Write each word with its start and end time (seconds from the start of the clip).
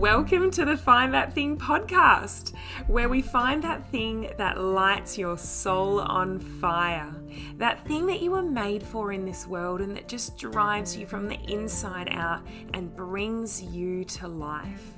Welcome 0.00 0.50
to 0.52 0.64
the 0.64 0.78
Find 0.78 1.12
That 1.12 1.34
Thing 1.34 1.58
podcast, 1.58 2.54
where 2.86 3.10
we 3.10 3.20
find 3.20 3.62
that 3.62 3.86
thing 3.90 4.30
that 4.38 4.58
lights 4.58 5.18
your 5.18 5.36
soul 5.36 6.00
on 6.00 6.38
fire. 6.40 7.14
That 7.58 7.84
thing 7.86 8.06
that 8.06 8.22
you 8.22 8.30
were 8.30 8.42
made 8.42 8.82
for 8.82 9.12
in 9.12 9.26
this 9.26 9.46
world 9.46 9.82
and 9.82 9.94
that 9.94 10.08
just 10.08 10.38
drives 10.38 10.96
you 10.96 11.04
from 11.04 11.28
the 11.28 11.38
inside 11.52 12.08
out 12.12 12.40
and 12.72 12.96
brings 12.96 13.62
you 13.62 14.04
to 14.04 14.26
life. 14.26 14.94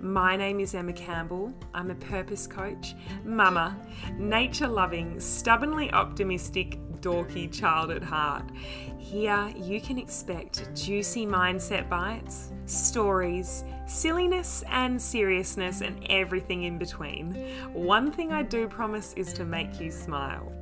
My 0.00 0.36
name 0.36 0.60
is 0.60 0.74
Emma 0.74 0.94
Campbell. 0.94 1.52
I'm 1.74 1.90
a 1.90 1.94
purpose 1.94 2.46
coach, 2.46 2.94
mama, 3.26 3.76
nature 4.16 4.68
loving, 4.68 5.20
stubbornly 5.20 5.92
optimistic, 5.92 6.78
dorky 7.02 7.52
child 7.52 7.90
at 7.90 8.02
heart. 8.02 8.50
Here 8.96 9.52
you 9.54 9.82
can 9.82 9.98
expect 9.98 10.74
juicy 10.74 11.26
mindset 11.26 11.90
bites, 11.90 12.52
stories, 12.64 13.62
silliness 13.86 14.62
and 14.70 15.00
seriousness, 15.00 15.80
and 15.80 16.04
everything 16.10 16.64
in 16.64 16.78
between. 16.78 17.34
One 17.72 18.12
thing 18.12 18.32
I 18.32 18.42
do 18.42 18.68
promise 18.68 19.12
is 19.14 19.32
to 19.34 19.44
make 19.44 19.80
you 19.80 19.90
smile. 19.90 20.52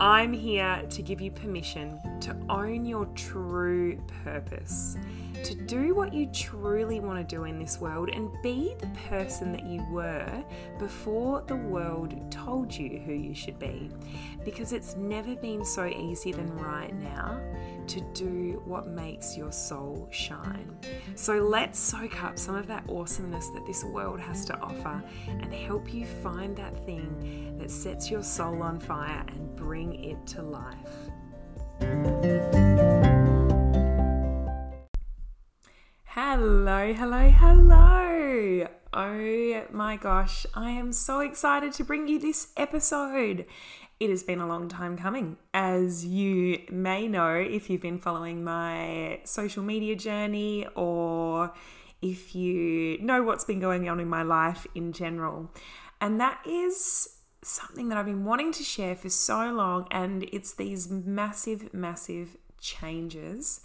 I'm 0.00 0.32
here 0.32 0.82
to 0.88 1.02
give 1.02 1.20
you 1.20 1.30
permission 1.30 1.98
to 2.20 2.36
own 2.48 2.84
your 2.84 3.06
true 3.14 4.00
purpose, 4.24 4.96
to 5.44 5.54
do 5.54 5.94
what 5.94 6.12
you 6.12 6.26
truly 6.26 7.00
want 7.00 7.18
to 7.18 7.36
do 7.36 7.44
in 7.44 7.58
this 7.58 7.80
world, 7.80 8.10
and 8.12 8.30
be 8.42 8.74
the 8.78 8.90
person 9.08 9.52
that 9.52 9.64
you 9.64 9.84
were 9.90 10.44
before 10.78 11.42
the 11.46 11.56
world 11.56 12.30
told 12.30 12.72
you 12.74 12.98
who 13.04 13.12
you 13.12 13.34
should 13.34 13.58
be. 13.58 13.90
Because 14.44 14.72
it's 14.72 14.96
never 14.96 15.34
been 15.36 15.64
so 15.64 15.86
easy 15.86 16.32
than 16.32 16.54
right 16.56 16.94
now 16.94 17.40
to 17.88 18.00
do 18.14 18.62
what 18.64 18.86
makes 18.86 19.36
your 19.36 19.50
soul 19.52 20.08
shine. 20.10 20.78
So 21.14 21.34
let's 21.34 21.78
soak 21.78 22.22
up 22.22 22.38
some 22.38 22.54
of 22.54 22.66
that 22.68 22.84
awesomeness 22.88 23.48
that 23.48 23.66
this 23.66 23.84
world 23.84 24.20
has 24.20 24.44
to 24.46 24.58
offer 24.60 25.02
and 25.28 25.52
help 25.52 25.92
you 25.92 26.06
find 26.06 26.56
that 26.56 26.84
thing 26.86 27.56
that 27.58 27.70
sets 27.70 28.10
your 28.10 28.22
soul 28.22 28.62
on 28.62 28.78
fire 28.78 29.24
and 29.28 29.56
bring 29.56 30.04
it 30.04 30.24
to 30.28 30.42
life. 30.42 31.10
Hello, 36.14 36.92
hello, 36.92 37.30
hello. 37.30 38.66
Oh 38.92 39.66
my 39.72 39.96
gosh, 39.96 40.44
I 40.52 40.68
am 40.68 40.92
so 40.92 41.20
excited 41.20 41.72
to 41.72 41.84
bring 41.84 42.06
you 42.06 42.18
this 42.18 42.48
episode 42.54 43.46
it 43.98 44.10
has 44.10 44.22
been 44.22 44.38
a 44.38 44.46
long 44.46 44.68
time 44.68 44.98
coming. 44.98 45.38
As 45.54 46.04
you 46.04 46.64
may 46.70 47.08
know, 47.08 47.36
if 47.36 47.70
you've 47.70 47.80
been 47.80 47.96
following 47.96 48.44
my 48.44 49.20
social 49.24 49.62
media 49.62 49.96
journey 49.96 50.66
or 50.74 51.54
if 52.02 52.34
you 52.34 52.98
know 53.00 53.22
what's 53.22 53.46
been 53.46 53.60
going 53.60 53.88
on 53.88 53.98
in 53.98 54.08
my 54.08 54.22
life 54.22 54.66
in 54.74 54.92
general. 54.92 55.50
And 55.98 56.20
that 56.20 56.42
is 56.46 57.20
something 57.40 57.88
that 57.88 57.96
I've 57.96 58.04
been 58.04 58.26
wanting 58.26 58.52
to 58.52 58.62
share 58.62 58.96
for 58.96 59.08
so 59.08 59.50
long, 59.50 59.88
and 59.90 60.28
it's 60.30 60.52
these 60.52 60.90
massive, 60.90 61.72
massive 61.72 62.36
changes 62.60 63.62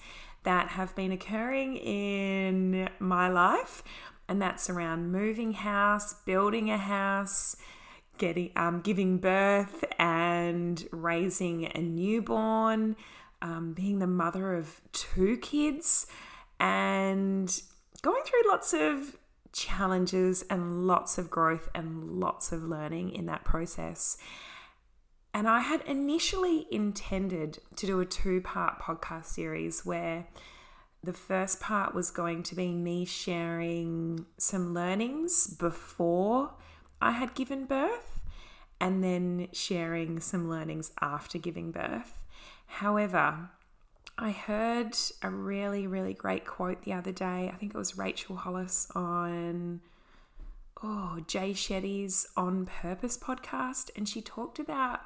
that 0.48 0.70
have 0.70 0.96
been 0.96 1.12
occurring 1.12 1.76
in 1.76 2.88
my 3.00 3.28
life, 3.28 3.84
and 4.30 4.42
that's 4.42 4.70
around 4.70 5.12
moving 5.12 5.52
house, 5.52 6.14
building 6.26 6.72
a 6.72 6.78
house, 6.78 7.58
getting 8.18 8.52
um, 8.56 8.80
giving 8.80 9.18
birth 9.18 9.84
and 10.00 10.88
raising 10.94 11.66
a 11.66 11.82
newborn, 11.82 12.96
um, 13.42 13.74
being 13.74 14.00
the 14.00 14.08
mother 14.08 14.54
of 14.54 14.80
two 14.94 15.36
kids, 15.36 16.08
and 16.62 17.62
going 18.02 18.24
through 18.24 18.50
lots 18.50 18.74
of 18.74 19.18
challenges 19.52 20.46
and 20.50 20.88
lots 20.88 21.18
of 21.18 21.30
growth 21.30 21.68
and 21.76 22.22
lots 22.22 22.54
of 22.54 22.64
learning 22.64 23.12
in 23.12 23.26
that 23.26 23.44
process. 23.44 24.18
And 25.38 25.48
I 25.48 25.60
had 25.60 25.82
initially 25.82 26.66
intended 26.72 27.60
to 27.76 27.86
do 27.86 28.00
a 28.00 28.06
two 28.06 28.42
part 28.42 28.80
podcast 28.80 29.26
series 29.26 29.86
where 29.86 30.26
the 31.04 31.14
first 31.14 31.60
part 31.60 31.94
was 31.94 32.10
going 32.10 32.42
to 32.42 32.56
be 32.56 32.74
me 32.74 33.06
sharing 33.06 34.26
some 34.40 34.74
learnings 34.74 35.46
before 35.46 36.56
I 37.00 37.12
had 37.12 37.36
given 37.36 37.66
birth 37.66 38.20
and 38.82 39.04
then 39.04 39.50
sharing 39.54 40.20
some 40.22 40.50
learnings 40.50 40.92
after 41.02 41.38
giving 41.38 41.70
birth. 41.70 42.24
However, 42.66 43.52
I 44.18 44.32
heard 44.32 44.98
a 45.22 45.30
really, 45.30 45.86
really 45.86 46.16
great 46.16 46.48
quote 46.48 46.82
the 46.82 46.94
other 46.94 47.12
day. 47.12 47.52
I 47.54 47.56
think 47.58 47.76
it 47.76 47.78
was 47.78 47.96
Rachel 47.96 48.38
Hollis 48.38 48.88
on 48.96 49.82
oh 50.82 51.20
Jay 51.28 51.52
Shetty's 51.52 52.26
On 52.36 52.66
Purpose 52.66 53.20
podcast, 53.20 53.92
and 53.96 54.10
she 54.10 54.24
talked 54.24 54.58
about 54.58 55.02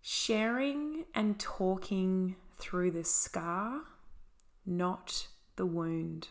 sharing 0.00 1.04
and 1.14 1.38
talking 1.38 2.36
through 2.58 2.90
the 2.90 3.04
scar, 3.04 3.82
not 4.66 5.28
the 5.56 5.66
wound. 5.66 6.28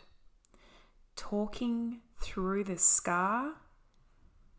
Talking 1.15 1.99
through 2.19 2.63
the 2.63 2.77
scar, 2.77 3.53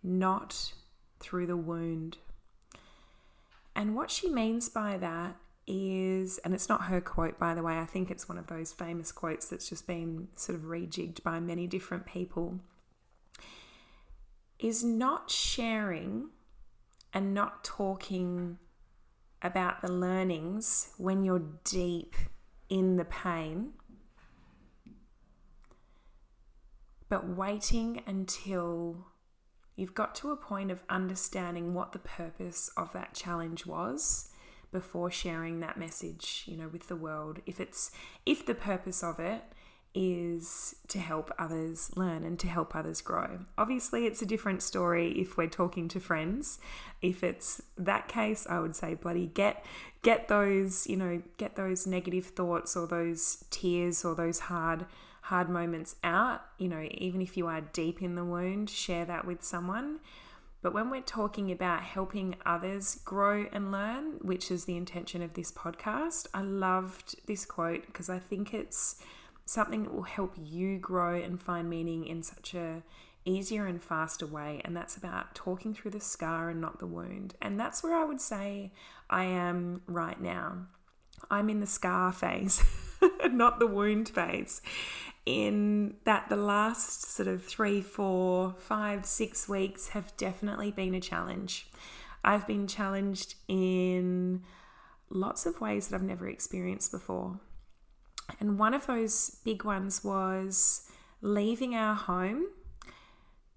not 0.02 0.72
through 1.20 1.46
the 1.46 1.56
wound. 1.56 2.18
And 3.74 3.94
what 3.94 4.10
she 4.10 4.28
means 4.28 4.68
by 4.68 4.96
that 4.98 5.36
is, 5.66 6.38
and 6.38 6.54
it's 6.54 6.68
not 6.68 6.84
her 6.84 7.00
quote, 7.00 7.38
by 7.38 7.54
the 7.54 7.62
way, 7.62 7.78
I 7.78 7.84
think 7.84 8.10
it's 8.10 8.28
one 8.28 8.38
of 8.38 8.46
those 8.46 8.72
famous 8.72 9.12
quotes 9.12 9.48
that's 9.48 9.68
just 9.68 9.86
been 9.86 10.28
sort 10.34 10.58
of 10.58 10.64
rejigged 10.64 11.22
by 11.22 11.38
many 11.40 11.66
different 11.66 12.06
people, 12.06 12.58
is 14.58 14.82
not 14.82 15.30
sharing 15.30 16.30
and 17.12 17.34
not 17.34 17.62
talking 17.62 18.58
about 19.42 19.82
the 19.82 19.92
learnings 19.92 20.90
when 20.96 21.22
you're 21.22 21.44
deep 21.64 22.14
in 22.68 22.96
the 22.96 23.04
pain, 23.04 23.72
but 27.08 27.28
waiting 27.28 28.02
until 28.06 29.06
You've 29.78 29.94
got 29.94 30.16
to 30.16 30.32
a 30.32 30.36
point 30.36 30.72
of 30.72 30.82
understanding 30.90 31.72
what 31.72 31.92
the 31.92 32.00
purpose 32.00 32.68
of 32.76 32.92
that 32.94 33.14
challenge 33.14 33.64
was 33.64 34.32
before 34.72 35.08
sharing 35.08 35.60
that 35.60 35.78
message, 35.78 36.42
you 36.46 36.56
know, 36.56 36.66
with 36.66 36.88
the 36.88 36.96
world. 36.96 37.38
If 37.46 37.60
it's 37.60 37.92
if 38.26 38.44
the 38.44 38.56
purpose 38.56 39.04
of 39.04 39.20
it 39.20 39.44
is 40.00 40.76
to 40.86 41.00
help 41.00 41.32
others 41.40 41.90
learn 41.96 42.22
and 42.22 42.38
to 42.38 42.46
help 42.46 42.76
others 42.76 43.00
grow. 43.00 43.40
Obviously, 43.58 44.06
it's 44.06 44.22
a 44.22 44.26
different 44.26 44.62
story 44.62 45.10
if 45.18 45.36
we're 45.36 45.48
talking 45.48 45.88
to 45.88 45.98
friends. 45.98 46.60
If 47.02 47.24
it's 47.24 47.60
that 47.76 48.06
case, 48.06 48.46
I 48.48 48.60
would 48.60 48.76
say 48.76 48.94
bloody 48.94 49.26
get 49.26 49.64
get 50.02 50.28
those, 50.28 50.86
you 50.86 50.96
know, 50.96 51.20
get 51.36 51.56
those 51.56 51.84
negative 51.84 52.26
thoughts 52.26 52.76
or 52.76 52.86
those 52.86 53.44
tears 53.50 54.04
or 54.04 54.14
those 54.14 54.38
hard 54.38 54.86
hard 55.22 55.48
moments 55.48 55.96
out, 56.04 56.42
you 56.58 56.68
know, 56.68 56.86
even 56.92 57.20
if 57.20 57.36
you 57.36 57.48
are 57.48 57.60
deep 57.60 58.00
in 58.00 58.14
the 58.14 58.24
wound, 58.24 58.70
share 58.70 59.04
that 59.04 59.26
with 59.26 59.42
someone. 59.42 59.98
But 60.62 60.72
when 60.72 60.90
we're 60.90 61.02
talking 61.02 61.50
about 61.50 61.82
helping 61.82 62.36
others 62.46 63.00
grow 63.04 63.46
and 63.52 63.72
learn, 63.72 64.18
which 64.22 64.50
is 64.50 64.64
the 64.64 64.76
intention 64.76 65.22
of 65.22 65.34
this 65.34 65.50
podcast, 65.50 66.28
I 66.32 66.42
loved 66.42 67.16
this 67.26 67.44
quote 67.44 67.86
because 67.86 68.08
I 68.08 68.20
think 68.20 68.54
it's 68.54 68.96
something 69.48 69.84
that 69.84 69.94
will 69.94 70.02
help 70.02 70.34
you 70.36 70.76
grow 70.78 71.14
and 71.14 71.40
find 71.40 71.70
meaning 71.70 72.06
in 72.06 72.22
such 72.22 72.52
a 72.52 72.82
easier 73.24 73.66
and 73.66 73.82
faster 73.82 74.26
way 74.26 74.60
and 74.64 74.76
that's 74.76 74.96
about 74.96 75.34
talking 75.34 75.74
through 75.74 75.90
the 75.90 76.00
scar 76.00 76.50
and 76.50 76.60
not 76.60 76.78
the 76.78 76.86
wound. 76.86 77.34
And 77.40 77.58
that's 77.58 77.82
where 77.82 77.96
I 77.96 78.04
would 78.04 78.20
say 78.20 78.72
I 79.08 79.24
am 79.24 79.80
right 79.86 80.20
now. 80.20 80.66
I'm 81.30 81.48
in 81.48 81.60
the 81.60 81.66
scar 81.66 82.12
phase, 82.12 82.62
not 83.30 83.58
the 83.58 83.66
wound 83.66 84.10
phase 84.10 84.60
in 85.24 85.94
that 86.04 86.28
the 86.28 86.36
last 86.36 87.04
sort 87.04 87.28
of 87.28 87.42
three, 87.42 87.80
four, 87.80 88.54
five, 88.58 89.06
six 89.06 89.48
weeks 89.48 89.88
have 89.88 90.14
definitely 90.18 90.70
been 90.70 90.94
a 90.94 91.00
challenge. 91.00 91.68
I've 92.22 92.46
been 92.46 92.66
challenged 92.66 93.34
in 93.46 94.42
lots 95.08 95.46
of 95.46 95.58
ways 95.60 95.88
that 95.88 95.96
I've 95.96 96.02
never 96.02 96.28
experienced 96.28 96.92
before. 96.92 97.40
And 98.40 98.58
one 98.58 98.74
of 98.74 98.86
those 98.86 99.38
big 99.44 99.64
ones 99.64 100.04
was 100.04 100.88
leaving 101.20 101.74
our 101.74 101.94
home 101.94 102.46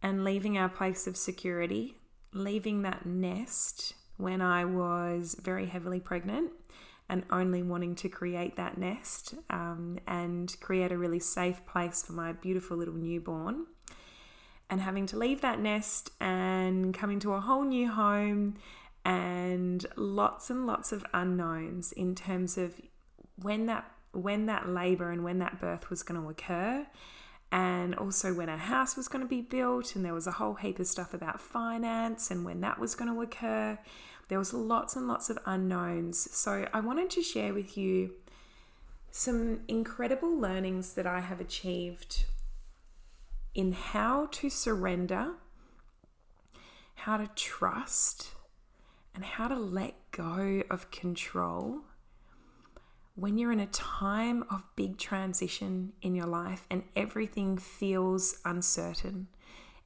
and 0.01 0.23
leaving 0.23 0.57
our 0.57 0.69
place 0.69 1.07
of 1.07 1.15
security, 1.15 1.95
leaving 2.33 2.81
that 2.81 3.06
nest 3.06 3.94
when 4.18 4.41
I 4.41 4.65
was 4.65 5.35
very 5.41 5.65
heavily 5.65 6.00
pregnant 6.00 6.51
and 7.09 7.23
only 7.29 7.62
wanting 7.62 7.95
to 7.95 8.09
create 8.09 8.56
that 8.56 8.77
nest 8.77 9.35
um, 9.50 10.00
and 10.07 10.56
create 10.62 10.91
a 10.91 10.97
really 10.97 11.19
safe 11.19 11.65
place 11.65 12.03
for 12.03 12.13
my 12.13 12.31
beautiful 12.31 12.77
little 12.77 12.94
newborn. 12.94 13.65
And 14.69 14.79
having 14.79 15.06
to 15.07 15.18
leave 15.18 15.41
that 15.41 15.59
nest 15.59 16.12
and 16.21 16.94
coming 16.94 17.19
to 17.19 17.33
a 17.33 17.41
whole 17.41 17.65
new 17.65 17.91
home 17.91 18.56
and 19.03 19.85
lots 19.97 20.50
and 20.50 20.65
lots 20.65 20.94
of 20.94 21.03
unknowns 21.13 21.91
in 21.91 22.15
terms 22.15 22.57
of 22.57 22.79
when 23.35 23.65
that 23.65 23.91
when 24.13 24.46
that 24.48 24.68
labor 24.68 25.12
and 25.12 25.24
when 25.24 25.40
that 25.40 25.60
birth 25.60 25.90
was 25.90 26.04
going 26.04 26.22
to 26.22 26.30
occur 26.30 26.86
and 27.52 27.96
also 27.96 28.34
when 28.34 28.50
a 28.50 28.58
house 28.58 28.96
was 28.96 29.08
going 29.08 29.22
to 29.22 29.28
be 29.28 29.42
built, 29.42 29.96
and 29.96 30.06
there 30.06 30.13
was 30.13 30.25
a 30.25 30.31
whole 30.31 30.54
heap 30.54 30.80
of 30.80 30.88
stuff 30.88 31.13
about 31.13 31.42
finance 31.42 32.31
and 32.31 32.46
when 32.46 32.62
that 32.62 32.80
was 32.80 32.96
going 32.96 33.13
to 33.13 33.22
occur. 33.22 33.78
There 34.30 34.40
was 34.40 34.54
lots 34.54 34.96
and 34.96 35.08
lots 35.08 35.30
of 35.30 35.38
unknowns. 35.46 36.31
So 36.31 36.68
I 36.74 36.80
wanted 36.80 37.10
to 37.12 37.22
share 37.22 37.54
with 37.54 37.78
you 37.78 38.13
some 39.12 39.62
incredible 39.68 40.34
learnings 40.34 40.94
that 40.94 41.06
I 41.06 41.19
have 41.19 41.42
achieved 41.42 42.24
in 43.54 43.74
how 43.74 44.30
to 44.31 44.50
surrender, 44.50 45.34
how 46.96 47.18
to 47.18 47.30
trust, 47.36 48.31
and 49.14 49.25
how 49.25 49.50
to 49.50 49.57
let 49.57 49.96
go 50.12 50.64
of 50.69 50.90
control 50.90 51.81
when 53.21 53.38
you're 53.38 53.51
in 53.51 53.59
a 53.59 53.68
time 53.68 54.44
of 54.50 54.63
big 54.75 54.97
transition 54.97 55.94
in 56.01 56.15
your 56.15 56.25
life 56.25 56.65
and 56.71 56.81
everything 56.95 57.56
feels 57.56 58.39
uncertain, 58.45 59.27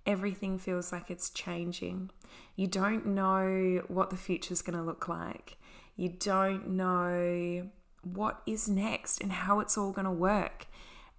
everything 0.06 0.58
feels 0.58 0.94
like 0.94 1.12
it's 1.12 1.30
changing. 1.30 2.10
You 2.56 2.68
don't 2.68 3.06
know 3.08 3.84
what 3.90 4.10
the 4.10 4.16
future's 4.16 4.62
going 4.62 4.80
to 4.80 4.86
look 4.86 5.10
like. 5.10 5.58
You 5.98 6.08
don't 6.18 6.70
know 6.70 7.70
what 8.04 8.42
is 8.46 8.70
next 8.70 9.20
and 9.20 9.34
how 9.34 9.60
it's 9.60 9.78
all 9.78 9.92
going 9.92 10.06
to 10.06 10.12
work. 10.12 10.68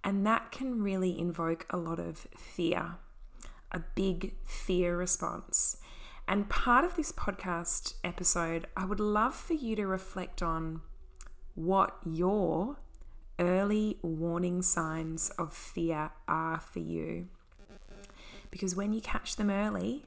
And 0.03 0.25
that 0.25 0.51
can 0.51 0.81
really 0.81 1.19
invoke 1.19 1.67
a 1.69 1.77
lot 1.77 1.99
of 1.99 2.25
fear, 2.35 2.95
a 3.71 3.81
big 3.93 4.33
fear 4.43 4.97
response. 4.97 5.77
And 6.27 6.49
part 6.49 6.83
of 6.83 6.95
this 6.95 7.11
podcast 7.11 7.93
episode, 8.03 8.65
I 8.75 8.85
would 8.85 8.99
love 8.99 9.35
for 9.35 9.53
you 9.53 9.75
to 9.75 9.85
reflect 9.85 10.41
on 10.41 10.81
what 11.57 11.97
your 12.05 12.77
early 13.39 13.97
warning 14.03 14.61
signs 14.61 15.31
of 15.39 15.53
fear 15.53 16.11
are 16.27 16.59
for 16.59 16.79
you. 16.79 17.27
Because 18.51 18.75
when 18.75 18.93
you 18.93 19.01
catch 19.01 19.35
them 19.35 19.49
early, 19.49 20.05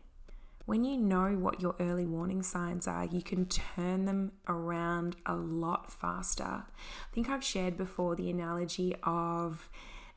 when 0.64 0.85
you 0.85 0.97
know 0.97 1.37
what 1.37 1.61
your 1.61 1.75
early 1.81 2.06
warning 2.06 2.44
signs 2.44 2.87
are, 2.87 3.05
you 3.05 3.20
can 3.20 3.47
turn 3.47 4.05
them 4.05 4.31
around 4.47 5.17
a 5.26 5.35
lot 5.35 5.93
faster. 5.93 6.44
I 6.44 7.12
think 7.12 7.29
I've 7.29 7.43
shared 7.43 7.76
before 7.76 8.14
the 8.14 8.31
analogy 8.31 8.94
of 9.03 9.69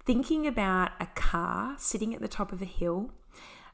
thinking 0.05 0.45
about 0.45 0.91
a 0.99 1.07
car 1.07 1.75
sitting 1.79 2.13
at 2.13 2.21
the 2.21 2.27
top 2.27 2.51
of 2.51 2.61
a 2.61 2.65
hill. 2.65 3.09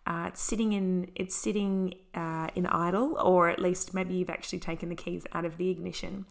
Uh, 0.07 0.27
it's 0.29 0.41
sitting 0.41 0.71
in 0.71 1.11
it's 1.13 1.35
sitting 1.35 1.93
uh, 2.15 2.47
in 2.55 2.65
idle, 2.67 3.17
or 3.19 3.49
at 3.49 3.59
least 3.59 3.93
maybe 3.93 4.15
you've 4.15 4.29
actually 4.29 4.59
taken 4.59 4.87
the 4.87 4.95
keys 4.95 5.25
out 5.33 5.43
of 5.43 5.57
the 5.57 5.69
ignition, 5.69 6.25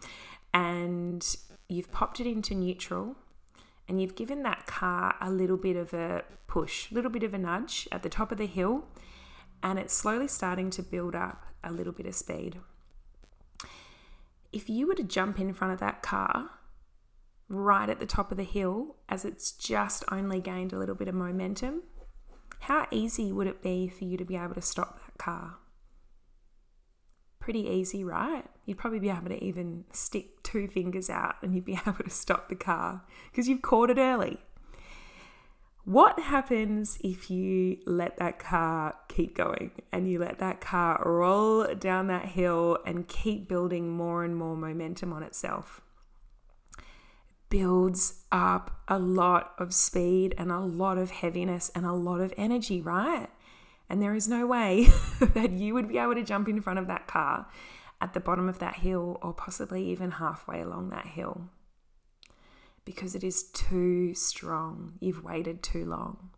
and 0.52 1.36
you've 1.68 1.92
popped 1.92 2.20
it 2.20 2.26
into 2.26 2.54
neutral 2.54 3.16
and 3.88 4.00
you've 4.00 4.14
given 4.16 4.42
that 4.42 4.66
car 4.66 5.14
a 5.20 5.30
little 5.30 5.56
bit 5.56 5.76
of 5.76 5.94
a 5.94 6.24
push, 6.46 6.90
a 6.90 6.94
little 6.94 7.10
bit 7.10 7.22
of 7.22 7.32
a 7.32 7.38
nudge 7.38 7.88
at 7.90 8.02
the 8.02 8.08
top 8.08 8.30
of 8.30 8.38
the 8.38 8.46
hill, 8.46 8.84
and 9.62 9.78
it's 9.78 9.94
slowly 9.94 10.28
starting 10.28 10.70
to 10.70 10.82
build 10.82 11.14
up 11.14 11.46
a 11.64 11.72
little 11.72 11.92
bit 11.92 12.06
of 12.06 12.14
speed. 12.14 12.58
If 14.52 14.68
you 14.68 14.86
were 14.86 14.94
to 14.94 15.02
jump 15.02 15.40
in 15.40 15.52
front 15.52 15.72
of 15.72 15.80
that 15.80 16.02
car 16.02 16.50
right 17.48 17.88
at 17.88 17.98
the 17.98 18.06
top 18.06 18.30
of 18.30 18.36
the 18.36 18.44
hill 18.44 18.96
as 19.08 19.24
it's 19.24 19.52
just 19.52 20.04
only 20.10 20.40
gained 20.40 20.72
a 20.72 20.78
little 20.78 20.94
bit 20.94 21.08
of 21.08 21.14
momentum, 21.14 21.82
how 22.60 22.86
easy 22.90 23.32
would 23.32 23.46
it 23.46 23.62
be 23.62 23.88
for 23.88 24.04
you 24.04 24.16
to 24.16 24.24
be 24.24 24.36
able 24.36 24.54
to 24.54 24.62
stop 24.62 25.00
that 25.06 25.18
car? 25.18 25.56
Pretty 27.48 27.66
easy, 27.66 28.04
right? 28.04 28.44
You'd 28.66 28.76
probably 28.76 28.98
be 28.98 29.08
able 29.08 29.30
to 29.30 29.42
even 29.42 29.84
stick 29.90 30.42
two 30.42 30.68
fingers 30.68 31.08
out 31.08 31.36
and 31.40 31.54
you'd 31.54 31.64
be 31.64 31.80
able 31.86 32.04
to 32.04 32.10
stop 32.10 32.50
the 32.50 32.54
car 32.54 33.00
because 33.30 33.48
you've 33.48 33.62
caught 33.62 33.88
it 33.88 33.96
early. 33.96 34.36
What 35.86 36.20
happens 36.20 36.98
if 37.02 37.30
you 37.30 37.78
let 37.86 38.18
that 38.18 38.38
car 38.38 38.96
keep 39.08 39.34
going 39.34 39.70
and 39.90 40.06
you 40.06 40.18
let 40.18 40.40
that 40.40 40.60
car 40.60 41.02
roll 41.06 41.74
down 41.74 42.08
that 42.08 42.26
hill 42.26 42.76
and 42.84 43.08
keep 43.08 43.48
building 43.48 43.96
more 43.96 44.24
and 44.24 44.36
more 44.36 44.54
momentum 44.54 45.14
on 45.14 45.22
itself? 45.22 45.80
builds 47.50 48.24
up 48.30 48.82
a 48.88 48.98
lot 48.98 49.54
of 49.56 49.72
speed 49.72 50.34
and 50.36 50.52
a 50.52 50.60
lot 50.60 50.98
of 50.98 51.10
heaviness 51.10 51.70
and 51.74 51.86
a 51.86 51.92
lot 51.92 52.20
of 52.20 52.30
energy, 52.36 52.78
right? 52.82 53.28
And 53.88 54.02
there 54.02 54.14
is 54.14 54.28
no 54.28 54.46
way 54.46 54.88
that 55.20 55.50
you 55.50 55.74
would 55.74 55.88
be 55.88 55.98
able 55.98 56.14
to 56.14 56.22
jump 56.22 56.48
in 56.48 56.60
front 56.60 56.78
of 56.78 56.86
that 56.88 57.06
car 57.06 57.46
at 58.00 58.14
the 58.14 58.20
bottom 58.20 58.48
of 58.48 58.58
that 58.58 58.76
hill 58.76 59.18
or 59.22 59.32
possibly 59.32 59.84
even 59.90 60.12
halfway 60.12 60.60
along 60.60 60.90
that 60.90 61.06
hill 61.06 61.48
because 62.88 63.14
it 63.14 63.22
is 63.22 63.42
too 63.42 64.14
strong. 64.14 64.94
You've 64.98 65.22
waited 65.22 65.62
too 65.62 65.84
long. 65.84 66.30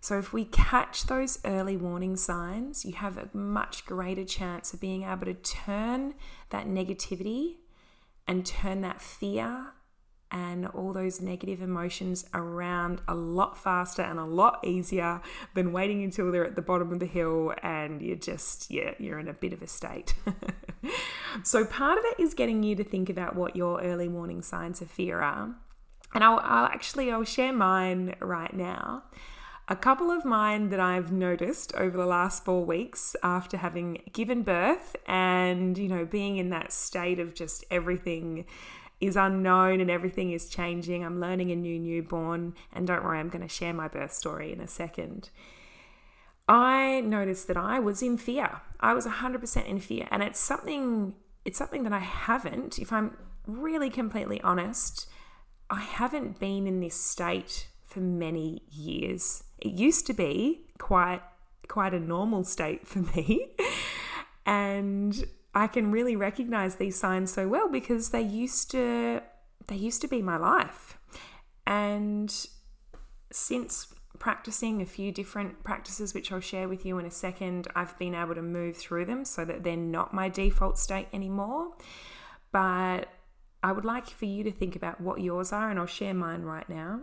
So, 0.00 0.18
if 0.18 0.32
we 0.32 0.44
catch 0.44 1.06
those 1.06 1.40
early 1.44 1.76
warning 1.76 2.16
signs, 2.16 2.84
you 2.84 2.92
have 2.92 3.16
a 3.16 3.28
much 3.36 3.84
greater 3.84 4.24
chance 4.24 4.72
of 4.72 4.80
being 4.80 5.02
able 5.02 5.24
to 5.24 5.34
turn 5.34 6.14
that 6.50 6.66
negativity 6.66 7.56
and 8.28 8.46
turn 8.46 8.82
that 8.82 9.02
fear 9.02 9.72
and 10.34 10.66
all 10.66 10.92
those 10.92 11.20
negative 11.20 11.62
emotions 11.62 12.26
around 12.34 13.00
a 13.06 13.14
lot 13.14 13.56
faster 13.56 14.02
and 14.02 14.18
a 14.18 14.24
lot 14.24 14.58
easier 14.64 15.22
than 15.54 15.72
waiting 15.72 16.02
until 16.02 16.32
they're 16.32 16.44
at 16.44 16.56
the 16.56 16.62
bottom 16.62 16.92
of 16.92 16.98
the 16.98 17.06
hill 17.06 17.54
and 17.62 18.02
you're 18.02 18.16
just, 18.16 18.68
yeah, 18.68 18.94
you're 18.98 19.20
in 19.20 19.28
a 19.28 19.32
bit 19.32 19.52
of 19.52 19.62
a 19.62 19.68
state. 19.68 20.14
so, 21.44 21.64
part 21.64 21.98
of 21.98 22.04
it 22.04 22.20
is 22.20 22.34
getting 22.34 22.64
you 22.64 22.74
to 22.74 22.82
think 22.82 23.08
about 23.08 23.36
what 23.36 23.54
your 23.54 23.80
early 23.80 24.08
warning 24.08 24.42
signs 24.42 24.82
of 24.82 24.90
fear 24.90 25.20
are. 25.20 25.54
And 26.14 26.24
I'll, 26.24 26.40
I'll 26.42 26.66
actually 26.66 27.12
I'll 27.12 27.22
share 27.22 27.52
mine 27.52 28.16
right 28.20 28.52
now. 28.52 29.04
A 29.68 29.76
couple 29.76 30.10
of 30.10 30.24
mine 30.24 30.68
that 30.70 30.80
I've 30.80 31.12
noticed 31.12 31.74
over 31.76 31.96
the 31.96 32.06
last 32.06 32.44
four 32.44 32.64
weeks 32.64 33.14
after 33.22 33.56
having 33.56 34.02
given 34.12 34.42
birth 34.42 34.96
and, 35.06 35.78
you 35.78 35.88
know, 35.88 36.04
being 36.04 36.38
in 36.38 36.50
that 36.50 36.72
state 36.72 37.20
of 37.20 37.34
just 37.34 37.64
everything 37.70 38.46
is 39.00 39.16
unknown 39.16 39.80
and 39.80 39.90
everything 39.90 40.32
is 40.32 40.48
changing. 40.48 41.04
I'm 41.04 41.20
learning 41.20 41.50
a 41.50 41.56
new 41.56 41.78
newborn, 41.78 42.54
and 42.72 42.86
don't 42.86 43.04
worry, 43.04 43.18
I'm 43.18 43.28
going 43.28 43.46
to 43.46 43.48
share 43.48 43.72
my 43.72 43.88
birth 43.88 44.12
story 44.12 44.52
in 44.52 44.60
a 44.60 44.68
second. 44.68 45.30
I 46.48 47.00
noticed 47.00 47.48
that 47.48 47.56
I 47.56 47.78
was 47.78 48.02
in 48.02 48.18
fear. 48.18 48.60
I 48.80 48.92
was 48.94 49.06
100% 49.06 49.66
in 49.66 49.80
fear, 49.80 50.06
and 50.10 50.22
it's 50.22 50.40
something 50.40 51.14
it's 51.44 51.58
something 51.58 51.82
that 51.82 51.92
I 51.92 51.98
haven't, 51.98 52.78
if 52.78 52.90
I'm 52.90 53.16
really 53.46 53.90
completely 53.90 54.40
honest, 54.40 55.06
I 55.68 55.80
haven't 55.80 56.38
been 56.38 56.66
in 56.66 56.80
this 56.80 56.98
state 56.98 57.68
for 57.84 58.00
many 58.00 58.62
years. 58.70 59.44
It 59.58 59.72
used 59.72 60.06
to 60.06 60.14
be 60.14 60.62
quite 60.78 61.22
quite 61.68 61.94
a 61.94 62.00
normal 62.00 62.44
state 62.44 62.86
for 62.86 63.00
me. 63.00 63.48
and 64.46 65.26
I 65.54 65.66
can 65.68 65.92
really 65.92 66.16
recognize 66.16 66.76
these 66.76 66.98
signs 66.98 67.32
so 67.32 67.46
well 67.46 67.68
because 67.68 68.10
they 68.10 68.22
used 68.22 68.70
to 68.72 69.22
they 69.66 69.76
used 69.76 70.00
to 70.02 70.08
be 70.08 70.20
my 70.20 70.36
life. 70.36 70.98
And 71.66 72.34
since 73.32 73.94
practicing 74.18 74.82
a 74.82 74.86
few 74.86 75.10
different 75.10 75.64
practices 75.64 76.14
which 76.14 76.30
I'll 76.30 76.40
share 76.40 76.68
with 76.68 76.84
you 76.84 76.98
in 76.98 77.06
a 77.06 77.10
second, 77.10 77.68
I've 77.74 77.98
been 77.98 78.14
able 78.14 78.34
to 78.34 78.42
move 78.42 78.76
through 78.76 79.06
them 79.06 79.24
so 79.24 79.44
that 79.44 79.62
they're 79.62 79.76
not 79.76 80.12
my 80.12 80.28
default 80.28 80.78
state 80.78 81.08
anymore. 81.12 81.72
But 82.52 83.08
I 83.62 83.72
would 83.72 83.84
like 83.84 84.08
for 84.08 84.26
you 84.26 84.44
to 84.44 84.52
think 84.52 84.76
about 84.76 85.00
what 85.00 85.20
yours 85.20 85.52
are 85.52 85.70
and 85.70 85.78
I'll 85.78 85.86
share 85.86 86.14
mine 86.14 86.42
right 86.42 86.68
now. 86.68 87.00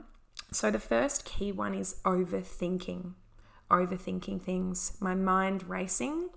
So 0.51 0.69
the 0.69 0.79
first 0.79 1.25
key 1.25 1.51
one 1.51 1.73
is 1.73 1.95
overthinking. 2.05 3.13
Overthinking 3.69 4.41
things, 4.41 4.97
my 4.99 5.15
mind 5.15 5.67
racing, 5.67 6.29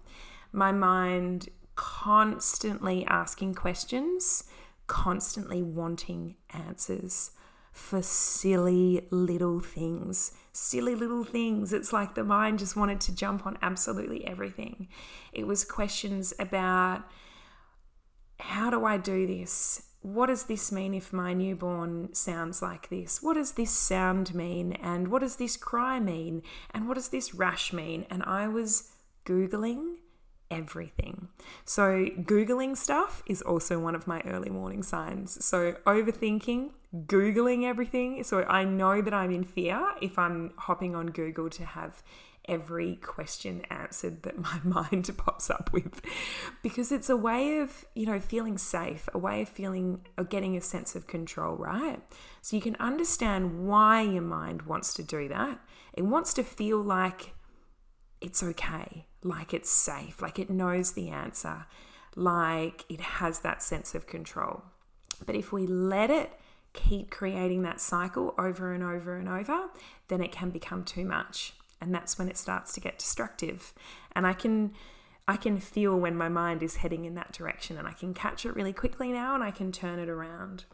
my 0.52 0.73
mind 0.73 1.49
constantly 1.76 3.04
asking 3.06 3.54
questions, 3.54 4.44
constantly 4.86 5.62
wanting 5.62 6.36
answers 6.50 7.32
for 7.72 8.02
silly 8.02 9.06
little 9.10 9.60
things. 9.60 10.32
Silly 10.52 10.94
little 10.94 11.24
things. 11.24 11.72
It's 11.72 11.92
like 11.92 12.14
the 12.14 12.22
mind 12.22 12.60
just 12.60 12.76
wanted 12.76 13.00
to 13.02 13.14
jump 13.14 13.44
on 13.46 13.58
absolutely 13.62 14.24
everything. 14.24 14.88
It 15.32 15.46
was 15.46 15.64
questions 15.64 16.32
about 16.38 17.02
how 18.38 18.70
do 18.70 18.84
I 18.84 18.96
do 18.96 19.26
this? 19.26 19.82
What 20.02 20.26
does 20.26 20.44
this 20.44 20.70
mean 20.70 20.94
if 20.94 21.12
my 21.12 21.32
newborn 21.32 22.14
sounds 22.14 22.60
like 22.60 22.90
this? 22.90 23.22
What 23.22 23.34
does 23.34 23.52
this 23.52 23.72
sound 23.72 24.34
mean? 24.34 24.74
And 24.74 25.08
what 25.08 25.22
does 25.22 25.36
this 25.36 25.56
cry 25.56 25.98
mean? 25.98 26.42
And 26.72 26.86
what 26.86 26.94
does 26.94 27.08
this 27.08 27.34
rash 27.34 27.72
mean? 27.72 28.06
And 28.10 28.22
I 28.22 28.46
was 28.46 28.92
Googling 29.24 29.96
everything. 30.50 31.28
So, 31.64 32.06
Googling 32.06 32.76
stuff 32.76 33.22
is 33.26 33.42
also 33.42 33.78
one 33.78 33.94
of 33.94 34.06
my 34.06 34.20
early 34.26 34.50
warning 34.50 34.82
signs. 34.82 35.44
So, 35.44 35.72
overthinking, 35.86 36.70
Googling 37.06 37.64
everything. 37.64 38.22
So, 38.24 38.44
I 38.44 38.64
know 38.64 39.02
that 39.02 39.14
I'm 39.14 39.30
in 39.30 39.44
fear 39.44 39.82
if 40.00 40.18
I'm 40.18 40.52
hopping 40.56 40.94
on 40.94 41.06
Google 41.08 41.50
to 41.50 41.64
have 41.64 42.02
every 42.46 42.96
question 42.96 43.62
answered 43.70 44.22
that 44.22 44.38
my 44.48 44.60
mind 44.62 45.10
pops 45.16 45.50
up 45.50 45.72
with 45.72 46.00
because 46.62 46.92
it's 46.92 47.08
a 47.08 47.16
way 47.16 47.58
of, 47.58 47.84
you 47.94 48.06
know, 48.06 48.20
feeling 48.20 48.58
safe, 48.58 49.08
a 49.14 49.18
way 49.18 49.42
of 49.42 49.48
feeling 49.48 50.00
or 50.18 50.24
getting 50.24 50.56
a 50.56 50.60
sense 50.60 50.94
of 50.94 51.06
control, 51.06 51.56
right? 51.56 52.00
So 52.42 52.56
you 52.56 52.62
can 52.62 52.76
understand 52.76 53.66
why 53.66 54.02
your 54.02 54.22
mind 54.22 54.62
wants 54.62 54.94
to 54.94 55.02
do 55.02 55.28
that. 55.28 55.58
It 55.94 56.02
wants 56.02 56.34
to 56.34 56.42
feel 56.42 56.80
like 56.82 57.34
it's 58.20 58.42
okay, 58.42 59.06
like 59.24 59.54
it's 59.54 59.70
safe, 59.70 60.20
like 60.22 60.38
it 60.38 60.50
knows 60.50 60.92
the 60.92 61.08
answer, 61.08 61.66
like 62.14 62.84
it 62.88 63.00
has 63.00 63.40
that 63.40 63.62
sense 63.62 63.94
of 63.94 64.06
control. 64.06 64.62
But 65.26 65.34
if 65.34 65.52
we 65.52 65.66
let 65.66 66.10
it 66.10 66.32
keep 66.74 67.10
creating 67.10 67.62
that 67.62 67.80
cycle 67.80 68.34
over 68.38 68.72
and 68.72 68.84
over 68.84 69.16
and 69.16 69.28
over, 69.28 69.70
then 70.08 70.20
it 70.20 70.30
can 70.30 70.50
become 70.50 70.84
too 70.84 71.04
much. 71.04 71.54
And 71.80 71.94
that's 71.94 72.18
when 72.18 72.28
it 72.28 72.36
starts 72.36 72.72
to 72.74 72.80
get 72.80 72.98
destructive. 72.98 73.72
And 74.14 74.26
I 74.26 74.34
can 74.34 74.72
I 75.26 75.36
can 75.36 75.58
feel 75.58 75.98
when 75.98 76.16
my 76.16 76.28
mind 76.28 76.62
is 76.62 76.76
heading 76.76 77.06
in 77.06 77.14
that 77.14 77.32
direction 77.32 77.78
and 77.78 77.88
I 77.88 77.92
can 77.92 78.12
catch 78.12 78.44
it 78.44 78.54
really 78.54 78.74
quickly 78.74 79.10
now 79.10 79.34
and 79.34 79.42
I 79.42 79.50
can 79.50 79.72
turn 79.72 79.98
it 79.98 80.10
around. 80.10 80.64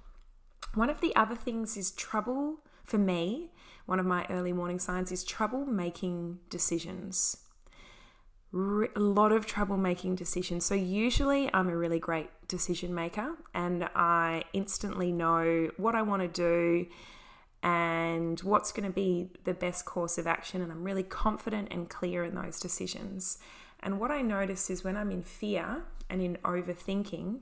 One 0.74 0.90
of 0.90 1.00
the 1.00 1.14
other 1.14 1.36
things 1.36 1.76
is 1.76 1.92
trouble 1.92 2.56
for 2.82 2.98
me. 2.98 3.52
One 3.86 4.00
of 4.00 4.06
my 4.06 4.26
early 4.28 4.52
warning 4.52 4.80
signs 4.80 5.12
is 5.12 5.22
trouble 5.22 5.66
making 5.66 6.40
decisions 6.48 7.36
a 8.52 9.00
lot 9.00 9.32
of 9.32 9.46
trouble 9.46 9.76
making 9.76 10.16
decisions. 10.16 10.64
So, 10.64 10.74
usually, 10.74 11.48
I'm 11.54 11.68
a 11.68 11.76
really 11.76 11.98
great 11.98 12.30
decision 12.48 12.94
maker 12.94 13.36
and 13.54 13.88
I 13.94 14.44
instantly 14.52 15.12
know 15.12 15.70
what 15.76 15.94
I 15.94 16.02
want 16.02 16.22
to 16.22 16.28
do 16.28 16.86
and 17.62 18.40
what's 18.40 18.72
going 18.72 18.88
to 18.88 18.92
be 18.92 19.28
the 19.44 19.54
best 19.54 19.84
course 19.84 20.18
of 20.18 20.26
action. 20.26 20.62
And 20.62 20.72
I'm 20.72 20.82
really 20.82 21.02
confident 21.02 21.68
and 21.70 21.88
clear 21.88 22.24
in 22.24 22.34
those 22.34 22.58
decisions. 22.58 23.38
And 23.80 24.00
what 24.00 24.10
I 24.10 24.22
notice 24.22 24.68
is 24.68 24.82
when 24.82 24.96
I'm 24.96 25.10
in 25.10 25.22
fear 25.22 25.84
and 26.08 26.20
in 26.20 26.36
overthinking, 26.44 27.40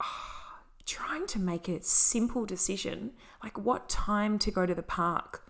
oh, 0.00 0.44
trying 0.86 1.26
to 1.26 1.38
make 1.38 1.68
a 1.68 1.82
simple 1.82 2.44
decision 2.44 3.12
like 3.42 3.58
what 3.58 3.88
time 3.88 4.38
to 4.38 4.50
go 4.50 4.66
to 4.66 4.74
the 4.74 4.82
park 4.82 5.44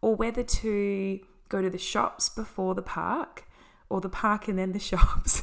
or 0.00 0.14
whether 0.14 0.42
to 0.42 1.20
go 1.48 1.62
to 1.62 1.70
the 1.70 1.78
shops 1.78 2.28
before 2.28 2.74
the 2.74 2.82
park 2.82 3.44
or 3.90 4.00
the 4.00 4.08
park 4.08 4.48
and 4.48 4.58
then 4.58 4.72
the 4.72 4.78
shops, 4.90 5.42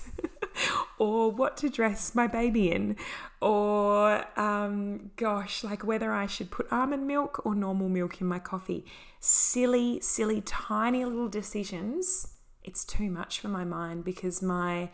or 0.98 1.30
what 1.30 1.58
to 1.58 1.70
dress 1.70 2.16
my 2.16 2.26
baby 2.26 2.72
in, 2.72 2.96
or 3.42 4.26
um, 4.40 5.12
gosh, 5.16 5.64
like 5.64 5.84
whether 5.86 6.12
I 6.12 6.26
should 6.26 6.50
put 6.50 6.72
almond 6.72 7.06
milk 7.06 7.46
or 7.46 7.54
normal 7.54 7.90
milk 7.90 8.20
in 8.20 8.28
my 8.28 8.40
coffee. 8.40 8.86
Silly, 9.20 10.00
silly, 10.00 10.42
tiny 10.42 11.06
little 11.06 11.30
decisions. 11.30 12.34
It's 12.64 12.84
too 12.84 13.12
much 13.12 13.40
for 13.40 13.48
my 13.50 13.64
mind 13.64 14.04
because 14.04 14.42
my 14.42 14.90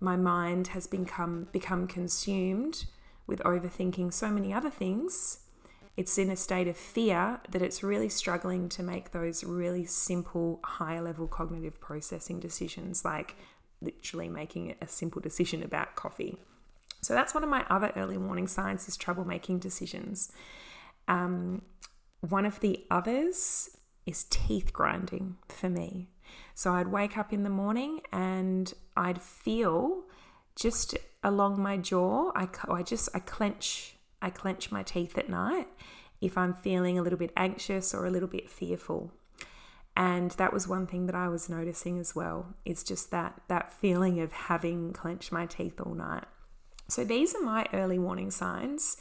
my 0.00 0.16
mind 0.16 0.68
has 0.68 0.86
become 0.86 1.48
become 1.50 1.86
consumed 1.86 2.84
with 3.26 3.40
overthinking 3.40 4.12
so 4.12 4.30
many 4.30 4.52
other 4.52 4.70
things 4.70 5.40
it's 5.98 6.16
in 6.16 6.30
a 6.30 6.36
state 6.36 6.68
of 6.68 6.76
fear 6.76 7.40
that 7.50 7.60
it's 7.60 7.82
really 7.82 8.08
struggling 8.08 8.68
to 8.68 8.84
make 8.84 9.10
those 9.10 9.42
really 9.42 9.84
simple, 9.84 10.60
higher 10.62 11.02
level 11.02 11.26
cognitive 11.26 11.80
processing 11.80 12.38
decisions, 12.38 13.04
like 13.04 13.34
literally 13.82 14.28
making 14.28 14.76
a 14.80 14.86
simple 14.86 15.20
decision 15.20 15.60
about 15.60 15.96
coffee. 15.96 16.38
So 17.02 17.14
that's 17.14 17.34
one 17.34 17.42
of 17.42 17.50
my 17.50 17.66
other 17.68 17.90
early 17.96 18.16
warning 18.16 18.46
signs 18.46 18.86
is 18.86 18.96
trouble 18.96 19.24
making 19.24 19.58
decisions. 19.58 20.30
Um, 21.08 21.62
one 22.20 22.46
of 22.46 22.60
the 22.60 22.86
others 22.92 23.68
is 24.06 24.22
teeth 24.30 24.72
grinding 24.72 25.38
for 25.48 25.68
me. 25.68 26.10
So 26.54 26.74
I'd 26.74 26.92
wake 26.92 27.18
up 27.18 27.32
in 27.32 27.42
the 27.42 27.50
morning 27.50 28.02
and 28.12 28.72
I'd 28.96 29.20
feel 29.20 30.04
just 30.54 30.96
along 31.24 31.60
my 31.60 31.76
jaw, 31.76 32.30
I, 32.36 32.46
I 32.68 32.84
just 32.84 33.08
I 33.14 33.18
clench 33.18 33.97
I 34.20 34.30
clench 34.30 34.70
my 34.70 34.82
teeth 34.82 35.16
at 35.16 35.28
night 35.28 35.68
if 36.20 36.36
I'm 36.36 36.54
feeling 36.54 36.98
a 36.98 37.02
little 37.02 37.18
bit 37.18 37.32
anxious 37.36 37.94
or 37.94 38.04
a 38.04 38.10
little 38.10 38.28
bit 38.28 38.50
fearful. 38.50 39.12
And 39.96 40.30
that 40.32 40.52
was 40.52 40.68
one 40.68 40.86
thing 40.86 41.06
that 41.06 41.14
I 41.14 41.28
was 41.28 41.48
noticing 41.48 41.98
as 41.98 42.14
well. 42.14 42.54
It's 42.64 42.84
just 42.84 43.10
that 43.10 43.40
that 43.48 43.72
feeling 43.72 44.20
of 44.20 44.32
having 44.32 44.92
clenched 44.92 45.32
my 45.32 45.46
teeth 45.46 45.80
all 45.80 45.94
night. 45.94 46.24
So 46.86 47.04
these 47.04 47.34
are 47.34 47.42
my 47.42 47.66
early 47.72 47.98
warning 47.98 48.30
signs. 48.30 48.96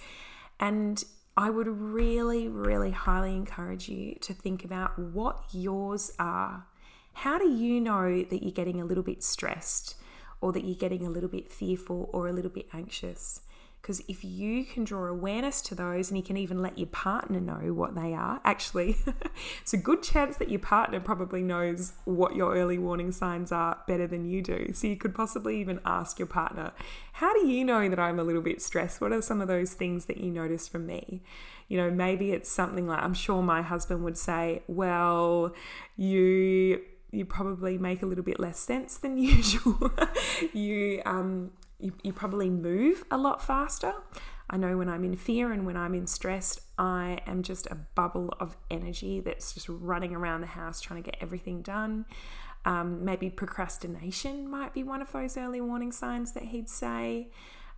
And 0.60 1.04
I 1.38 1.52
would 1.52 1.68
really, 1.68 2.48
really 2.48 2.92
highly 2.92 3.36
encourage 3.36 3.88
you 3.88 4.16
to 4.22 4.34
think 4.34 4.66
about 4.66 4.98
what 4.98 5.44
yours 5.52 6.12
are. 6.18 6.66
How 7.14 7.38
do 7.38 7.48
you 7.48 7.80
know 7.80 8.24
that 8.24 8.44
you're 8.44 8.52
getting 8.52 8.82
a 8.82 8.86
little 8.86 9.04
bit 9.04 9.24
stressed 9.24 9.96
or 10.42 10.52
that 10.54 10.64
you're 10.64 10.76
getting 10.76 11.06
a 11.06 11.12
little 11.12 11.30
bit 11.30 11.52
fearful 11.52 12.10
or 12.12 12.28
a 12.28 12.34
little 12.34 12.50
bit 12.50 12.68
anxious? 12.74 13.42
Because 13.88 14.04
if 14.10 14.22
you 14.22 14.66
can 14.66 14.84
draw 14.84 15.06
awareness 15.06 15.62
to 15.62 15.74
those 15.74 16.10
and 16.10 16.18
you 16.18 16.24
can 16.24 16.36
even 16.36 16.62
let 16.62 16.78
your 16.78 16.88
partner 16.88 17.40
know 17.40 17.72
what 17.72 17.96
they 17.96 18.14
are, 18.14 18.42
actually, 18.44 18.98
it's 19.62 19.74
a 19.74 19.78
good 19.78 20.04
chance 20.04 20.36
that 20.36 20.50
your 20.50 20.60
partner 20.60 21.00
probably 21.00 21.42
knows 21.42 21.94
what 22.04 22.36
your 22.36 22.54
early 22.54 22.78
warning 22.78 23.14
signs 23.14 23.50
are 23.50 23.78
better 23.88 24.06
than 24.06 24.26
you 24.26 24.42
do. 24.42 24.74
So 24.74 24.88
you 24.88 24.98
could 24.98 25.16
possibly 25.16 25.62
even 25.62 25.80
ask 25.86 26.20
your 26.20 26.28
partner, 26.28 26.74
How 27.14 27.32
do 27.34 27.48
you 27.48 27.64
know 27.64 27.88
that 27.88 27.98
I'm 27.98 28.20
a 28.20 28.26
little 28.26 28.42
bit 28.42 28.62
stressed? 28.62 29.00
What 29.00 29.14
are 29.14 29.22
some 29.22 29.40
of 29.40 29.48
those 29.48 29.74
things 29.74 30.08
that 30.08 30.18
you 30.18 30.32
notice 30.32 30.68
from 30.68 30.86
me? 30.86 31.24
You 31.70 31.78
know, 31.78 31.90
maybe 31.90 32.34
it's 32.34 32.52
something 32.52 32.88
like 32.88 33.02
I'm 33.02 33.14
sure 33.14 33.42
my 33.42 33.62
husband 33.62 34.04
would 34.04 34.18
say, 34.18 34.64
Well, 34.68 35.56
you 35.96 36.82
you 37.10 37.24
probably 37.24 37.78
make 37.78 38.04
a 38.04 38.06
little 38.06 38.26
bit 38.26 38.38
less 38.38 38.60
sense 38.60 38.98
than 38.98 39.18
usual. 39.18 39.94
you 40.52 41.02
um, 41.06 41.52
you, 41.80 41.94
you 42.04 42.14
probably 42.14 42.50
move 42.50 43.04
a 43.12 43.18
lot 43.18 43.44
faster. 43.44 43.94
I 44.50 44.58
know 44.58 44.78
when 44.78 44.88
I'm 44.88 45.04
in 45.04 45.16
fear 45.16 45.52
and 45.52 45.66
when 45.66 45.76
I'm 45.76 45.94
in 45.94 46.08
stress, 46.08 46.60
I 46.78 47.20
am 47.28 47.44
just 47.44 47.68
a 47.68 47.76
bubble 47.76 48.34
of 48.40 48.56
energy 48.72 49.20
that's 49.20 49.54
just 49.54 49.68
running 49.68 50.16
around 50.16 50.42
the 50.42 50.48
house 50.48 50.80
trying 50.80 51.04
to 51.04 51.12
get 51.12 51.22
everything 51.22 51.62
done. 51.62 52.06
Um, 52.66 53.04
maybe 53.04 53.30
procrastination 53.30 54.50
might 54.50 54.74
be 54.74 54.84
one 54.84 55.02
of 55.02 55.12
those 55.12 55.38
early 55.38 55.62
warning 55.62 55.92
signs 55.92 56.34
that 56.34 56.44
he'd 56.44 56.70
say. 56.70 57.30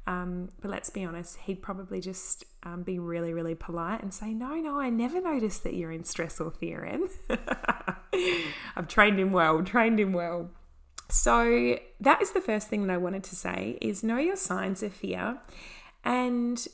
Um, 0.08 0.50
but 0.62 0.72
let's 0.72 0.90
be 0.90 1.04
honest, 1.04 1.38
he'd 1.38 1.62
probably 1.62 2.02
just 2.02 2.46
um, 2.64 2.82
be 2.84 2.98
really, 2.98 3.34
really 3.34 3.54
polite 3.54 4.02
and 4.02 4.12
say, 4.14 4.34
No, 4.34 4.56
no, 4.56 4.80
I 4.80 4.90
never 4.90 5.22
noticed 5.22 5.64
that 5.64 5.76
you're 5.76 5.92
in 5.92 6.04
stress 6.04 6.40
or 6.40 6.50
fear. 6.50 7.00
I've 8.76 8.88
trained 8.88 9.20
him 9.20 9.32
well, 9.32 9.62
trained 9.64 10.00
him 10.00 10.14
well. 10.14 10.50
So 11.10 11.80
that 12.00 12.22
is 12.22 12.32
the 12.32 12.42
first 12.42 12.68
thing 12.68 12.86
that 12.86 12.94
I 12.94 12.98
wanted 12.98 13.24
to 13.26 13.36
say 13.36 13.78
is 13.82 14.04
know 14.04 14.18
your 14.18 14.36
signs 14.36 14.84
of 14.84 14.94
fear. 14.94 15.40
And 16.04 16.66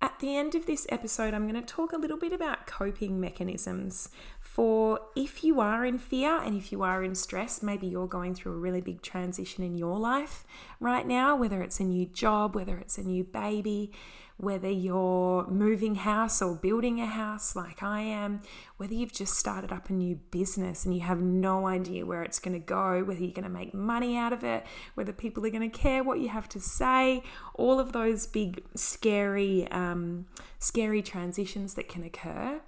at 0.00 0.18
the 0.20 0.36
end 0.36 0.54
of 0.54 0.66
this 0.66 0.86
episode, 0.90 1.34
I'm 1.34 1.48
going 1.48 1.60
to 1.60 1.74
talk 1.74 1.92
a 1.92 1.98
little 1.98 2.16
bit 2.16 2.32
about 2.32 2.66
coping 2.66 3.20
mechanisms 3.20 4.08
for 4.40 5.00
if 5.14 5.44
you 5.44 5.60
are 5.60 5.84
in 5.84 5.98
fear 5.98 6.40
and 6.40 6.56
if 6.56 6.72
you 6.72 6.82
are 6.82 7.02
in 7.02 7.14
stress, 7.14 7.62
maybe 7.62 7.86
you're 7.86 8.06
going 8.06 8.34
through 8.34 8.52
a 8.52 8.58
really 8.58 8.80
big 8.80 9.02
transition 9.02 9.62
in 9.62 9.76
your 9.76 9.98
life 9.98 10.44
right 10.80 11.06
now, 11.06 11.36
whether 11.36 11.62
it's 11.62 11.80
a 11.80 11.84
new 11.84 12.06
job, 12.06 12.54
whether 12.54 12.78
it's 12.78 12.96
a 12.96 13.02
new 13.02 13.24
baby, 13.24 13.92
whether 14.38 14.70
you're 14.70 15.44
moving 15.48 15.96
house 15.96 16.40
or 16.40 16.54
building 16.54 17.00
a 17.00 17.06
house 17.06 17.56
like 17.56 17.82
I 17.82 18.00
am, 18.00 18.40
whether 18.76 18.94
you've 18.94 19.12
just 19.12 19.34
started 19.34 19.72
up 19.72 19.90
a 19.90 19.92
new 19.92 20.20
business 20.30 20.84
and 20.84 20.94
you 20.94 21.00
have 21.00 21.20
no 21.20 21.66
idea 21.66 22.06
where 22.06 22.22
it's 22.22 22.38
going 22.38 22.52
to 22.52 22.64
go, 22.64 23.02
whether 23.02 23.20
you're 23.20 23.32
going 23.32 23.42
to 23.42 23.48
make 23.50 23.74
money 23.74 24.16
out 24.16 24.32
of 24.32 24.44
it, 24.44 24.64
whether 24.94 25.12
people 25.12 25.44
are 25.44 25.50
going 25.50 25.68
to 25.68 25.76
care 25.76 26.04
what 26.04 26.20
you 26.20 26.28
have 26.28 26.48
to 26.50 26.60
say, 26.60 27.24
all 27.54 27.80
of 27.80 27.92
those 27.92 28.28
big, 28.28 28.62
scary, 28.76 29.66
um, 29.72 30.26
scary 30.60 31.02
transitions 31.02 31.74
that 31.74 31.88
can 31.88 32.04
occur. 32.04 32.60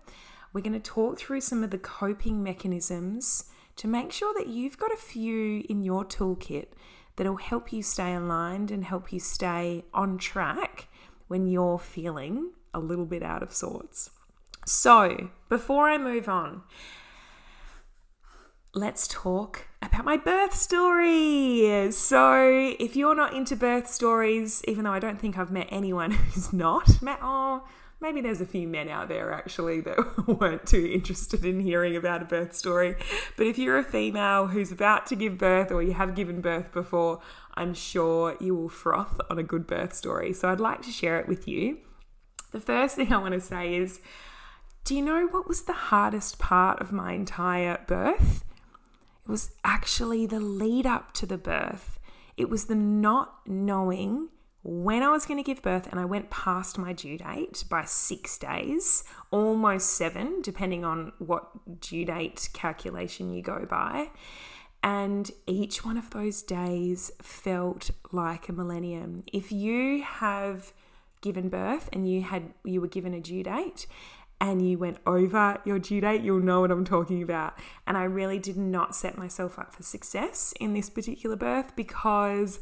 We're 0.53 0.63
going 0.63 0.73
to 0.73 0.81
talk 0.81 1.21
through 1.21 1.43
some 1.43 1.63
of 1.63 1.71
the 1.71 1.79
coping 1.79 2.43
mechanisms 2.43 3.45
to 3.77 3.87
make 3.87 4.11
sure 4.11 4.35
that 4.37 4.49
you've 4.49 4.77
got 4.77 4.93
a 4.93 4.97
few 4.97 5.65
in 5.69 5.85
your 5.85 6.05
toolkit 6.05 6.67
that'll 7.15 7.37
help 7.37 7.73
you 7.73 7.83
stay 7.83 8.13
aligned 8.13 8.73
and 8.73 8.85
help 8.85 9.13
you 9.13 9.21
stay 9.21 9.85
on 9.95 10.19
track 10.19 10.89
when 11.31 11.47
you're 11.47 11.79
feeling 11.79 12.51
a 12.75 12.81
little 12.81 13.07
bit 13.07 13.23
out 13.23 13.41
of 13.41 13.55
sorts. 13.55 14.11
So, 14.67 15.31
before 15.49 15.89
I 15.89 15.97
move 15.97 16.29
on, 16.29 16.63
let's 18.75 19.07
talk 19.07 19.69
about 19.81 20.05
my 20.05 20.17
birth 20.17 20.57
story. 20.57 21.89
So, 21.93 22.75
if 22.81 22.97
you're 22.97 23.15
not 23.15 23.33
into 23.33 23.55
birth 23.55 23.89
stories, 23.89 24.61
even 24.67 24.83
though 24.83 24.91
I 24.91 24.99
don't 24.99 25.21
think 25.21 25.39
I've 25.39 25.53
met 25.53 25.69
anyone 25.71 26.11
who's 26.35 26.53
not, 26.53 27.01
met, 27.01 27.21
oh, 27.23 27.63
maybe 28.01 28.21
there's 28.21 28.41
a 28.41 28.47
few 28.47 28.67
men 28.67 28.89
out 28.89 29.09
there 29.09 29.33
actually 29.33 29.81
that 29.83 30.27
weren't 30.41 30.67
too 30.67 30.91
interested 30.93 31.45
in 31.45 31.61
hearing 31.61 31.97
about 31.97 32.23
a 32.23 32.25
birth 32.25 32.55
story. 32.55 32.97
But 33.37 33.47
if 33.47 33.59
you're 33.59 33.79
a 33.79 33.85
female 33.85 34.47
who's 34.49 34.73
about 34.73 35.07
to 35.07 35.17
give 35.17 35.39
birth 35.39 35.71
or 35.71 35.83
you 35.83 35.93
have 35.93 36.15
given 36.15 36.41
birth 36.41 36.73
before, 36.73 37.21
I'm 37.55 37.75
sure 37.75 38.37
you 38.41 38.55
will 38.55 38.69
froth 38.69 39.21
on 39.29 39.39
a 39.39 39.43
good 39.43 39.67
birth 39.67 39.93
story. 39.93 40.33
So 40.33 40.49
I'd 40.49 40.61
like 40.61 40.83
to 40.83 40.91
share 40.91 41.19
it 41.21 41.29
with 41.29 41.47
you. 41.47 41.79
The 42.53 42.61
first 42.61 42.97
thing 42.97 43.13
I 43.13 43.19
want 43.19 43.35
to 43.35 43.41
say 43.41 43.75
is 43.75 44.01
do 44.85 44.95
you 44.95 45.03
know 45.03 45.27
what 45.27 45.47
was 45.47 45.63
the 45.63 45.73
hardest 45.73 46.39
part 46.39 46.81
of 46.81 46.91
my 46.91 47.13
entire 47.13 47.79
birth? 47.87 48.45
It 49.25 49.31
was 49.31 49.51
actually 49.63 50.27
the 50.27 50.41
lead 50.41 50.87
up 50.87 51.13
to 51.15 51.27
the 51.27 51.39
birth. 51.39 51.99
It 52.37 52.49
was 52.49 52.65
the 52.65 52.75
not 52.75 53.47
knowing 53.47 54.31
when 54.63 55.03
I 55.03 55.09
was 55.11 55.25
going 55.25 55.43
to 55.43 55.47
give 55.47 55.63
birth, 55.63 55.89
and 55.91 55.99
I 55.99 56.05
went 56.05 56.31
past 56.31 56.77
my 56.77 56.93
due 56.93 57.17
date 57.17 57.65
by 57.71 57.85
six 57.85 58.37
days, 58.37 59.05
almost 59.31 59.91
seven, 59.95 60.43
depending 60.43 60.85
on 60.85 61.13
what 61.19 61.81
due 61.81 62.05
date 62.05 62.51
calculation 62.53 63.33
you 63.33 63.43
go 63.43 63.67
by. 63.69 64.11
And 64.83 65.31
each 65.47 65.85
one 65.85 65.97
of 65.97 66.11
those 66.11 66.43
days 66.43 67.11
felt 67.23 67.91
like 68.13 68.49
a 68.49 68.53
millennium. 68.53 69.25
If 69.33 69.53
you 69.53 70.03
have 70.03 70.73
given 71.21 71.49
birth 71.49 71.89
and 71.93 72.11
you 72.11 72.23
had 72.23 72.55
you 72.65 72.81
were 72.81 72.89
given 72.89 73.13
a 73.13 73.21
due 73.21 73.43
date 73.43 73.87
and 74.41 74.67
you 74.67 74.79
went 74.79 74.97
over 75.07 75.61
your 75.67 75.79
due 75.79 76.01
date, 76.01 76.23
you'll 76.23 76.41
know 76.41 76.63
what 76.63 76.71
I'm 76.71 76.85
talking 76.85 77.23
about. 77.23 77.59
And 77.87 77.97
I 77.97 78.05
really 78.05 78.39
did 78.39 78.57
not 78.57 78.95
set 78.95 79.19
myself 79.19 79.59
up 79.59 79.75
for 79.75 79.83
success 79.83 80.55
in 80.59 80.73
this 80.73 80.89
particular 80.89 81.37
birth 81.37 81.77
because 81.77 82.59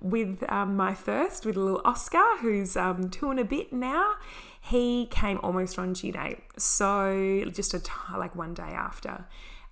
with 0.00 0.44
um, 0.50 0.76
my 0.76 0.94
first, 0.94 1.46
with 1.46 1.56
little 1.56 1.80
Oscar, 1.84 2.38
who's 2.40 2.76
um, 2.76 3.08
two 3.10 3.30
and 3.30 3.40
a 3.40 3.44
bit 3.44 3.72
now, 3.72 4.14
he 4.60 5.06
came 5.10 5.38
almost 5.42 5.78
on 5.78 5.92
due 5.92 6.12
date. 6.12 6.38
So 6.56 7.44
just 7.52 7.74
a 7.74 7.80
t- 7.80 7.90
like 8.16 8.34
one 8.36 8.54
day 8.54 8.62
after. 8.62 9.26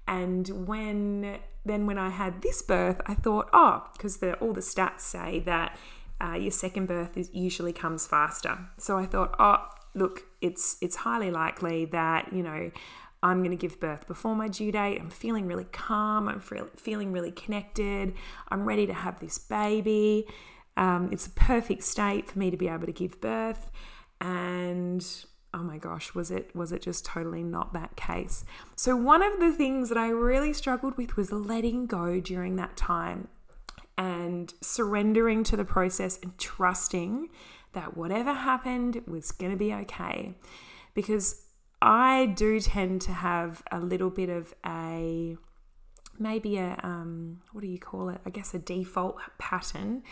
And 0.06 0.66
when 0.66 1.38
then 1.64 1.86
when 1.86 1.98
I 1.98 2.10
had 2.10 2.42
this 2.42 2.60
birth, 2.62 3.00
I 3.06 3.14
thought, 3.14 3.48
oh, 3.52 3.88
because 3.92 4.22
all 4.40 4.52
the 4.52 4.60
stats 4.60 5.00
say 5.00 5.40
that 5.40 5.78
uh, 6.20 6.34
your 6.34 6.50
second 6.50 6.86
birth 6.86 7.16
is 7.16 7.30
usually 7.32 7.72
comes 7.72 8.06
faster. 8.06 8.58
So 8.78 8.98
I 8.98 9.06
thought, 9.06 9.34
oh, 9.38 9.66
look, 9.94 10.24
it's 10.40 10.76
it's 10.80 10.96
highly 10.96 11.30
likely 11.30 11.86
that 11.86 12.32
you 12.32 12.42
know 12.42 12.70
I'm 13.24 13.38
going 13.38 13.52
to 13.52 13.56
give 13.56 13.80
birth 13.80 14.06
before 14.06 14.36
my 14.36 14.48
due 14.48 14.70
date. 14.70 15.00
I'm 15.00 15.08
feeling 15.08 15.46
really 15.46 15.64
calm. 15.64 16.28
I'm 16.28 16.40
feeling 16.76 17.10
really 17.10 17.32
connected. 17.32 18.12
I'm 18.50 18.66
ready 18.66 18.86
to 18.86 18.92
have 18.92 19.18
this 19.18 19.38
baby. 19.38 20.26
Um, 20.76 21.08
it's 21.10 21.26
a 21.26 21.30
perfect 21.30 21.84
state 21.84 22.30
for 22.30 22.38
me 22.38 22.50
to 22.50 22.56
be 22.58 22.68
able 22.68 22.84
to 22.84 22.92
give 22.92 23.22
birth. 23.22 23.70
And 24.20 25.04
oh 25.54 25.62
my 25.62 25.78
gosh, 25.78 26.14
was 26.14 26.30
it 26.30 26.54
was 26.54 26.70
it 26.70 26.82
just 26.82 27.06
totally 27.06 27.42
not 27.42 27.72
that 27.72 27.96
case? 27.96 28.44
So 28.76 28.94
one 28.94 29.22
of 29.22 29.40
the 29.40 29.52
things 29.52 29.88
that 29.88 29.98
I 29.98 30.08
really 30.08 30.52
struggled 30.52 30.98
with 30.98 31.16
was 31.16 31.32
letting 31.32 31.86
go 31.86 32.20
during 32.20 32.56
that 32.56 32.76
time 32.76 33.28
and 33.96 34.52
surrendering 34.60 35.44
to 35.44 35.56
the 35.56 35.64
process 35.64 36.18
and 36.22 36.36
trusting 36.36 37.30
that 37.72 37.96
whatever 37.96 38.34
happened 38.34 39.00
was 39.06 39.32
going 39.32 39.52
to 39.52 39.56
be 39.56 39.72
okay. 39.72 40.34
Because 40.92 41.43
I 41.80 42.26
do 42.26 42.60
tend 42.60 43.02
to 43.02 43.12
have 43.12 43.62
a 43.70 43.80
little 43.80 44.10
bit 44.10 44.30
of 44.30 44.54
a 44.64 45.36
maybe 46.18 46.58
a 46.58 46.78
um, 46.82 47.40
what 47.52 47.62
do 47.62 47.66
you 47.66 47.78
call 47.78 48.08
it? 48.08 48.20
I 48.24 48.30
guess 48.30 48.54
a 48.54 48.58
default 48.58 49.18
pattern 49.38 50.02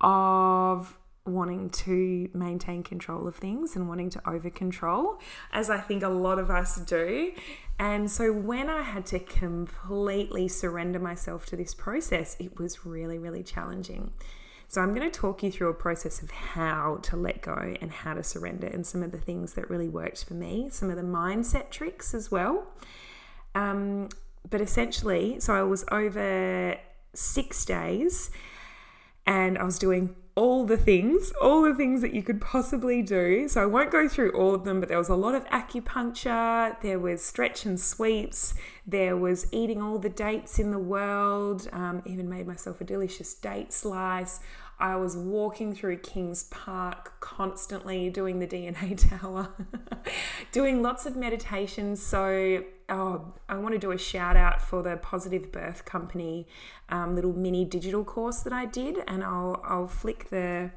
of 0.00 0.96
wanting 1.26 1.68
to 1.68 2.28
maintain 2.32 2.82
control 2.82 3.28
of 3.28 3.36
things 3.36 3.76
and 3.76 3.88
wanting 3.88 4.10
to 4.10 4.28
over 4.28 4.50
control, 4.50 5.18
as 5.52 5.68
I 5.70 5.78
think 5.78 6.02
a 6.02 6.08
lot 6.08 6.38
of 6.38 6.50
us 6.50 6.76
do. 6.76 7.32
And 7.78 8.10
so 8.10 8.32
when 8.32 8.68
I 8.68 8.82
had 8.82 9.06
to 9.06 9.18
completely 9.18 10.48
surrender 10.48 10.98
myself 10.98 11.46
to 11.46 11.56
this 11.56 11.74
process, 11.74 12.36
it 12.40 12.58
was 12.58 12.84
really, 12.84 13.18
really 13.18 13.42
challenging. 13.42 14.12
So 14.70 14.82
I'm 14.82 14.94
going 14.94 15.10
to 15.10 15.18
talk 15.18 15.42
you 15.42 15.50
through 15.50 15.70
a 15.70 15.74
process 15.74 16.20
of 16.22 16.30
how 16.30 16.98
to 17.02 17.16
let 17.16 17.40
go 17.40 17.74
and 17.80 17.90
how 17.90 18.12
to 18.12 18.22
surrender 18.22 18.66
and 18.66 18.86
some 18.86 19.02
of 19.02 19.12
the 19.12 19.18
things 19.18 19.54
that 19.54 19.70
really 19.70 19.88
worked 19.88 20.26
for 20.26 20.34
me, 20.34 20.68
some 20.70 20.90
of 20.90 20.96
the 20.96 21.02
mindset 21.02 21.70
tricks 21.70 22.12
as 22.12 22.30
well. 22.30 22.66
Um, 23.54 24.10
but 24.48 24.60
essentially, 24.60 25.40
so 25.40 25.54
I 25.54 25.62
was 25.62 25.86
over 25.90 26.76
six 27.14 27.64
days 27.64 28.30
and 29.26 29.56
I 29.56 29.64
was 29.64 29.78
doing 29.78 30.14
all 30.38 30.64
the 30.64 30.76
things, 30.76 31.32
all 31.42 31.62
the 31.62 31.74
things 31.74 32.00
that 32.00 32.14
you 32.14 32.22
could 32.22 32.40
possibly 32.40 33.02
do. 33.02 33.48
So 33.48 33.60
I 33.60 33.66
won't 33.66 33.90
go 33.90 34.08
through 34.08 34.30
all 34.34 34.54
of 34.54 34.62
them, 34.62 34.78
but 34.78 34.88
there 34.88 34.96
was 34.96 35.08
a 35.08 35.16
lot 35.16 35.34
of 35.34 35.44
acupuncture, 35.46 36.80
there 36.80 37.00
was 37.00 37.24
stretch 37.24 37.66
and 37.66 37.78
sweeps, 37.78 38.54
there 38.86 39.16
was 39.16 39.48
eating 39.50 39.82
all 39.82 39.98
the 39.98 40.08
dates 40.08 40.60
in 40.60 40.70
the 40.70 40.78
world, 40.78 41.68
um, 41.72 42.02
even 42.06 42.28
made 42.28 42.46
myself 42.46 42.80
a 42.80 42.84
delicious 42.84 43.34
date 43.34 43.72
slice. 43.72 44.38
I 44.80 44.96
was 44.96 45.16
walking 45.16 45.74
through 45.74 45.98
Kings 45.98 46.44
Park 46.44 47.14
constantly 47.20 48.10
doing 48.10 48.38
the 48.38 48.46
DNA 48.46 48.96
tower, 49.20 49.48
doing 50.52 50.82
lots 50.82 51.04
of 51.04 51.16
meditations. 51.16 52.00
So, 52.00 52.64
oh, 52.88 53.34
I 53.48 53.56
want 53.58 53.74
to 53.74 53.78
do 53.78 53.90
a 53.90 53.98
shout 53.98 54.36
out 54.36 54.62
for 54.62 54.82
the 54.82 54.96
Positive 54.96 55.50
Birth 55.50 55.84
Company 55.84 56.46
um, 56.90 57.16
little 57.16 57.32
mini 57.32 57.64
digital 57.64 58.04
course 58.04 58.40
that 58.40 58.52
I 58.52 58.66
did, 58.66 58.98
and 59.08 59.24
I'll, 59.24 59.60
I'll 59.64 59.88
flick 59.88 60.30
the, 60.30 60.70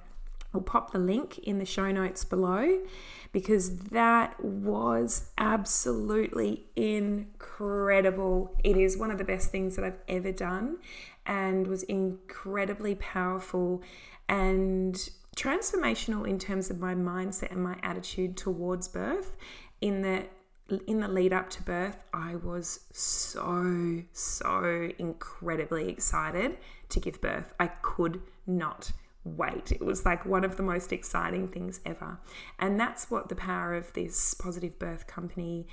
I'll 0.53 0.61
pop 0.61 0.91
the 0.91 0.99
link 0.99 1.37
in 1.39 1.59
the 1.59 1.65
show 1.65 1.91
notes 1.91 2.25
below 2.25 2.79
because 3.31 3.77
that 3.89 4.43
was 4.43 5.31
absolutely 5.37 6.65
incredible. 6.75 8.55
It 8.63 8.75
is 8.75 8.97
one 8.97 9.11
of 9.11 9.17
the 9.17 9.23
best 9.23 9.51
things 9.51 9.75
that 9.75 9.85
I've 9.85 9.99
ever 10.07 10.31
done 10.31 10.79
and 11.25 11.67
was 11.67 11.83
incredibly 11.83 12.95
powerful 12.95 13.81
and 14.27 15.09
transformational 15.35 16.27
in 16.27 16.37
terms 16.37 16.69
of 16.69 16.79
my 16.79 16.93
mindset 16.93 17.51
and 17.51 17.63
my 17.63 17.77
attitude 17.83 18.35
towards 18.35 18.87
birth 18.87 19.35
in 19.79 20.01
the 20.01 20.25
in 20.87 21.01
the 21.01 21.07
lead 21.07 21.33
up 21.33 21.49
to 21.49 21.61
birth 21.63 21.97
I 22.13 22.35
was 22.35 22.81
so 22.91 24.03
so 24.13 24.89
incredibly 24.97 25.89
excited 25.89 26.57
to 26.89 26.99
give 26.99 27.19
birth. 27.21 27.53
I 27.59 27.67
could 27.67 28.21
not 28.45 28.91
wait. 29.23 29.71
It 29.71 29.81
was 29.81 30.05
like 30.05 30.25
one 30.25 30.43
of 30.43 30.57
the 30.57 30.63
most 30.63 30.91
exciting 30.91 31.47
things 31.47 31.79
ever. 31.85 32.19
And 32.59 32.79
that's 32.79 33.11
what 33.11 33.29
the 33.29 33.35
power 33.35 33.75
of 33.75 33.91
this 33.93 34.33
positive 34.33 34.79
birth 34.79 35.07
company 35.07 35.67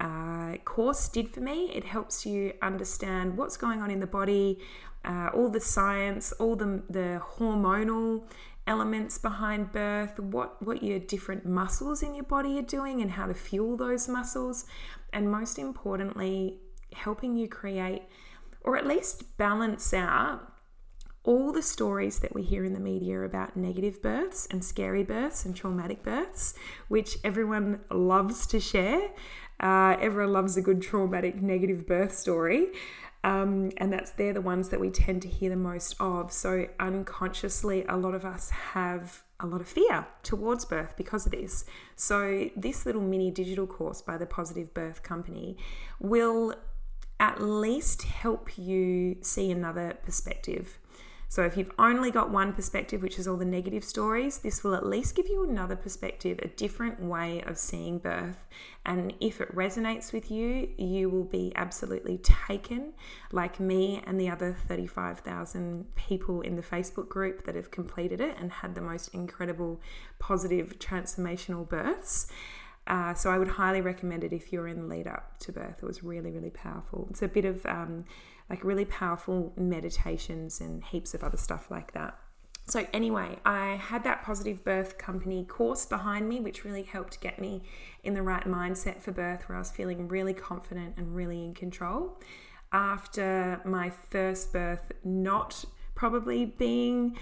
uh, 0.00 0.56
course 0.64 1.08
did 1.08 1.30
for 1.30 1.40
me. 1.40 1.70
It 1.74 1.84
helps 1.84 2.26
you 2.26 2.52
understand 2.60 3.36
what's 3.36 3.56
going 3.56 3.80
on 3.80 3.90
in 3.90 4.00
the 4.00 4.06
body, 4.06 4.58
uh, 5.04 5.30
all 5.34 5.48
the 5.48 5.60
science, 5.60 6.32
all 6.32 6.56
the, 6.56 6.82
the 6.90 7.22
hormonal 7.36 8.24
elements 8.66 9.16
behind 9.16 9.72
birth, 9.72 10.18
what, 10.18 10.60
what 10.62 10.82
your 10.82 10.98
different 10.98 11.46
muscles 11.46 12.02
in 12.02 12.14
your 12.14 12.24
body 12.24 12.58
are 12.58 12.62
doing, 12.62 13.00
and 13.00 13.12
how 13.12 13.26
to 13.26 13.34
fuel 13.34 13.76
those 13.76 14.08
muscles. 14.08 14.66
And 15.12 15.30
most 15.30 15.58
importantly, 15.58 16.58
helping 16.92 17.36
you 17.36 17.48
create 17.48 18.02
or 18.62 18.76
at 18.76 18.86
least 18.86 19.36
balance 19.38 19.94
out 19.94 20.52
all 21.26 21.52
the 21.52 21.62
stories 21.62 22.20
that 22.20 22.34
we 22.34 22.42
hear 22.42 22.64
in 22.64 22.72
the 22.72 22.80
media 22.80 23.20
about 23.22 23.56
negative 23.56 24.00
births 24.00 24.46
and 24.50 24.64
scary 24.64 25.02
births 25.02 25.44
and 25.44 25.56
traumatic 25.56 26.02
births, 26.02 26.54
which 26.88 27.18
everyone 27.24 27.80
loves 27.90 28.46
to 28.46 28.60
share. 28.60 29.10
Uh, 29.60 29.96
everyone 30.00 30.32
loves 30.32 30.56
a 30.56 30.62
good 30.62 30.82
traumatic 30.82 31.40
negative 31.40 31.86
birth 31.86 32.16
story. 32.16 32.68
Um, 33.24 33.72
and 33.78 33.92
that's 33.92 34.12
they're 34.12 34.32
the 34.32 34.40
ones 34.40 34.68
that 34.68 34.78
we 34.78 34.88
tend 34.88 35.22
to 35.22 35.28
hear 35.28 35.50
the 35.50 35.56
most 35.56 35.96
of. 35.98 36.32
So 36.32 36.68
unconsciously, 36.78 37.84
a 37.88 37.96
lot 37.96 38.14
of 38.14 38.24
us 38.24 38.50
have 38.50 39.24
a 39.40 39.46
lot 39.46 39.60
of 39.60 39.68
fear 39.68 40.06
towards 40.22 40.64
birth 40.64 40.94
because 40.96 41.26
of 41.26 41.32
this. 41.32 41.64
So 41.96 42.50
this 42.56 42.86
little 42.86 43.02
mini 43.02 43.30
digital 43.30 43.66
course 43.66 44.00
by 44.00 44.16
the 44.16 44.26
Positive 44.26 44.72
Birth 44.72 45.02
Company 45.02 45.56
will 45.98 46.54
at 47.18 47.42
least 47.42 48.02
help 48.02 48.56
you 48.56 49.16
see 49.22 49.50
another 49.50 49.96
perspective 50.04 50.78
so, 51.28 51.42
if 51.42 51.56
you've 51.56 51.72
only 51.76 52.12
got 52.12 52.30
one 52.30 52.52
perspective, 52.52 53.02
which 53.02 53.18
is 53.18 53.26
all 53.26 53.36
the 53.36 53.44
negative 53.44 53.82
stories, 53.82 54.38
this 54.38 54.62
will 54.62 54.76
at 54.76 54.86
least 54.86 55.16
give 55.16 55.28
you 55.28 55.42
another 55.42 55.74
perspective, 55.74 56.38
a 56.40 56.48
different 56.48 57.00
way 57.00 57.42
of 57.42 57.58
seeing 57.58 57.98
birth. 57.98 58.46
And 58.84 59.12
if 59.20 59.40
it 59.40 59.54
resonates 59.54 60.12
with 60.12 60.30
you, 60.30 60.68
you 60.78 61.10
will 61.10 61.24
be 61.24 61.52
absolutely 61.56 62.18
taken, 62.18 62.92
like 63.32 63.58
me 63.58 64.02
and 64.06 64.20
the 64.20 64.30
other 64.30 64.56
35,000 64.68 65.96
people 65.96 66.42
in 66.42 66.54
the 66.54 66.62
Facebook 66.62 67.08
group 67.08 67.44
that 67.44 67.56
have 67.56 67.72
completed 67.72 68.20
it 68.20 68.36
and 68.38 68.52
had 68.52 68.76
the 68.76 68.80
most 68.80 69.12
incredible, 69.12 69.80
positive, 70.20 70.78
transformational 70.78 71.68
births. 71.68 72.28
Uh, 72.86 73.14
so 73.14 73.30
I 73.30 73.38
would 73.38 73.48
highly 73.48 73.80
recommend 73.80 74.22
it 74.22 74.32
if 74.32 74.52
you're 74.52 74.68
in 74.68 74.82
the 74.82 74.86
lead 74.86 75.08
up 75.08 75.38
to 75.40 75.52
birth. 75.52 75.82
It 75.82 75.86
was 75.86 76.04
really, 76.04 76.30
really 76.30 76.50
powerful. 76.50 77.08
It's 77.10 77.22
a 77.22 77.26
bit 77.26 77.44
of 77.44 77.66
um, 77.66 78.04
like 78.48 78.64
really 78.64 78.84
powerful 78.84 79.52
meditations 79.56 80.60
and 80.60 80.84
heaps 80.84 81.14
of 81.14 81.24
other 81.24 81.36
stuff 81.36 81.70
like 81.70 81.92
that. 81.92 82.18
So, 82.68 82.84
anyway, 82.92 83.38
I 83.44 83.76
had 83.76 84.02
that 84.04 84.24
positive 84.24 84.64
birth 84.64 84.98
company 84.98 85.44
course 85.44 85.86
behind 85.86 86.28
me, 86.28 86.40
which 86.40 86.64
really 86.64 86.82
helped 86.82 87.20
get 87.20 87.40
me 87.40 87.62
in 88.02 88.14
the 88.14 88.22
right 88.22 88.42
mindset 88.44 89.00
for 89.00 89.12
birth, 89.12 89.48
where 89.48 89.54
I 89.54 89.60
was 89.60 89.70
feeling 89.70 90.08
really 90.08 90.34
confident 90.34 90.94
and 90.96 91.14
really 91.14 91.44
in 91.44 91.54
control. 91.54 92.20
After 92.72 93.60
my 93.64 93.90
first 93.90 94.52
birth, 94.52 94.90
not 95.04 95.64
probably 95.94 96.44
being 96.44 97.16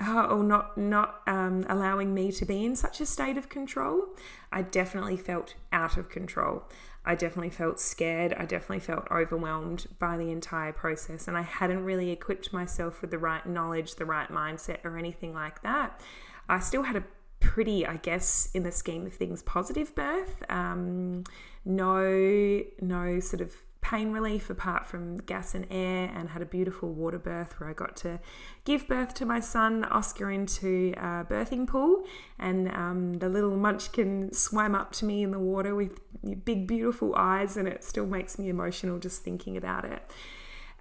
uh, 0.00 0.26
or 0.30 0.42
not 0.42 0.76
not 0.76 1.20
um, 1.26 1.64
allowing 1.68 2.14
me 2.14 2.32
to 2.32 2.44
be 2.44 2.64
in 2.64 2.74
such 2.74 3.00
a 3.00 3.06
state 3.06 3.36
of 3.36 3.48
control. 3.48 4.08
I 4.50 4.62
definitely 4.62 5.16
felt 5.16 5.54
out 5.72 5.96
of 5.96 6.08
control. 6.08 6.64
I 7.04 7.14
definitely 7.14 7.50
felt 7.50 7.80
scared. 7.80 8.34
I 8.34 8.44
definitely 8.44 8.80
felt 8.80 9.10
overwhelmed 9.10 9.86
by 9.98 10.16
the 10.16 10.30
entire 10.30 10.72
process, 10.72 11.28
and 11.28 11.36
I 11.36 11.42
hadn't 11.42 11.84
really 11.84 12.10
equipped 12.10 12.52
myself 12.52 13.00
with 13.00 13.10
the 13.10 13.18
right 13.18 13.44
knowledge, 13.46 13.96
the 13.96 14.04
right 14.04 14.28
mindset, 14.28 14.84
or 14.84 14.98
anything 14.98 15.32
like 15.32 15.62
that. 15.62 16.00
I 16.48 16.60
still 16.60 16.82
had 16.82 16.96
a 16.96 17.04
pretty, 17.40 17.86
I 17.86 17.96
guess, 17.96 18.50
in 18.52 18.64
the 18.64 18.72
scheme 18.72 19.06
of 19.06 19.14
things, 19.14 19.42
positive 19.42 19.94
birth. 19.94 20.42
Um, 20.50 21.24
no, 21.64 22.62
no 22.80 23.20
sort 23.20 23.40
of 23.40 23.54
pain 23.80 24.12
relief 24.12 24.50
apart 24.50 24.86
from 24.86 25.16
gas 25.18 25.54
and 25.54 25.66
air, 25.70 26.10
and 26.14 26.30
had 26.30 26.42
a 26.42 26.46
beautiful 26.46 26.92
water 26.92 27.18
birth 27.18 27.58
where 27.58 27.70
I 27.70 27.72
got 27.72 27.96
to 27.98 28.20
give 28.64 28.86
birth 28.86 29.14
to 29.14 29.24
my 29.24 29.40
son 29.40 29.84
Oscar 29.84 30.30
into 30.30 30.92
a 30.96 31.24
birthing 31.24 31.66
pool, 31.66 32.04
and 32.38 32.70
um, 32.72 33.14
the 33.14 33.28
little 33.28 33.56
munchkin 33.56 34.32
swam 34.32 34.74
up 34.74 34.92
to 34.92 35.04
me 35.04 35.22
in 35.22 35.30
the 35.30 35.38
water 35.38 35.74
with 35.74 36.00
big, 36.44 36.66
beautiful 36.66 37.14
eyes, 37.16 37.56
and 37.56 37.66
it 37.66 37.82
still 37.82 38.06
makes 38.06 38.38
me 38.38 38.48
emotional 38.48 38.98
just 38.98 39.22
thinking 39.22 39.56
about 39.56 39.84
it. 39.84 40.02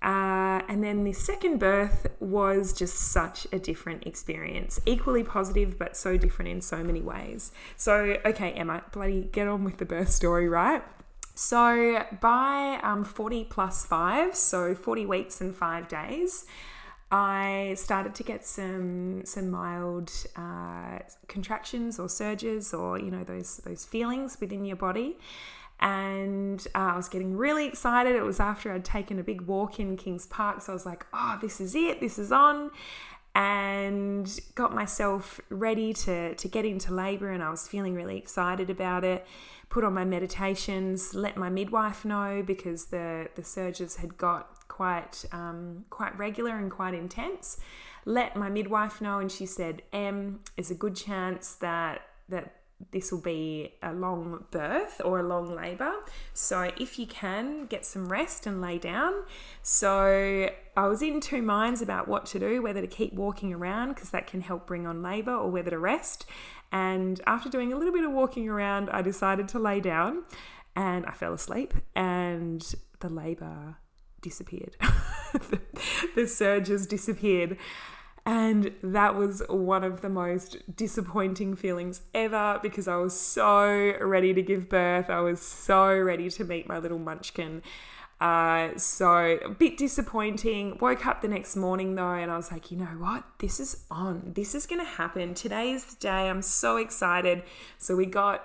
Uh, 0.02 0.62
and 0.70 0.82
then 0.82 1.04
the 1.04 1.12
second 1.12 1.58
birth 1.58 2.08
was 2.22 2.72
just 2.72 2.96
such 2.96 3.46
a 3.52 3.60
different 3.60 4.08
experience, 4.08 4.80
equally 4.86 5.24
positive, 5.24 5.78
but 5.78 5.98
so 5.98 6.16
different 6.16 6.50
in 6.50 6.62
so 6.62 6.84
many 6.84 7.02
ways. 7.02 7.52
So, 7.76 8.18
okay, 8.26 8.52
Emma, 8.52 8.84
bloody 8.94 9.24
get 9.24 9.48
on 9.48 9.66
with 9.66 9.78
the 9.78 9.86
birth 9.86 10.10
story, 10.10 10.48
right? 10.48 10.84
So, 11.42 12.06
by 12.20 12.82
um, 12.84 13.06
40 13.06 13.46
plus 13.46 13.86
five, 13.86 14.36
so 14.36 14.76
40 14.76 15.06
weeks 15.06 15.40
and 15.40 15.56
five 15.56 15.88
days, 15.88 16.46
I 17.14 17.76
started 17.78 18.14
to 18.16 18.24
get 18.24 18.46
some 18.46 19.24
some 19.24 19.50
mild 19.50 20.12
uh, 20.36 21.00
contractions 21.30 21.98
or 21.98 22.10
surges 22.10 22.74
or 22.74 23.00
you 23.00 23.10
know 23.10 23.24
those 23.24 23.62
those 23.64 23.86
feelings 23.86 24.38
within 24.42 24.66
your 24.66 24.76
body, 24.76 25.18
and 25.80 26.60
uh, 26.76 26.92
I 26.92 26.98
was 26.98 27.08
getting 27.08 27.38
really 27.38 27.68
excited. 27.68 28.18
It 28.18 28.24
was 28.24 28.42
after 28.42 28.74
I'd 28.74 28.84
taken 28.84 29.18
a 29.18 29.24
big 29.24 29.40
walk 29.44 29.80
in 29.80 29.96
Kings 29.96 30.26
Park, 30.26 30.62
so 30.62 30.74
I 30.74 30.76
was 30.76 30.86
like, 30.86 31.06
"Oh, 31.14 31.40
this 31.42 31.62
is 31.62 31.74
it! 31.74 32.02
This 32.02 32.20
is 32.20 32.34
on!" 32.34 32.70
And 33.36 34.40
got 34.56 34.74
myself 34.74 35.40
ready 35.50 35.94
to 35.94 36.36
to 36.36 36.48
get 36.48 36.66
into 36.66 36.94
labour, 36.94 37.30
and 37.30 37.42
I 37.44 37.50
was 37.50 37.68
feeling 37.68 37.94
really 37.94 38.18
excited 38.18 38.70
about 38.70 39.04
it. 39.04 39.26
Put 39.70 39.84
on 39.84 39.94
my 39.94 40.04
meditations, 40.04 41.14
let 41.14 41.38
my 41.38 41.50
midwife 41.50 42.04
know 42.04 42.44
because 42.46 42.86
the 42.86 43.30
the 43.36 43.44
surges 43.44 43.98
had 43.98 44.18
got 44.18 44.68
quite 44.68 45.26
um, 45.32 45.86
quite 45.90 46.18
regular 46.18 46.58
and 46.58 46.72
quite 46.72 46.94
intense. 46.94 47.58
Let 48.06 48.36
my 48.36 48.50
midwife 48.50 49.00
know, 49.00 49.20
and 49.20 49.32
she 49.32 49.46
said, 49.46 49.84
M, 49.94 50.40
there's 50.56 50.72
a 50.72 50.76
good 50.76 50.96
chance 50.96 51.54
that 51.56 52.02
that 52.30 52.59
this 52.92 53.12
will 53.12 53.22
be 53.22 53.74
a 53.84 53.94
long 53.94 54.46
birth 54.52 55.02
or 55.04 55.20
a 55.20 55.24
long 55.24 55.56
labor. 55.56 55.94
So, 56.34 56.72
if 56.78 56.98
you 56.98 57.06
can, 57.06 57.66
get 57.66 57.86
some 57.86 58.10
rest 58.10 58.48
and 58.48 58.62
lay 58.62 58.78
down. 58.78 59.14
So, 59.62 60.50
I 60.78 60.88
was 60.88 61.02
in 61.02 61.20
two 61.20 61.42
minds 61.42 61.82
about 61.82 62.08
what 62.08 62.26
to 62.28 62.40
do 62.40 62.62
whether 62.62 62.82
to 62.82 62.88
keep 62.88 63.14
walking 63.14 63.54
around 63.54 63.90
because 63.90 64.12
that 64.12 64.28
can 64.28 64.42
help 64.42 64.66
bring 64.66 64.88
on 64.88 65.04
labor 65.04 65.34
or 65.34 65.50
whether 65.50 65.70
to 65.72 65.80
rest. 65.80 66.26
And 66.72 67.20
after 67.26 67.50
doing 67.50 67.74
a 67.74 67.78
little 67.78 67.94
bit 67.94 68.04
of 68.04 68.12
walking 68.12 68.48
around, 68.48 68.90
I 68.90 69.02
decided 69.02 69.48
to 69.50 69.60
lay 69.60 69.80
down 69.80 70.24
and 70.76 71.06
I 71.06 71.12
fell 71.12 71.34
asleep, 71.34 71.74
and 71.96 72.66
the 73.00 73.10
labor 73.10 73.78
disappeared. 74.22 74.78
the, 75.34 75.60
the 76.16 76.28
surges 76.28 76.88
disappeared. 76.88 77.58
And 78.30 78.76
that 78.84 79.16
was 79.16 79.42
one 79.50 79.84
of 79.84 80.02
the 80.02 80.10
most 80.10 80.58
disappointing 80.76 81.56
feelings 81.56 82.02
ever 82.14 82.60
because 82.62 82.88
I 82.88 82.98
was 82.98 83.20
so 83.20 83.96
ready 84.00 84.36
to 84.36 84.44
give 84.44 84.70
birth. 84.70 85.10
I 85.10 85.20
was 85.22 85.42
so 85.42 85.98
ready 85.98 86.30
to 86.30 86.44
meet 86.44 86.68
my 86.68 86.78
little 86.78 87.00
munchkin. 87.00 87.64
Uh, 88.22 88.78
so 88.78 89.40
a 89.44 89.50
bit 89.50 89.80
disappointing. 89.80 90.78
Woke 90.80 91.08
up 91.08 91.24
the 91.24 91.28
next 91.28 91.56
morning 91.56 91.96
though, 91.96 92.14
and 92.14 92.30
I 92.30 92.38
was 92.38 92.52
like, 92.52 92.70
you 92.70 92.78
know 92.78 92.86
what? 92.86 93.24
This 93.40 93.60
is 93.60 93.86
on. 93.90 94.34
This 94.36 94.54
is 94.54 94.68
going 94.68 94.86
to 94.86 94.92
happen. 94.92 95.34
Today 95.34 95.72
is 95.72 95.86
the 95.86 95.96
day. 95.96 96.30
I'm 96.30 96.44
so 96.44 96.78
excited. 96.78 97.42
So 97.80 97.96
we 97.96 98.06
got 98.06 98.44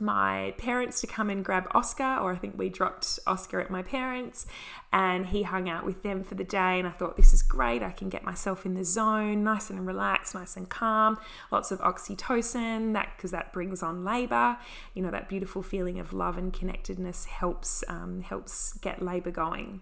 my 0.00 0.54
parents 0.58 1.00
to 1.00 1.06
come 1.06 1.30
and 1.30 1.44
grab 1.44 1.68
Oscar, 1.72 2.18
or 2.20 2.32
I 2.32 2.36
think 2.36 2.58
we 2.58 2.68
dropped 2.68 3.18
Oscar 3.26 3.60
at 3.60 3.70
my 3.70 3.82
parents, 3.82 4.46
and 4.92 5.26
he 5.26 5.42
hung 5.42 5.68
out 5.68 5.84
with 5.84 6.02
them 6.02 6.24
for 6.24 6.34
the 6.34 6.44
day. 6.44 6.78
And 6.78 6.86
I 6.88 6.90
thought, 6.90 7.16
this 7.16 7.32
is 7.32 7.42
great. 7.42 7.82
I 7.82 7.90
can 7.90 8.08
get 8.08 8.24
myself 8.24 8.64
in 8.64 8.74
the 8.74 8.84
zone, 8.84 9.44
nice 9.44 9.70
and 9.70 9.86
relaxed, 9.86 10.34
nice 10.34 10.56
and 10.56 10.68
calm. 10.68 11.18
Lots 11.50 11.70
of 11.70 11.80
oxytocin, 11.80 12.92
that 12.94 13.12
because 13.16 13.30
that 13.30 13.52
brings 13.52 13.82
on 13.82 14.04
labor. 14.04 14.56
You 14.94 15.02
know, 15.02 15.10
that 15.10 15.28
beautiful 15.28 15.62
feeling 15.62 15.98
of 15.98 16.12
love 16.12 16.38
and 16.38 16.52
connectedness 16.52 17.26
helps 17.26 17.84
um, 17.88 18.22
helps 18.22 18.74
get 18.74 19.02
labor 19.02 19.30
going. 19.30 19.80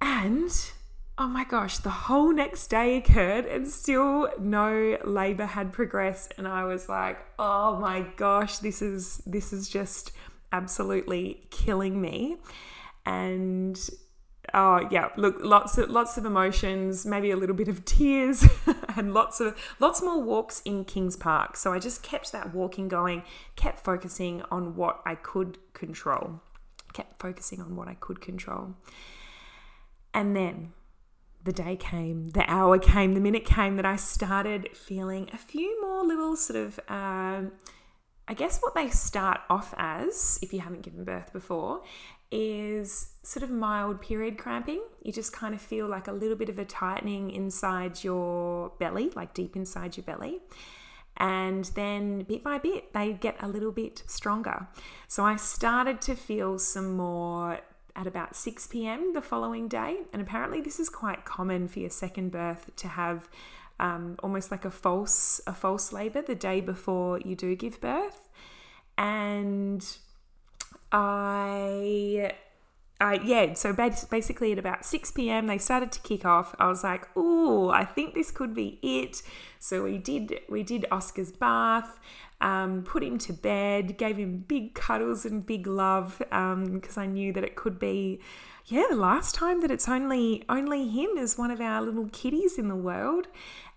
And 0.00 0.50
oh 1.20 1.28
my 1.28 1.44
gosh, 1.44 1.76
the 1.78 1.90
whole 1.90 2.32
next 2.32 2.68
day 2.68 2.96
occurred 2.96 3.44
and 3.44 3.68
still 3.68 4.30
no 4.40 4.96
labor 5.04 5.44
had 5.44 5.70
progressed. 5.70 6.32
And 6.38 6.48
I 6.48 6.64
was 6.64 6.88
like, 6.88 7.18
oh 7.38 7.78
my 7.78 8.06
gosh, 8.16 8.58
this 8.58 8.80
is 8.80 9.18
this 9.26 9.52
is 9.52 9.68
just 9.68 10.12
absolutely 10.50 11.46
killing 11.50 12.00
me. 12.00 12.38
And 13.04 13.78
oh 14.54 14.88
yeah, 14.90 15.10
look, 15.18 15.36
lots 15.40 15.76
of 15.76 15.90
lots 15.90 16.16
of 16.16 16.24
emotions, 16.24 17.04
maybe 17.04 17.30
a 17.30 17.36
little 17.36 17.54
bit 17.54 17.68
of 17.68 17.84
tears, 17.84 18.42
and 18.96 19.12
lots 19.12 19.40
of 19.40 19.58
lots 19.78 20.02
more 20.02 20.22
walks 20.22 20.62
in 20.64 20.86
Kings 20.86 21.16
Park. 21.16 21.54
So 21.58 21.74
I 21.74 21.78
just 21.78 22.02
kept 22.02 22.32
that 22.32 22.54
walking 22.54 22.88
going, 22.88 23.24
kept 23.56 23.84
focusing 23.84 24.40
on 24.50 24.74
what 24.74 25.02
I 25.04 25.16
could 25.16 25.58
control, 25.74 26.40
kept 26.94 27.20
focusing 27.20 27.60
on 27.60 27.76
what 27.76 27.88
I 27.88 27.94
could 28.00 28.22
control. 28.22 28.74
And 30.14 30.34
then 30.34 30.72
the 31.44 31.52
day 31.52 31.76
came, 31.76 32.30
the 32.30 32.48
hour 32.50 32.78
came, 32.78 33.14
the 33.14 33.20
minute 33.20 33.44
came 33.44 33.76
that 33.76 33.86
I 33.86 33.96
started 33.96 34.68
feeling 34.76 35.30
a 35.32 35.38
few 35.38 35.80
more 35.80 36.04
little 36.04 36.36
sort 36.36 36.58
of, 36.58 36.80
um, 36.88 37.52
I 38.28 38.34
guess 38.34 38.58
what 38.60 38.74
they 38.74 38.90
start 38.90 39.40
off 39.48 39.74
as, 39.78 40.38
if 40.42 40.52
you 40.52 40.60
haven't 40.60 40.82
given 40.82 41.04
birth 41.04 41.32
before, 41.32 41.82
is 42.30 43.14
sort 43.22 43.42
of 43.42 43.50
mild 43.50 44.00
period 44.00 44.38
cramping. 44.38 44.82
You 45.02 45.12
just 45.12 45.32
kind 45.32 45.54
of 45.54 45.60
feel 45.60 45.88
like 45.88 46.06
a 46.08 46.12
little 46.12 46.36
bit 46.36 46.48
of 46.48 46.58
a 46.58 46.64
tightening 46.64 47.30
inside 47.30 48.04
your 48.04 48.72
belly, 48.78 49.10
like 49.16 49.34
deep 49.34 49.56
inside 49.56 49.96
your 49.96 50.04
belly. 50.04 50.40
And 51.16 51.64
then 51.74 52.22
bit 52.22 52.44
by 52.44 52.58
bit, 52.58 52.92
they 52.92 53.12
get 53.12 53.36
a 53.40 53.48
little 53.48 53.72
bit 53.72 54.02
stronger. 54.06 54.68
So 55.08 55.24
I 55.24 55.36
started 55.36 56.00
to 56.02 56.14
feel 56.14 56.58
some 56.58 56.96
more 56.96 57.60
at 57.96 58.06
about 58.06 58.36
6 58.36 58.66
p.m. 58.68 59.12
the 59.12 59.22
following 59.22 59.68
day. 59.68 59.98
And 60.12 60.22
apparently, 60.22 60.60
this 60.60 60.80
is 60.80 60.88
quite 60.88 61.24
common 61.24 61.68
for 61.68 61.80
your 61.80 61.90
second 61.90 62.30
birth 62.30 62.70
to 62.76 62.88
have 62.88 63.28
um, 63.78 64.16
almost 64.22 64.50
like 64.50 64.64
a 64.64 64.70
false 64.70 65.40
a 65.46 65.54
false 65.54 65.92
labor 65.92 66.22
the 66.22 66.34
day 66.34 66.60
before 66.60 67.18
you 67.20 67.34
do 67.34 67.56
give 67.56 67.80
birth. 67.80 68.28
And 68.98 69.86
I 70.92 72.32
uh, 73.00 73.18
yeah, 73.24 73.54
so 73.54 73.72
basically 73.72 74.52
at 74.52 74.58
about 74.58 74.84
6 74.84 75.12
p.m. 75.12 75.46
they 75.46 75.56
started 75.56 75.90
to 75.92 76.00
kick 76.00 76.26
off. 76.26 76.54
I 76.58 76.68
was 76.68 76.84
like, 76.84 77.08
"Oh, 77.16 77.70
I 77.70 77.84
think 77.86 78.14
this 78.14 78.30
could 78.30 78.54
be 78.54 78.78
it." 78.82 79.22
So 79.58 79.84
we 79.84 79.96
did 79.96 80.40
we 80.50 80.62
did 80.62 80.84
Oscar's 80.90 81.32
bath, 81.32 81.98
um, 82.40 82.82
put 82.82 83.02
him 83.02 83.18
to 83.18 83.32
bed, 83.32 83.98
gave 83.98 84.16
him 84.16 84.44
big 84.46 84.74
cuddles 84.74 85.24
and 85.24 85.44
big 85.44 85.66
love 85.66 86.18
because 86.18 86.96
um, 86.96 87.02
I 87.02 87.06
knew 87.06 87.32
that 87.32 87.44
it 87.44 87.56
could 87.56 87.78
be, 87.78 88.20
yeah, 88.66 88.84
the 88.88 88.96
last 88.96 89.34
time 89.34 89.60
that 89.60 89.70
it's 89.70 89.88
only 89.88 90.44
only 90.48 90.88
him 90.88 91.18
as 91.18 91.36
one 91.36 91.50
of 91.50 91.60
our 91.60 91.82
little 91.82 92.08
kitties 92.08 92.58
in 92.58 92.68
the 92.68 92.76
world. 92.76 93.26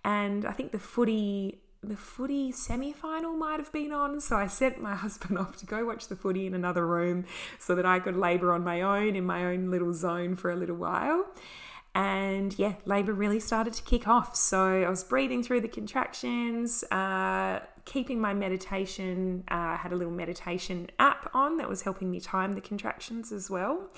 And 0.05 0.45
I 0.45 0.51
think 0.51 0.71
the 0.71 0.79
footy 0.79 1.59
the 1.83 1.97
footy 1.97 2.51
semi 2.51 2.93
final 2.93 3.35
might 3.35 3.59
have 3.59 3.71
been 3.71 3.91
on. 3.91 4.21
So 4.21 4.37
I 4.37 4.47
sent 4.47 4.81
my 4.81 4.95
husband 5.05 5.37
off 5.37 5.57
to 5.57 5.65
go 5.65 5.85
watch 5.85 6.07
the 6.07 6.15
footy 6.15 6.47
in 6.47 6.53
another 6.53 6.87
room 6.87 7.25
so 7.59 7.75
that 7.75 7.85
I 7.85 7.99
could 7.99 8.15
labour 8.15 8.53
on 8.53 8.63
my 8.63 8.81
own 8.81 9.15
in 9.15 9.25
my 9.25 9.45
own 9.45 9.69
little 9.69 9.93
zone 9.93 10.35
for 10.35 10.51
a 10.51 10.55
little 10.55 10.77
while. 10.77 11.25
And 11.95 12.57
yeah, 12.57 12.73
labour 12.85 13.13
really 13.13 13.39
started 13.39 13.73
to 13.73 13.83
kick 13.83 14.07
off. 14.07 14.35
So 14.35 14.83
I 14.83 14.89
was 14.89 15.03
breathing 15.03 15.43
through 15.43 15.61
the 15.61 15.67
contractions, 15.67 16.83
uh, 16.85 17.59
keeping 17.85 18.19
my 18.19 18.33
meditation. 18.33 19.43
Uh, 19.49 19.53
I 19.55 19.75
had 19.75 19.91
a 19.91 19.95
little 19.95 20.13
meditation 20.13 20.89
app 20.97 21.29
on 21.35 21.57
that 21.57 21.69
was 21.69 21.83
helping 21.83 22.09
me 22.09 22.19
time 22.19 22.53
the 22.53 22.61
contractions 22.61 23.31
as 23.31 23.49
well. 23.49 23.89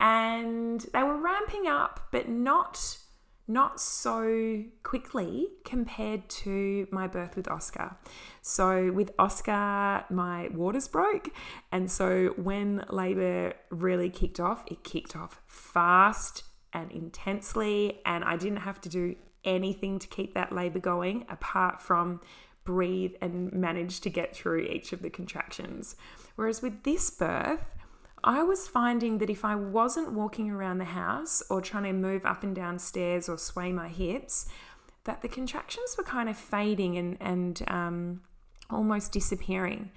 And 0.00 0.80
they 0.94 1.02
were 1.02 1.18
ramping 1.18 1.66
up, 1.66 2.08
but 2.12 2.28
not 2.28 2.98
not 3.50 3.80
so 3.80 4.62
quickly 4.82 5.48
compared 5.64 6.28
to 6.28 6.86
my 6.92 7.06
birth 7.06 7.34
with 7.34 7.48
Oscar. 7.48 7.96
So, 8.42 8.92
with 8.92 9.10
Oscar, 9.18 10.04
my 10.10 10.48
waters 10.52 10.86
broke. 10.86 11.30
And 11.72 11.90
so, 11.90 12.34
when 12.36 12.84
labor 12.90 13.54
really 13.70 14.10
kicked 14.10 14.38
off, 14.38 14.64
it 14.66 14.84
kicked 14.84 15.16
off 15.16 15.40
fast 15.46 16.44
and 16.72 16.90
intensely. 16.92 18.00
And 18.04 18.24
I 18.24 18.36
didn't 18.36 18.58
have 18.58 18.80
to 18.82 18.88
do 18.88 19.16
anything 19.44 19.98
to 19.98 20.08
keep 20.08 20.34
that 20.34 20.52
labor 20.52 20.78
going 20.78 21.24
apart 21.28 21.80
from 21.80 22.20
breathe 22.64 23.14
and 23.22 23.52
manage 23.52 24.00
to 24.00 24.10
get 24.10 24.36
through 24.36 24.60
each 24.60 24.92
of 24.92 25.00
the 25.00 25.08
contractions. 25.08 25.96
Whereas 26.36 26.60
with 26.60 26.82
this 26.82 27.08
birth, 27.10 27.64
I 28.22 28.42
was 28.42 28.68
finding 28.68 29.18
that 29.18 29.30
if 29.30 29.44
I 29.44 29.54
wasn't 29.54 30.12
walking 30.12 30.50
around 30.50 30.78
the 30.78 30.84
house 30.84 31.42
or 31.48 31.60
trying 31.60 31.84
to 31.84 31.92
move 31.92 32.26
up 32.26 32.42
and 32.42 32.54
down 32.54 32.78
stairs 32.78 33.28
or 33.28 33.38
sway 33.38 33.72
my 33.72 33.88
hips, 33.88 34.46
that 35.04 35.22
the 35.22 35.28
contractions 35.28 35.96
were 35.96 36.04
kind 36.04 36.28
of 36.28 36.36
fading 36.36 36.98
and, 36.98 37.16
and 37.20 37.62
um, 37.68 38.20
almost 38.68 39.12
disappearing. 39.12 39.90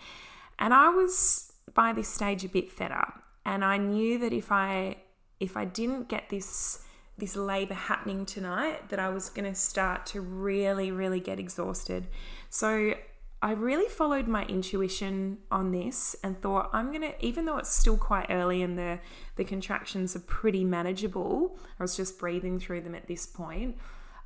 And 0.60 0.74
I 0.74 0.90
was 0.90 1.52
by 1.74 1.92
this 1.94 2.08
stage 2.08 2.46
a 2.46 2.50
bit 2.50 2.72
fed 2.72 2.92
up. 2.92 3.22
And 3.46 3.66
I 3.66 3.78
knew 3.78 4.20
that 4.20 4.34
if 4.34 4.52
I 4.52 4.98
if 5.42 5.58
I 5.58 5.66
didn't 5.66 6.08
get 6.08 6.30
this 6.30 6.86
this 7.18 7.36
labor 7.36 7.74
happening 7.74 8.26
tonight, 8.26 8.90
that 8.90 8.98
I 8.98 9.10
was 9.10 9.30
going 9.30 9.46
to 9.46 9.54
start 9.54 10.06
to 10.08 10.22
really, 10.22 10.92
really 10.92 11.20
get 11.20 11.40
exhausted. 11.40 12.08
So 12.50 12.96
I 13.44 13.52
really 13.52 13.90
followed 13.90 14.28
my 14.28 14.46
intuition 14.46 15.40
on 15.52 15.72
this 15.72 16.16
and 16.24 16.42
thought 16.42 16.70
I'm 16.74 16.88
going 16.88 17.02
to 17.02 17.26
even 17.26 17.46
though 17.46 17.58
it's 17.58 17.76
still 17.76 17.98
quite 17.98 18.28
early 18.30 18.62
and 18.62 18.78
the 18.78 19.00
the 19.36 19.44
contractions 19.44 20.16
are 20.16 20.22
pretty 20.22 20.64
manageable. 20.64 21.58
I 21.80 21.84
was 21.84 21.98
just 21.98 22.18
breathing 22.18 22.60
through 22.60 22.82
them 22.82 22.96
at 22.96 23.08
this 23.08 23.26
point. 23.26 23.78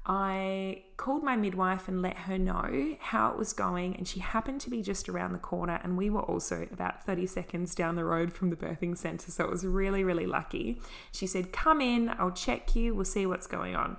I 0.07 0.83
called 0.97 1.23
my 1.23 1.35
midwife 1.35 1.87
and 1.87 2.01
let 2.01 2.15
her 2.15 2.37
know 2.37 2.95
how 2.99 3.31
it 3.31 3.37
was 3.37 3.53
going, 3.53 3.95
and 3.95 4.07
she 4.07 4.19
happened 4.19 4.61
to 4.61 4.69
be 4.69 4.83
just 4.83 5.09
around 5.09 5.33
the 5.33 5.39
corner, 5.39 5.79
and 5.83 5.97
we 5.97 6.11
were 6.11 6.21
also 6.21 6.67
about 6.71 7.03
30 7.03 7.25
seconds 7.25 7.73
down 7.73 7.95
the 7.95 8.05
road 8.05 8.31
from 8.31 8.51
the 8.51 8.55
birthing 8.55 8.95
center, 8.95 9.31
so 9.31 9.43
it 9.43 9.49
was 9.49 9.65
really, 9.65 10.03
really 10.03 10.27
lucky. 10.27 10.79
She 11.11 11.25
said, 11.25 11.51
Come 11.51 11.81
in, 11.81 12.09
I'll 12.19 12.31
check 12.31 12.75
you, 12.75 12.93
we'll 12.93 13.05
see 13.05 13.25
what's 13.25 13.47
going 13.47 13.75
on. 13.75 13.97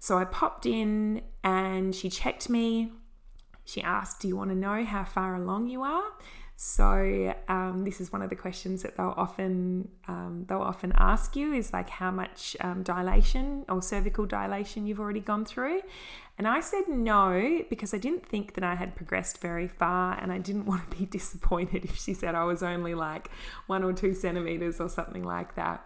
So 0.00 0.18
I 0.18 0.24
popped 0.24 0.66
in 0.66 1.22
and 1.42 1.94
she 1.94 2.10
checked 2.10 2.50
me. 2.50 2.92
She 3.64 3.82
asked, 3.82 4.20
Do 4.20 4.28
you 4.28 4.36
want 4.36 4.50
to 4.50 4.56
know 4.56 4.84
how 4.84 5.04
far 5.04 5.36
along 5.36 5.68
you 5.68 5.82
are? 5.82 6.04
So 6.56 7.34
um, 7.48 7.82
this 7.84 8.00
is 8.00 8.12
one 8.12 8.22
of 8.22 8.30
the 8.30 8.36
questions 8.36 8.82
that 8.84 8.96
they'll 8.96 9.14
often 9.16 9.88
um, 10.06 10.44
they'll 10.48 10.62
often 10.62 10.92
ask 10.96 11.34
you 11.34 11.52
is 11.52 11.72
like 11.72 11.90
how 11.90 12.12
much 12.12 12.56
um, 12.60 12.84
dilation 12.84 13.64
or 13.68 13.82
cervical 13.82 14.24
dilation 14.24 14.86
you've 14.86 15.00
already 15.00 15.20
gone 15.20 15.44
through, 15.44 15.82
and 16.38 16.46
I 16.46 16.60
said 16.60 16.84
no 16.88 17.62
because 17.68 17.92
I 17.92 17.98
didn't 17.98 18.24
think 18.24 18.54
that 18.54 18.62
I 18.62 18.76
had 18.76 18.94
progressed 18.94 19.38
very 19.38 19.66
far, 19.66 20.16
and 20.20 20.30
I 20.30 20.38
didn't 20.38 20.66
want 20.66 20.88
to 20.90 20.96
be 20.96 21.06
disappointed 21.06 21.84
if 21.84 21.96
she 21.96 22.14
said 22.14 22.36
I 22.36 22.44
was 22.44 22.62
only 22.62 22.94
like 22.94 23.30
one 23.66 23.82
or 23.82 23.92
two 23.92 24.14
centimeters 24.14 24.80
or 24.80 24.88
something 24.88 25.24
like 25.24 25.56
that. 25.56 25.84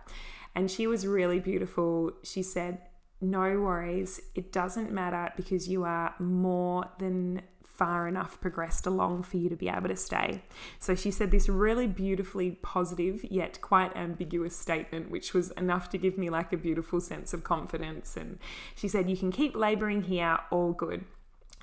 And 0.54 0.70
she 0.70 0.87
was 0.87 1.07
really 1.07 1.40
beautiful. 1.40 2.12
She 2.24 2.42
said, 2.42 2.83
"No 3.22 3.40
worries, 3.61 4.20
it 4.35 4.52
doesn't 4.52 4.92
matter 4.92 5.33
because 5.35 5.66
you 5.66 5.85
are 5.85 6.14
more 6.18 6.90
than." 6.98 7.40
Far 7.78 8.08
enough 8.08 8.40
progressed 8.40 8.86
along 8.86 9.22
for 9.22 9.36
you 9.36 9.48
to 9.48 9.54
be 9.54 9.68
able 9.68 9.88
to 9.88 9.96
stay. 9.96 10.42
So 10.80 10.96
she 10.96 11.12
said 11.12 11.30
this 11.30 11.48
really 11.48 11.86
beautifully 11.86 12.58
positive 12.60 13.24
yet 13.30 13.60
quite 13.60 13.96
ambiguous 13.96 14.56
statement, 14.56 15.10
which 15.10 15.32
was 15.32 15.52
enough 15.52 15.88
to 15.90 15.98
give 15.98 16.18
me 16.18 16.28
like 16.28 16.52
a 16.52 16.56
beautiful 16.56 17.00
sense 17.00 17.32
of 17.32 17.44
confidence. 17.44 18.16
And 18.16 18.40
she 18.74 18.88
said, 18.88 19.08
You 19.08 19.16
can 19.16 19.30
keep 19.30 19.54
laboring 19.54 20.02
here, 20.02 20.38
all 20.50 20.72
good. 20.72 21.04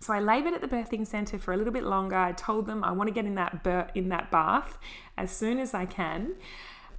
So 0.02 0.14
I 0.14 0.20
labored 0.20 0.54
at 0.54 0.62
the 0.62 0.68
birthing 0.68 1.06
center 1.06 1.38
for 1.38 1.54
a 1.54 1.58
little 1.58 1.74
bit 1.74 1.84
longer. 1.84 2.16
I 2.16 2.32
told 2.32 2.66
them 2.66 2.84
I 2.84 2.92
want 2.92 3.08
to 3.08 3.14
get 3.14 3.26
in 3.26 3.36
that 3.36 3.64
bir- 3.64 3.90
in 3.94 4.10
that 4.10 4.32
bath 4.32 4.78
as 5.18 5.32
soon 5.32 5.60
as 5.60 5.74
I 5.74 5.86
can. 5.86 6.36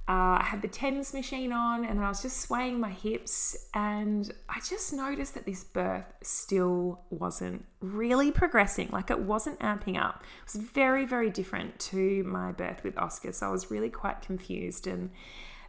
Uh, 0.09 0.39
I 0.39 0.45
had 0.45 0.61
the 0.61 0.69
TENS 0.69 1.13
machine 1.13 1.51
on 1.51 1.83
and 1.83 1.99
I 1.99 2.07
was 2.07 2.21
just 2.21 2.39
swaying 2.39 2.79
my 2.79 2.91
hips, 2.91 3.67
and 3.73 4.33
I 4.47 4.61
just 4.61 4.93
noticed 4.93 5.33
that 5.33 5.45
this 5.45 5.65
birth 5.65 6.05
still 6.23 7.01
wasn't 7.09 7.65
really 7.81 8.31
progressing. 8.31 8.87
Like 8.89 9.11
it 9.11 9.19
wasn't 9.19 9.59
amping 9.59 10.01
up. 10.01 10.23
It 10.45 10.53
was 10.53 10.61
very, 10.63 11.05
very 11.05 11.29
different 11.29 11.77
to 11.91 12.23
my 12.23 12.53
birth 12.53 12.85
with 12.85 12.97
Oscar. 12.97 13.33
So 13.33 13.47
I 13.47 13.51
was 13.51 13.69
really 13.69 13.89
quite 13.89 14.21
confused. 14.21 14.87
And 14.87 15.09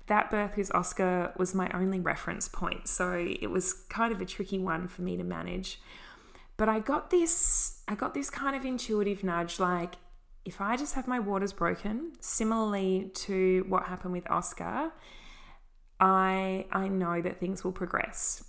that 0.07 0.31
birth 0.31 0.57
with 0.57 0.73
Oscar 0.73 1.33
was 1.37 1.53
my 1.53 1.69
only 1.75 1.99
reference 1.99 2.49
point. 2.49 2.87
So 2.87 3.15
it 3.15 3.51
was 3.51 3.73
kind 3.89 4.13
of 4.13 4.21
a 4.21 4.25
tricky 4.25 4.61
one 4.61 4.87
for 4.87 5.03
me 5.03 5.17
to 5.17 5.25
manage. 5.25 5.81
But 6.57 6.69
I 6.69 6.79
got 6.79 7.11
this, 7.11 7.83
I 7.89 7.97
got 7.97 8.15
this 8.15 8.31
kind 8.31 8.55
of 8.55 8.65
intuitive 8.65 9.25
nudge 9.25 9.59
like, 9.59 9.97
if 10.49 10.63
I 10.63 10.79
just 10.79 10.95
have 10.95 11.07
my 11.07 11.21
waters 11.21 11.53
broken, 11.53 12.13
similarly 12.21 13.11
to 13.27 13.67
what 13.69 13.85
happened 13.85 14.15
with 14.15 14.29
Oscar, 14.31 14.93
I 16.01 16.65
I 16.73 16.89
know 16.89 17.21
that 17.21 17.39
things 17.39 17.63
will 17.63 17.73
progress. 17.73 18.45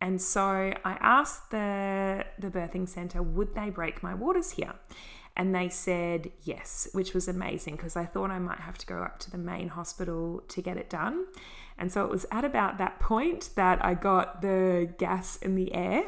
And 0.00 0.20
so 0.20 0.40
I 0.40 0.96
asked 1.18 1.50
the 1.50 2.24
the 2.38 2.48
birthing 2.48 2.88
center, 2.88 3.22
would 3.22 3.54
they 3.54 3.68
break 3.68 4.02
my 4.02 4.14
waters 4.14 4.52
here? 4.52 4.74
And 5.36 5.54
they 5.54 5.68
said 5.68 6.32
yes, 6.42 6.88
which 6.92 7.12
was 7.12 7.28
amazing 7.28 7.76
because 7.76 7.96
I 7.96 8.06
thought 8.06 8.30
I 8.30 8.38
might 8.38 8.60
have 8.60 8.78
to 8.78 8.86
go 8.86 9.02
up 9.02 9.18
to 9.20 9.30
the 9.30 9.38
main 9.38 9.68
hospital 9.68 10.42
to 10.48 10.62
get 10.62 10.78
it 10.78 10.88
done. 10.88 11.26
And 11.76 11.92
so 11.92 12.02
it 12.04 12.10
was 12.10 12.24
at 12.30 12.46
about 12.46 12.78
that 12.78 12.98
point 12.98 13.50
that 13.56 13.84
I 13.84 13.92
got 13.92 14.40
the 14.40 14.94
gas 14.96 15.36
in 15.36 15.54
the 15.54 15.74
air. 15.74 16.04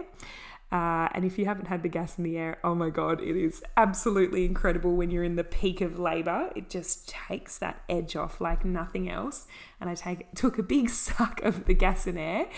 Uh, 0.73 1.07
and 1.13 1.27
if 1.27 1.39
you 1.39 1.45
haven't 1.45 1.67
had 1.67 1.83
the 1.83 1.89
gas 1.89 2.17
in 2.17 2.25
the 2.25 2.39
air, 2.39 2.59
oh 2.65 2.75
my 2.75 2.89
God, 2.89 3.21
it 3.21 3.37
is 3.37 3.63
absolutely 3.77 4.47
incredible 4.47 4.97
when 4.97 5.11
you're 5.11 5.23
in 5.23 5.37
the 5.37 5.45
peak 5.45 5.83
of 5.83 5.99
labor. 5.99 6.51
It 6.57 6.71
just 6.71 7.11
takes 7.11 7.59
that 7.59 7.83
edge 7.91 8.17
off 8.17 8.41
like 8.41 8.65
nothing 8.65 9.11
else. 9.11 9.47
And 9.83 9.91
I 9.91 9.95
take, 9.95 10.35
took 10.35 10.59
a 10.59 10.63
big 10.63 10.89
suck 11.09 11.43
of 11.43 11.67
the 11.67 11.75
gas 11.75 12.07
and 12.07 12.19
air, 12.19 12.49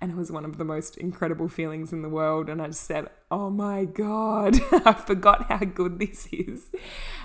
and 0.00 0.12
it 0.12 0.16
was 0.16 0.30
one 0.30 0.44
of 0.44 0.56
the 0.56 0.64
most 0.64 0.96
incredible 0.98 1.48
feelings 1.48 1.92
in 1.92 2.02
the 2.02 2.08
world. 2.08 2.48
And 2.48 2.62
I 2.62 2.68
just 2.68 2.84
said, 2.84 3.08
oh 3.28 3.50
my 3.50 3.86
God, 3.86 4.60
I 4.84 4.92
forgot 4.92 5.48
how 5.48 5.58
good 5.58 5.98
this 5.98 6.28
is. 6.30 6.70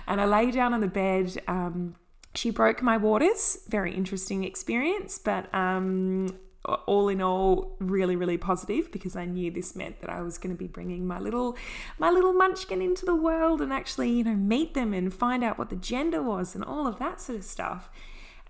And 0.07 0.19
I 0.19 0.25
lay 0.25 0.49
down 0.49 0.73
on 0.73 0.81
the 0.81 0.87
bed. 0.87 1.39
Um, 1.47 1.95
she 2.33 2.49
broke 2.49 2.81
my 2.81 2.97
waters. 2.97 3.59
Very 3.67 3.93
interesting 3.93 4.43
experience, 4.43 5.19
but 5.19 5.53
um, 5.53 6.39
all 6.65 7.07
in 7.07 7.21
all 7.21 7.75
really 7.79 8.15
really 8.15 8.37
positive 8.37 8.91
because 8.91 9.15
I 9.15 9.25
knew 9.25 9.49
this 9.49 9.75
meant 9.75 10.01
that 10.01 10.09
I 10.09 10.21
was 10.21 10.37
going 10.37 10.53
to 10.53 10.59
be 10.59 10.67
bringing 10.67 11.07
my 11.07 11.17
little 11.17 11.55
my 11.97 12.09
little 12.09 12.33
munchkin 12.33 12.81
into 12.81 13.05
the 13.05 13.15
world 13.15 13.61
and 13.61 13.71
actually 13.71 14.11
you 14.11 14.23
know 14.25 14.35
meet 14.35 14.73
them 14.73 14.93
and 14.93 15.13
find 15.13 15.43
out 15.43 15.57
what 15.57 15.69
the 15.69 15.77
gender 15.77 16.21
was 16.21 16.55
and 16.55 16.63
all 16.63 16.85
of 16.85 16.99
that 16.99 17.21
sort 17.21 17.39
of 17.39 17.45
stuff. 17.45 17.89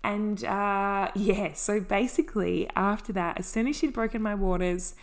And 0.03 0.43
uh, 0.43 1.11
yeah 1.15 1.53
so 1.53 1.79
basically 1.79 2.67
after 2.75 3.13
that 3.13 3.39
as 3.39 3.45
soon 3.45 3.67
as 3.67 3.75
she'd 3.75 3.93
broken 3.93 4.21
my 4.21 4.33
waters 4.33 4.95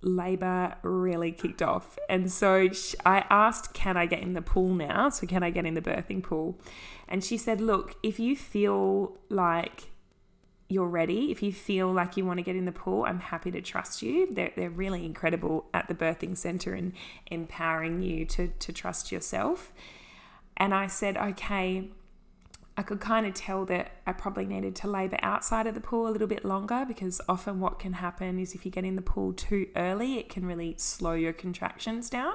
labor 0.00 0.76
really 0.82 1.32
kicked 1.32 1.62
off. 1.62 1.96
And 2.08 2.30
so 2.30 2.68
I 3.06 3.24
asked 3.30 3.72
can 3.72 3.96
I 3.96 4.06
get 4.06 4.20
in 4.20 4.32
the 4.32 4.42
pool 4.42 4.74
now? 4.74 5.10
So 5.10 5.28
can 5.28 5.44
I 5.44 5.50
get 5.50 5.64
in 5.64 5.74
the 5.74 5.82
birthing 5.82 6.24
pool? 6.24 6.58
And 7.06 7.22
she 7.22 7.36
said 7.36 7.60
look 7.60 7.94
if 8.02 8.18
you 8.18 8.34
feel 8.36 9.16
like 9.28 9.90
you're 10.68 10.88
ready, 10.88 11.30
if 11.30 11.42
you 11.42 11.52
feel 11.52 11.90
like 11.90 12.16
you 12.16 12.26
want 12.26 12.38
to 12.38 12.42
get 12.42 12.54
in 12.54 12.66
the 12.66 12.72
pool, 12.72 13.04
I'm 13.04 13.20
happy 13.20 13.50
to 13.52 13.62
trust 13.62 14.02
you. 14.02 14.32
They're, 14.32 14.52
they're 14.54 14.70
really 14.70 15.04
incredible 15.04 15.66
at 15.72 15.88
the 15.88 15.94
birthing 15.94 16.36
center 16.36 16.74
and 16.74 16.92
empowering 17.26 18.02
you 18.02 18.26
to, 18.26 18.48
to 18.48 18.72
trust 18.72 19.10
yourself. 19.10 19.72
And 20.58 20.74
I 20.74 20.86
said, 20.86 21.16
okay, 21.16 21.88
I 22.76 22.82
could 22.82 23.00
kind 23.00 23.26
of 23.26 23.32
tell 23.32 23.64
that 23.64 23.92
I 24.06 24.12
probably 24.12 24.44
needed 24.44 24.76
to 24.76 24.88
labor 24.88 25.18
outside 25.22 25.66
of 25.66 25.74
the 25.74 25.80
pool 25.80 26.06
a 26.06 26.10
little 26.10 26.28
bit 26.28 26.44
longer 26.44 26.84
because 26.86 27.20
often 27.28 27.60
what 27.60 27.78
can 27.78 27.94
happen 27.94 28.38
is 28.38 28.54
if 28.54 28.66
you 28.66 28.70
get 28.70 28.84
in 28.84 28.94
the 28.94 29.02
pool 29.02 29.32
too 29.32 29.68
early, 29.74 30.18
it 30.18 30.28
can 30.28 30.44
really 30.44 30.74
slow 30.76 31.14
your 31.14 31.32
contractions 31.32 32.10
down 32.10 32.34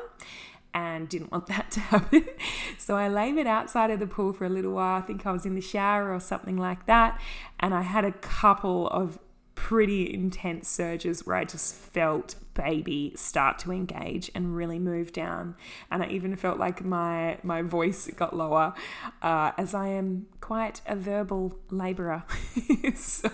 and 0.74 1.08
didn't 1.08 1.32
want 1.32 1.48
that 1.48 1.72
to 1.72 1.80
happen. 1.80 2.26
so 2.78 2.96
I 2.96 3.08
labored 3.08 3.48
outside 3.48 3.92
of 3.92 4.00
the 4.00 4.08
pool 4.08 4.34
for 4.34 4.46
a 4.46 4.50
little 4.50 4.74
while. 4.74 4.98
I 4.98 5.02
think 5.02 5.26
I 5.26 5.32
was 5.32 5.46
in 5.46 5.56
the 5.56 5.62
shower 5.62 6.14
or 6.14 6.20
something 6.20 6.58
like 6.58 6.86
that. 6.86 7.20
And 7.60 7.74
I 7.74 7.82
had 7.82 8.06
a 8.06 8.12
couple 8.12 8.88
of 8.90 9.20
pretty 9.56 10.12
intense 10.14 10.68
surges 10.68 11.26
where 11.26 11.36
I 11.36 11.46
just 11.46 11.76
felt 11.76 12.36
baby 12.54 13.14
start 13.16 13.60
to 13.60 13.72
engage 13.72 14.32
and 14.36 14.56
really 14.56 14.80
move 14.80 15.12
down. 15.12 15.56
And 15.92 16.04
I 16.04 16.08
even 16.08 16.36
felt 16.36 16.60
like 16.60 16.84
my 16.84 17.38
my 17.44 17.62
voice 17.62 18.08
got 18.16 18.36
lower, 18.36 18.74
uh, 19.22 19.52
as 19.58 19.74
I 19.74 19.88
am 19.90 20.28
quite 20.44 20.82
a 20.86 20.94
verbal 20.94 21.58
labourer. 21.70 22.26
so 22.96 23.30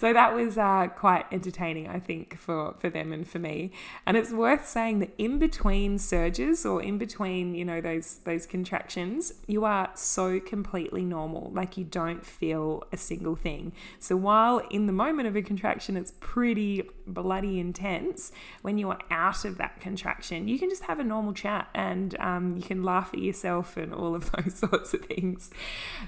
so 0.00 0.12
that 0.14 0.34
was 0.34 0.56
uh, 0.56 0.88
quite 0.96 1.26
entertaining, 1.30 1.86
I 1.86 2.00
think, 2.00 2.38
for 2.38 2.74
for 2.80 2.88
them 2.88 3.12
and 3.12 3.28
for 3.28 3.38
me. 3.38 3.72
And 4.06 4.16
it's 4.16 4.30
worth 4.30 4.66
saying 4.66 5.00
that 5.00 5.10
in 5.18 5.38
between 5.38 5.98
surges 5.98 6.64
or 6.64 6.82
in 6.82 6.96
between, 6.96 7.54
you 7.54 7.66
know, 7.66 7.82
those 7.82 8.20
those 8.24 8.46
contractions, 8.46 9.34
you 9.46 9.66
are 9.66 9.90
so 9.94 10.40
completely 10.40 11.04
normal. 11.04 11.50
Like 11.52 11.76
you 11.76 11.84
don't 11.84 12.24
feel 12.24 12.84
a 12.90 12.96
single 12.96 13.36
thing. 13.36 13.74
So 13.98 14.16
while 14.16 14.60
in 14.70 14.86
the 14.86 14.94
moment 14.94 15.28
of 15.28 15.36
a 15.36 15.42
contraction, 15.42 15.94
it's 15.94 16.14
pretty 16.20 16.88
bloody 17.14 17.58
intense, 17.58 18.32
when 18.62 18.78
you 18.78 18.90
are 18.90 19.00
out 19.10 19.44
of 19.44 19.58
that 19.58 19.80
contraction, 19.80 20.48
you 20.48 20.58
can 20.58 20.68
just 20.68 20.84
have 20.84 20.98
a 20.98 21.04
normal 21.04 21.32
chat 21.32 21.68
and 21.74 22.18
um, 22.20 22.56
you 22.56 22.62
can 22.62 22.82
laugh 22.82 23.10
at 23.12 23.20
yourself 23.20 23.76
and 23.76 23.92
all 23.92 24.14
of 24.14 24.30
those 24.32 24.54
sorts 24.54 24.94
of 24.94 25.00
things. 25.02 25.50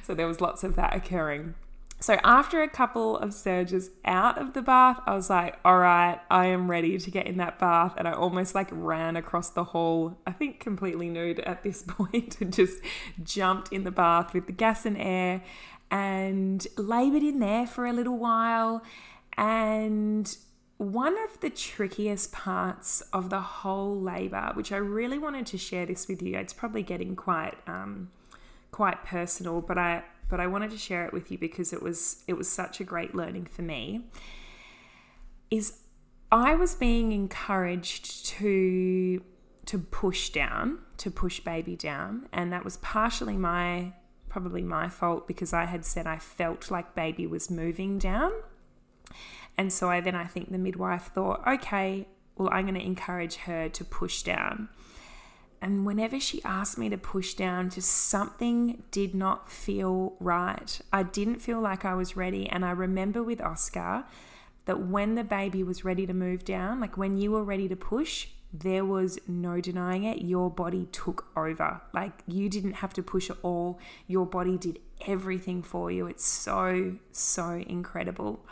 So 0.02 0.14
there 0.14 0.26
was 0.26 0.40
lots 0.40 0.64
of 0.64 0.76
that 0.76 0.94
occurring. 0.94 1.54
So 2.02 2.18
after 2.24 2.62
a 2.62 2.68
couple 2.68 3.18
of 3.18 3.34
surges 3.34 3.90
out 4.06 4.38
of 4.38 4.54
the 4.54 4.62
bath, 4.62 5.00
I 5.06 5.14
was 5.14 5.28
like, 5.28 5.58
all 5.66 5.76
right, 5.76 6.18
I 6.30 6.46
am 6.46 6.70
ready 6.70 6.98
to 6.98 7.10
get 7.10 7.26
in 7.26 7.36
that 7.36 7.58
bath. 7.58 7.92
And 7.98 8.08
I 8.08 8.12
almost 8.12 8.54
like 8.54 8.68
ran 8.72 9.16
across 9.16 9.50
the 9.50 9.64
hall, 9.64 10.16
I 10.26 10.32
think 10.32 10.60
completely 10.60 11.10
nude 11.10 11.40
at 11.40 11.62
this 11.62 11.82
point, 11.86 12.40
and 12.40 12.54
just 12.54 12.78
jumped 13.22 13.70
in 13.70 13.84
the 13.84 13.90
bath 13.90 14.32
with 14.32 14.46
the 14.46 14.52
gas 14.52 14.86
and 14.86 14.96
air 14.96 15.42
and 15.90 16.66
labored 16.78 17.22
in 17.22 17.38
there 17.38 17.66
for 17.66 17.84
a 17.84 17.92
little 17.92 18.16
while. 18.16 18.82
And 19.36 20.34
one 20.80 21.22
of 21.24 21.38
the 21.40 21.50
trickiest 21.50 22.32
parts 22.32 23.02
of 23.12 23.28
the 23.28 23.40
whole 23.40 24.00
labor, 24.00 24.50
which 24.54 24.72
I 24.72 24.78
really 24.78 25.18
wanted 25.18 25.44
to 25.48 25.58
share 25.58 25.84
this 25.84 26.08
with 26.08 26.22
you, 26.22 26.38
it's 26.38 26.54
probably 26.54 26.82
getting 26.82 27.14
quite 27.14 27.58
um, 27.66 28.10
quite 28.70 29.04
personal, 29.04 29.60
but 29.60 29.76
I 29.76 30.04
but 30.30 30.40
I 30.40 30.46
wanted 30.46 30.70
to 30.70 30.78
share 30.78 31.04
it 31.04 31.12
with 31.12 31.30
you 31.30 31.36
because 31.36 31.74
it 31.74 31.82
was 31.82 32.24
it 32.26 32.32
was 32.32 32.48
such 32.48 32.80
a 32.80 32.84
great 32.84 33.14
learning 33.14 33.44
for 33.44 33.60
me. 33.60 34.06
Is 35.50 35.80
I 36.32 36.54
was 36.54 36.74
being 36.74 37.12
encouraged 37.12 38.24
to 38.26 39.22
to 39.66 39.78
push 39.78 40.30
down, 40.30 40.78
to 40.96 41.10
push 41.10 41.40
baby 41.40 41.76
down, 41.76 42.26
and 42.32 42.50
that 42.54 42.64
was 42.64 42.78
partially 42.78 43.36
my 43.36 43.92
probably 44.30 44.62
my 44.62 44.88
fault 44.88 45.28
because 45.28 45.52
I 45.52 45.66
had 45.66 45.84
said 45.84 46.06
I 46.06 46.16
felt 46.16 46.70
like 46.70 46.94
baby 46.94 47.26
was 47.26 47.50
moving 47.50 47.98
down. 47.98 48.32
And 49.56 49.72
so 49.72 49.90
I 49.90 50.00
then 50.00 50.14
I 50.14 50.24
think 50.24 50.50
the 50.50 50.58
midwife 50.58 51.10
thought, 51.14 51.46
okay, 51.46 52.06
well 52.36 52.48
I'm 52.52 52.66
going 52.66 52.74
to 52.74 52.84
encourage 52.84 53.36
her 53.36 53.68
to 53.68 53.84
push 53.84 54.22
down. 54.22 54.68
And 55.62 55.84
whenever 55.84 56.18
she 56.18 56.42
asked 56.42 56.78
me 56.78 56.88
to 56.88 56.96
push 56.96 57.34
down, 57.34 57.68
just 57.68 57.90
something 57.90 58.82
did 58.90 59.14
not 59.14 59.50
feel 59.50 60.14
right. 60.18 60.80
I 60.92 61.02
didn't 61.02 61.40
feel 61.40 61.60
like 61.60 61.84
I 61.84 61.94
was 61.94 62.16
ready. 62.16 62.48
And 62.48 62.64
I 62.64 62.70
remember 62.70 63.22
with 63.22 63.42
Oscar 63.42 64.04
that 64.64 64.86
when 64.86 65.16
the 65.16 65.24
baby 65.24 65.62
was 65.62 65.84
ready 65.84 66.06
to 66.06 66.14
move 66.14 66.44
down, 66.44 66.80
like 66.80 66.96
when 66.96 67.18
you 67.18 67.32
were 67.32 67.44
ready 67.44 67.68
to 67.68 67.76
push, 67.76 68.28
there 68.52 68.84
was 68.84 69.18
no 69.28 69.60
denying 69.60 70.04
it. 70.04 70.22
Your 70.22 70.50
body 70.50 70.88
took 70.92 71.26
over. 71.36 71.82
Like 71.92 72.12
you 72.26 72.48
didn't 72.48 72.74
have 72.74 72.94
to 72.94 73.02
push 73.02 73.30
at 73.30 73.36
all. 73.42 73.78
Your 74.06 74.26
body 74.26 74.56
did 74.56 74.80
everything 75.06 75.62
for 75.62 75.90
you. 75.90 76.06
It's 76.06 76.24
so, 76.24 76.96
so 77.12 77.62
incredible. 77.66 78.44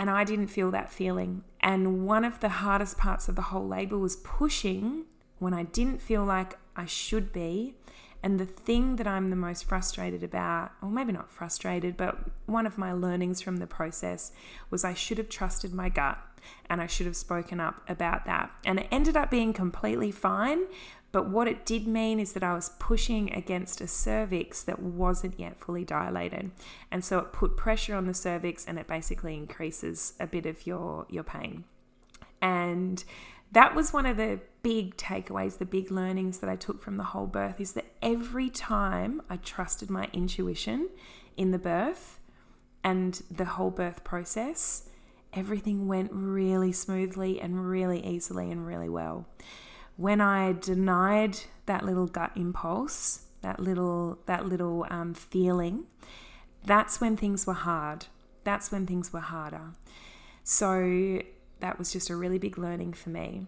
And 0.00 0.08
I 0.08 0.24
didn't 0.24 0.46
feel 0.46 0.70
that 0.70 0.90
feeling. 0.90 1.44
And 1.60 2.06
one 2.06 2.24
of 2.24 2.40
the 2.40 2.48
hardest 2.48 2.96
parts 2.96 3.28
of 3.28 3.36
the 3.36 3.42
whole 3.42 3.68
labor 3.68 3.98
was 3.98 4.16
pushing 4.16 5.04
when 5.38 5.52
I 5.52 5.64
didn't 5.64 6.00
feel 6.00 6.24
like 6.24 6.58
I 6.74 6.86
should 6.86 7.34
be. 7.34 7.74
And 8.22 8.40
the 8.40 8.46
thing 8.46 8.96
that 8.96 9.06
I'm 9.06 9.28
the 9.28 9.36
most 9.36 9.66
frustrated 9.66 10.22
about, 10.22 10.72
or 10.80 10.88
maybe 10.88 11.12
not 11.12 11.30
frustrated, 11.30 11.98
but 11.98 12.16
one 12.46 12.64
of 12.64 12.78
my 12.78 12.94
learnings 12.94 13.42
from 13.42 13.58
the 13.58 13.66
process 13.66 14.32
was 14.70 14.84
I 14.84 14.94
should 14.94 15.18
have 15.18 15.28
trusted 15.28 15.74
my 15.74 15.90
gut 15.90 16.16
and 16.68 16.80
I 16.80 16.86
should 16.86 17.06
have 17.06 17.16
spoken 17.16 17.60
up 17.60 17.82
about 17.88 18.24
that. 18.26 18.50
And 18.64 18.80
it 18.80 18.88
ended 18.90 19.16
up 19.16 19.30
being 19.30 19.52
completely 19.52 20.10
fine. 20.10 20.64
But 21.12 21.28
what 21.28 21.48
it 21.48 21.66
did 21.66 21.88
mean 21.88 22.20
is 22.20 22.34
that 22.34 22.44
I 22.44 22.54
was 22.54 22.70
pushing 22.78 23.32
against 23.32 23.80
a 23.80 23.88
cervix 23.88 24.62
that 24.62 24.80
wasn't 24.80 25.40
yet 25.40 25.58
fully 25.58 25.84
dilated. 25.84 26.52
And 26.90 27.04
so 27.04 27.18
it 27.18 27.32
put 27.32 27.56
pressure 27.56 27.96
on 27.96 28.06
the 28.06 28.14
cervix 28.14 28.64
and 28.64 28.78
it 28.78 28.86
basically 28.86 29.34
increases 29.34 30.14
a 30.20 30.26
bit 30.26 30.46
of 30.46 30.66
your, 30.66 31.06
your 31.08 31.24
pain. 31.24 31.64
And 32.40 33.02
that 33.52 33.74
was 33.74 33.92
one 33.92 34.06
of 34.06 34.16
the 34.16 34.40
big 34.62 34.96
takeaways, 34.96 35.58
the 35.58 35.64
big 35.64 35.90
learnings 35.90 36.38
that 36.38 36.50
I 36.50 36.56
took 36.56 36.80
from 36.80 36.96
the 36.96 37.04
whole 37.04 37.26
birth 37.26 37.60
is 37.60 37.72
that 37.72 37.86
every 38.00 38.48
time 38.48 39.20
I 39.28 39.36
trusted 39.36 39.90
my 39.90 40.08
intuition 40.12 40.88
in 41.36 41.50
the 41.50 41.58
birth 41.58 42.20
and 42.84 43.20
the 43.30 43.44
whole 43.44 43.70
birth 43.70 44.04
process, 44.04 44.88
everything 45.32 45.86
went 45.86 46.10
really 46.12 46.72
smoothly 46.72 47.40
and 47.40 47.68
really 47.68 48.04
easily 48.04 48.50
and 48.50 48.66
really 48.66 48.88
well. 48.88 49.26
When 49.96 50.20
I 50.20 50.52
denied 50.52 51.38
that 51.66 51.84
little 51.84 52.06
gut 52.06 52.32
impulse, 52.34 53.26
that 53.42 53.60
little 53.60 54.18
that 54.26 54.46
little 54.46 54.86
um, 54.90 55.14
feeling, 55.14 55.84
that's 56.64 57.00
when 57.00 57.16
things 57.16 57.46
were 57.46 57.54
hard. 57.54 58.06
That's 58.44 58.72
when 58.72 58.86
things 58.86 59.12
were 59.12 59.20
harder. 59.20 59.72
So 60.42 61.20
that 61.60 61.78
was 61.78 61.92
just 61.92 62.10
a 62.10 62.16
really 62.16 62.38
big 62.38 62.58
learning 62.58 62.94
for 62.94 63.10
me. 63.10 63.46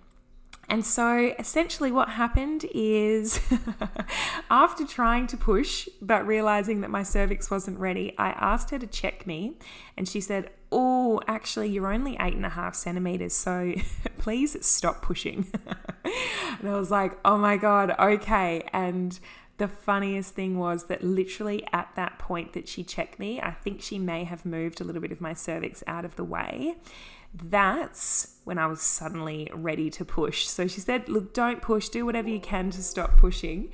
And 0.68 0.86
so 0.86 1.34
essentially, 1.38 1.92
what 1.92 2.08
happened 2.08 2.64
is 2.72 3.40
after 4.50 4.86
trying 4.86 5.26
to 5.28 5.36
push 5.36 5.88
but 6.00 6.26
realizing 6.26 6.80
that 6.80 6.90
my 6.90 7.02
cervix 7.02 7.50
wasn't 7.50 7.78
ready, 7.78 8.14
I 8.16 8.30
asked 8.30 8.70
her 8.70 8.78
to 8.78 8.86
check 8.86 9.26
me, 9.26 9.54
and 9.96 10.08
she 10.08 10.20
said, 10.20 10.50
Oh, 10.70 11.20
actually, 11.26 11.68
you're 11.68 11.92
only 11.92 12.16
eight 12.18 12.34
and 12.34 12.46
a 12.46 12.50
half 12.50 12.74
centimeters, 12.74 13.34
so 13.34 13.74
please 14.18 14.56
stop 14.64 15.02
pushing. 15.02 15.46
and 16.04 16.68
I 16.68 16.78
was 16.78 16.90
like, 16.90 17.18
Oh 17.24 17.36
my 17.36 17.56
God, 17.56 17.94
okay. 17.98 18.66
And 18.72 19.18
the 19.58 19.68
funniest 19.68 20.34
thing 20.34 20.58
was 20.58 20.86
that 20.86 21.04
literally 21.04 21.66
at 21.72 21.90
that 21.96 22.18
point 22.18 22.54
that 22.54 22.66
she 22.66 22.82
checked 22.82 23.18
me, 23.18 23.40
I 23.40 23.50
think 23.50 23.82
she 23.82 23.98
may 23.98 24.24
have 24.24 24.46
moved 24.46 24.80
a 24.80 24.84
little 24.84 25.02
bit 25.02 25.12
of 25.12 25.20
my 25.20 25.34
cervix 25.34 25.84
out 25.86 26.04
of 26.04 26.16
the 26.16 26.24
way 26.24 26.76
that's 27.34 28.36
when 28.44 28.58
I 28.58 28.66
was 28.66 28.82
suddenly 28.82 29.50
ready 29.54 29.90
to 29.90 30.04
push. 30.04 30.46
So 30.46 30.66
she 30.66 30.80
said, 30.80 31.08
Look, 31.08 31.32
don't 31.32 31.62
push, 31.62 31.88
do 31.88 32.04
whatever 32.04 32.28
you 32.28 32.40
can 32.40 32.70
to 32.70 32.82
stop 32.82 33.16
pushing. 33.16 33.72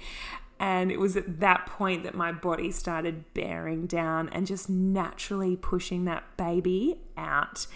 And 0.60 0.90
it 0.90 0.98
was 0.98 1.16
at 1.16 1.40
that 1.40 1.66
point 1.66 2.02
that 2.02 2.14
my 2.14 2.32
body 2.32 2.72
started 2.72 3.32
bearing 3.32 3.86
down 3.86 4.28
and 4.30 4.46
just 4.46 4.68
naturally 4.68 5.56
pushing 5.56 6.04
that 6.06 6.24
baby 6.36 7.00
out. 7.16 7.66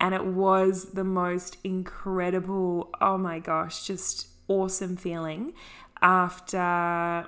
And 0.00 0.14
it 0.14 0.24
was 0.24 0.92
the 0.92 1.02
most 1.02 1.56
incredible, 1.64 2.90
oh 3.00 3.18
my 3.18 3.40
gosh, 3.40 3.84
just 3.84 4.28
awesome 4.46 4.96
feeling 4.96 5.52
after 6.00 7.26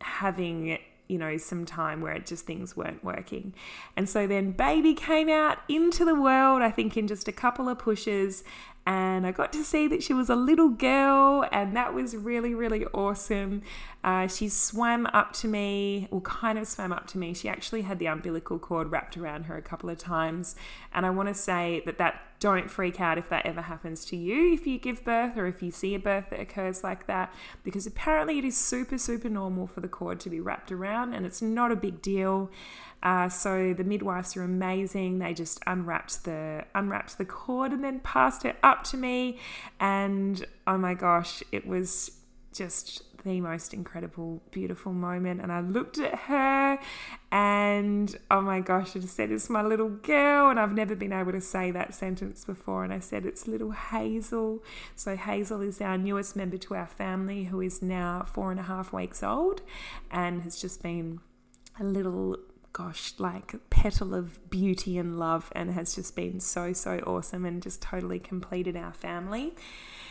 having 0.00 0.78
you 1.08 1.18
know, 1.18 1.36
some 1.36 1.64
time 1.64 2.00
where 2.00 2.12
it 2.12 2.26
just 2.26 2.46
things 2.46 2.76
weren't 2.76 3.02
working. 3.04 3.54
And 3.96 4.08
so 4.08 4.26
then 4.26 4.52
baby 4.52 4.94
came 4.94 5.28
out 5.28 5.58
into 5.68 6.04
the 6.04 6.14
world, 6.14 6.62
I 6.62 6.70
think 6.70 6.96
in 6.96 7.06
just 7.06 7.28
a 7.28 7.32
couple 7.32 7.68
of 7.68 7.78
pushes, 7.78 8.44
and 8.86 9.26
I 9.26 9.32
got 9.32 9.52
to 9.54 9.64
see 9.64 9.88
that 9.88 10.02
she 10.02 10.14
was 10.14 10.30
a 10.30 10.36
little 10.36 10.68
girl, 10.68 11.44
and 11.50 11.76
that 11.76 11.92
was 11.92 12.14
really, 12.14 12.54
really 12.54 12.86
awesome. 12.86 13.62
Uh, 14.04 14.28
she 14.28 14.48
swam 14.48 15.06
up 15.06 15.32
to 15.34 15.48
me, 15.48 16.06
or 16.12 16.20
kind 16.20 16.56
of 16.56 16.68
swam 16.68 16.92
up 16.92 17.08
to 17.08 17.18
me. 17.18 17.34
She 17.34 17.48
actually 17.48 17.82
had 17.82 17.98
the 17.98 18.06
umbilical 18.06 18.60
cord 18.60 18.92
wrapped 18.92 19.16
around 19.16 19.44
her 19.44 19.56
a 19.56 19.62
couple 19.62 19.90
of 19.90 19.98
times, 19.98 20.54
and 20.94 21.04
I 21.04 21.10
want 21.10 21.28
to 21.28 21.34
say 21.34 21.82
that 21.84 21.98
that 21.98 22.22
don't 22.38 22.70
freak 22.70 23.00
out 23.00 23.18
if 23.18 23.28
that 23.30 23.46
ever 23.46 23.62
happens 23.62 24.04
to 24.04 24.14
you 24.14 24.52
if 24.52 24.66
you 24.66 24.78
give 24.78 25.02
birth 25.04 25.38
or 25.38 25.46
if 25.46 25.62
you 25.62 25.70
see 25.70 25.94
a 25.94 25.98
birth 25.98 26.26
that 26.30 26.38
occurs 26.38 26.84
like 26.84 27.06
that, 27.06 27.34
because 27.64 27.86
apparently 27.86 28.38
it 28.38 28.44
is 28.44 28.56
super, 28.56 28.98
super 28.98 29.28
normal 29.28 29.66
for 29.66 29.80
the 29.80 29.88
cord 29.88 30.20
to 30.20 30.30
be 30.30 30.38
wrapped 30.38 30.70
around, 30.70 31.12
and 31.12 31.26
it's 31.26 31.42
not 31.42 31.72
a 31.72 31.76
big 31.76 32.00
deal. 32.02 32.50
Uh, 33.06 33.28
so 33.28 33.72
the 33.72 33.84
midwives 33.84 34.36
are 34.36 34.42
amazing. 34.42 35.20
They 35.20 35.32
just 35.32 35.60
unwrapped 35.64 36.24
the 36.24 36.64
unwrapped 36.74 37.18
the 37.18 37.24
cord 37.24 37.70
and 37.70 37.84
then 37.84 38.00
passed 38.00 38.44
it 38.44 38.56
up 38.64 38.82
to 38.84 38.96
me, 38.96 39.38
and 39.78 40.44
oh 40.66 40.76
my 40.76 40.94
gosh, 40.94 41.40
it 41.52 41.68
was 41.68 42.10
just 42.52 43.04
the 43.22 43.40
most 43.40 43.72
incredible, 43.72 44.42
beautiful 44.50 44.92
moment. 44.92 45.40
And 45.40 45.52
I 45.52 45.60
looked 45.60 45.98
at 45.98 46.16
her, 46.20 46.80
and 47.30 48.16
oh 48.28 48.40
my 48.40 48.58
gosh, 48.58 48.96
I 48.96 48.98
just 48.98 49.14
said, 49.14 49.30
It's 49.30 49.48
my 49.48 49.62
little 49.62 49.90
girl. 49.90 50.50
And 50.50 50.58
I've 50.58 50.74
never 50.74 50.96
been 50.96 51.12
able 51.12 51.30
to 51.30 51.40
say 51.40 51.70
that 51.70 51.94
sentence 51.94 52.44
before. 52.44 52.82
And 52.82 52.92
I 52.92 52.98
said, 52.98 53.24
It's 53.24 53.46
little 53.46 53.70
Hazel. 53.70 54.64
So, 54.96 55.14
Hazel 55.14 55.60
is 55.60 55.80
our 55.80 55.96
newest 55.96 56.34
member 56.34 56.56
to 56.56 56.74
our 56.74 56.88
family, 56.88 57.44
who 57.44 57.60
is 57.60 57.80
now 57.80 58.26
four 58.26 58.50
and 58.50 58.58
a 58.58 58.64
half 58.64 58.92
weeks 58.92 59.22
old 59.22 59.62
and 60.10 60.42
has 60.42 60.60
just 60.60 60.82
been 60.82 61.20
a 61.78 61.84
little 61.84 62.38
gosh, 62.76 63.14
like 63.16 63.54
a 63.54 63.58
petal 63.58 64.14
of 64.14 64.50
beauty 64.50 64.98
and 64.98 65.18
love, 65.18 65.50
and 65.54 65.70
has 65.70 65.94
just 65.94 66.14
been 66.14 66.40
so, 66.40 66.74
so 66.74 66.98
awesome 67.06 67.46
and 67.46 67.62
just 67.62 67.80
totally 67.80 68.18
completed 68.18 68.76
our 68.76 68.92
family. 68.92 69.54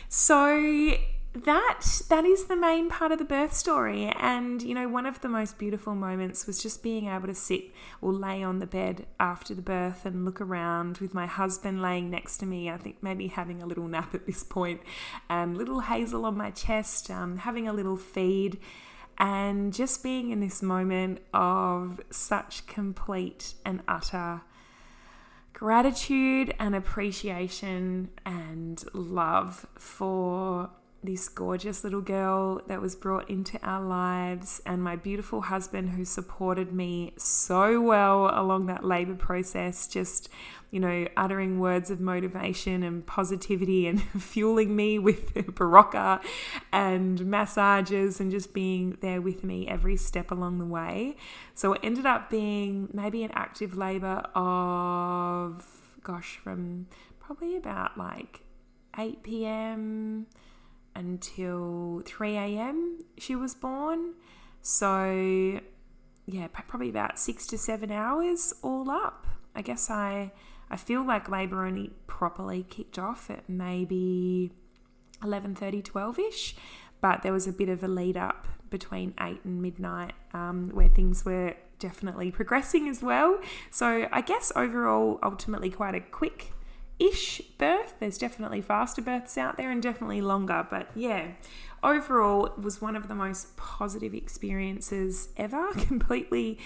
So, 0.08 0.96
that 1.44 2.02
that 2.08 2.24
is 2.24 2.46
the 2.46 2.56
main 2.56 2.88
part 2.88 3.12
of 3.12 3.18
the 3.18 3.24
birth 3.24 3.52
story 3.52 4.06
and 4.18 4.62
you 4.62 4.74
know 4.74 4.88
one 4.88 5.04
of 5.04 5.20
the 5.20 5.28
most 5.28 5.58
beautiful 5.58 5.94
moments 5.94 6.46
was 6.46 6.62
just 6.62 6.82
being 6.82 7.08
able 7.08 7.26
to 7.26 7.34
sit 7.34 7.64
or 8.00 8.10
lay 8.10 8.42
on 8.42 8.58
the 8.58 8.66
bed 8.66 9.04
after 9.20 9.52
the 9.52 9.60
birth 9.60 10.06
and 10.06 10.24
look 10.24 10.40
around 10.40 10.96
with 10.96 11.12
my 11.12 11.26
husband 11.26 11.82
laying 11.82 12.08
next 12.08 12.38
to 12.38 12.46
me 12.46 12.70
i 12.70 12.78
think 12.78 12.96
maybe 13.02 13.26
having 13.26 13.62
a 13.62 13.66
little 13.66 13.86
nap 13.86 14.14
at 14.14 14.24
this 14.24 14.42
point 14.42 14.80
and 15.28 15.58
little 15.58 15.80
hazel 15.80 16.24
on 16.24 16.38
my 16.38 16.50
chest 16.50 17.10
um, 17.10 17.36
having 17.36 17.68
a 17.68 17.72
little 17.72 17.98
feed 17.98 18.58
and 19.18 19.72
just 19.72 20.02
being 20.02 20.30
in 20.30 20.40
this 20.40 20.62
moment 20.62 21.20
of 21.32 22.00
such 22.10 22.66
complete 22.66 23.54
and 23.64 23.82
utter 23.88 24.42
gratitude 25.56 26.54
and 26.58 26.74
appreciation 26.76 28.10
and 28.26 28.84
love 28.92 29.66
for 29.78 30.68
this 31.06 31.28
gorgeous 31.28 31.84
little 31.84 32.00
girl 32.00 32.60
that 32.66 32.80
was 32.80 32.94
brought 32.94 33.30
into 33.30 33.58
our 33.62 33.82
lives, 33.82 34.60
and 34.66 34.82
my 34.82 34.96
beautiful 34.96 35.42
husband 35.42 35.90
who 35.90 36.04
supported 36.04 36.72
me 36.72 37.12
so 37.16 37.80
well 37.80 38.30
along 38.32 38.66
that 38.66 38.84
labor 38.84 39.14
process, 39.14 39.86
just, 39.86 40.28
you 40.70 40.80
know, 40.80 41.06
uttering 41.16 41.58
words 41.58 41.90
of 41.90 42.00
motivation 42.00 42.82
and 42.82 43.06
positivity 43.06 43.86
and 43.86 44.02
fueling 44.22 44.76
me 44.76 44.98
with 44.98 45.32
Berocca 45.34 46.22
and 46.72 47.24
massages 47.24 48.20
and 48.20 48.30
just 48.30 48.52
being 48.52 48.98
there 49.00 49.20
with 49.20 49.44
me 49.44 49.66
every 49.68 49.96
step 49.96 50.30
along 50.30 50.58
the 50.58 50.66
way. 50.66 51.16
So 51.54 51.72
it 51.72 51.80
ended 51.82 52.06
up 52.06 52.28
being 52.28 52.88
maybe 52.92 53.22
an 53.22 53.30
active 53.32 53.76
labor 53.76 54.26
of, 54.34 55.64
gosh, 56.02 56.38
from 56.42 56.88
probably 57.20 57.56
about 57.56 57.96
like 57.96 58.42
8 58.98 59.22
p.m 59.22 60.26
until 60.96 62.02
3 62.04 62.36
a.m. 62.36 63.04
she 63.18 63.36
was 63.36 63.54
born. 63.54 64.14
So, 64.62 65.60
yeah, 66.26 66.48
probably 66.48 66.88
about 66.88 67.18
six 67.18 67.46
to 67.48 67.58
seven 67.58 67.92
hours 67.92 68.52
all 68.62 68.90
up. 68.90 69.26
I 69.54 69.62
guess 69.62 69.90
I 69.90 70.32
I 70.70 70.76
feel 70.76 71.06
like 71.06 71.28
labor 71.28 71.64
only 71.64 71.92
properly 72.06 72.64
kicked 72.68 72.98
off 72.98 73.30
at 73.30 73.48
maybe 73.48 74.52
11:30, 75.22 75.82
12ish, 75.82 76.54
but 77.00 77.22
there 77.22 77.32
was 77.32 77.46
a 77.46 77.52
bit 77.52 77.68
of 77.68 77.84
a 77.84 77.88
lead 77.88 78.16
up 78.16 78.48
between 78.70 79.14
eight 79.20 79.44
and 79.44 79.62
midnight 79.62 80.14
um, 80.34 80.70
where 80.74 80.88
things 80.88 81.24
were 81.24 81.54
definitely 81.78 82.30
progressing 82.30 82.88
as 82.88 83.02
well. 83.02 83.38
So 83.70 84.08
I 84.10 84.20
guess 84.22 84.50
overall, 84.56 85.18
ultimately, 85.22 85.70
quite 85.70 85.94
a 85.94 86.00
quick 86.00 86.52
ish 86.98 87.40
birth. 87.58 87.94
There's 88.00 88.18
definitely 88.18 88.60
faster 88.60 89.02
births 89.02 89.36
out 89.36 89.56
there 89.56 89.70
and 89.70 89.82
definitely 89.82 90.20
longer, 90.20 90.66
but 90.68 90.88
yeah, 90.94 91.32
overall, 91.82 92.46
it 92.46 92.58
was 92.58 92.80
one 92.80 92.96
of 92.96 93.08
the 93.08 93.14
most 93.14 93.56
positive 93.56 94.14
experiences 94.14 95.28
ever. 95.36 95.72
Completely, 95.72 96.58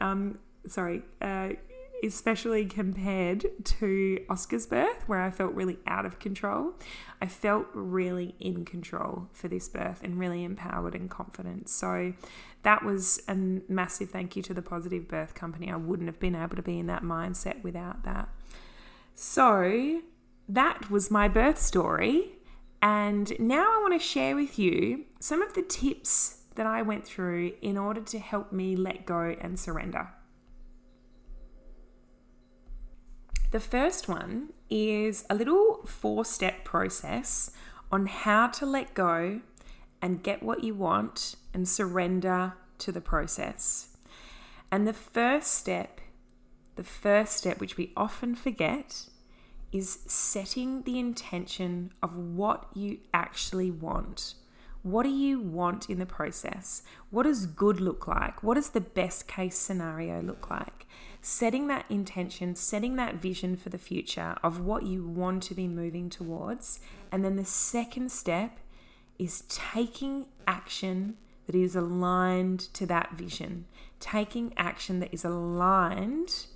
um, 0.00 0.38
sorry, 0.66 1.02
uh, 1.20 1.50
especially 2.02 2.64
compared 2.66 3.46
to 3.64 4.24
Oscar's 4.28 4.66
birth, 4.66 5.04
where 5.06 5.20
I 5.20 5.30
felt 5.30 5.54
really 5.54 5.78
out 5.86 6.04
of 6.04 6.18
control. 6.18 6.74
I 7.20 7.26
felt 7.26 7.66
really 7.74 8.34
in 8.40 8.64
control 8.64 9.28
for 9.32 9.46
this 9.48 9.68
birth 9.68 10.00
and 10.02 10.18
really 10.18 10.42
empowered 10.42 10.94
and 10.96 11.08
confident. 11.08 11.68
So 11.68 12.14
that 12.64 12.84
was 12.84 13.22
a 13.28 13.34
massive 13.36 14.10
thank 14.10 14.34
you 14.34 14.42
to 14.42 14.54
the 14.54 14.62
Positive 14.62 15.06
Birth 15.06 15.34
Company. 15.34 15.70
I 15.70 15.76
wouldn't 15.76 16.08
have 16.08 16.18
been 16.18 16.34
able 16.34 16.56
to 16.56 16.62
be 16.62 16.78
in 16.78 16.86
that 16.86 17.02
mindset 17.02 17.62
without 17.62 18.02
that. 18.02 18.28
So 19.14 20.02
that 20.48 20.90
was 20.90 21.10
my 21.10 21.28
birth 21.28 21.58
story. 21.58 22.32
And 22.80 23.32
now 23.38 23.78
I 23.78 23.80
want 23.80 23.94
to 23.94 24.04
share 24.04 24.34
with 24.34 24.58
you 24.58 25.04
some 25.20 25.40
of 25.40 25.54
the 25.54 25.62
tips 25.62 26.42
that 26.56 26.66
I 26.66 26.82
went 26.82 27.04
through 27.04 27.52
in 27.62 27.78
order 27.78 28.00
to 28.00 28.18
help 28.18 28.52
me 28.52 28.76
let 28.76 29.06
go 29.06 29.36
and 29.40 29.58
surrender. 29.58 30.08
The 33.52 33.60
first 33.60 34.08
one 34.08 34.48
is 34.70 35.24
a 35.28 35.34
little 35.34 35.84
four 35.86 36.24
step 36.24 36.64
process 36.64 37.50
on 37.90 38.06
how 38.06 38.48
to 38.48 38.66
let 38.66 38.94
go 38.94 39.42
and 40.00 40.22
get 40.22 40.42
what 40.42 40.64
you 40.64 40.74
want 40.74 41.36
and 41.54 41.68
surrender 41.68 42.54
to 42.78 42.90
the 42.90 43.00
process. 43.00 43.96
And 44.70 44.88
the 44.88 44.94
first 44.94 45.54
step 45.54 46.00
the 46.76 46.84
first 46.84 47.36
step, 47.36 47.60
which 47.60 47.76
we 47.76 47.92
often 47.96 48.34
forget, 48.34 49.06
is 49.72 50.00
setting 50.06 50.82
the 50.82 50.98
intention 50.98 51.92
of 52.02 52.16
what 52.16 52.66
you 52.74 52.98
actually 53.12 53.70
want. 53.70 54.34
What 54.82 55.04
do 55.04 55.10
you 55.10 55.40
want 55.40 55.88
in 55.88 55.98
the 55.98 56.06
process? 56.06 56.82
What 57.10 57.22
does 57.22 57.46
good 57.46 57.80
look 57.80 58.08
like? 58.08 58.42
What 58.42 58.54
does 58.54 58.70
the 58.70 58.80
best 58.80 59.28
case 59.28 59.56
scenario 59.56 60.20
look 60.20 60.50
like? 60.50 60.86
Setting 61.20 61.68
that 61.68 61.86
intention, 61.88 62.56
setting 62.56 62.96
that 62.96 63.14
vision 63.14 63.56
for 63.56 63.68
the 63.68 63.78
future 63.78 64.36
of 64.42 64.60
what 64.60 64.82
you 64.82 65.06
want 65.06 65.44
to 65.44 65.54
be 65.54 65.68
moving 65.68 66.10
towards. 66.10 66.80
And 67.12 67.24
then 67.24 67.36
the 67.36 67.44
second 67.44 68.10
step 68.10 68.58
is 69.18 69.44
taking 69.48 70.26
action 70.48 71.16
that 71.46 71.54
is 71.54 71.76
aligned 71.76 72.60
to 72.74 72.84
that 72.86 73.12
vision, 73.12 73.66
taking 74.00 74.52
action 74.56 74.98
that 74.98 75.14
is 75.14 75.24
aligned 75.24 76.46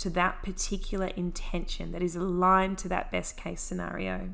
to 0.00 0.08
that 0.10 0.42
particular 0.42 1.08
intention 1.08 1.92
that 1.92 2.02
is 2.02 2.16
aligned 2.16 2.78
to 2.78 2.88
that 2.88 3.12
best 3.12 3.36
case 3.36 3.60
scenario 3.60 4.30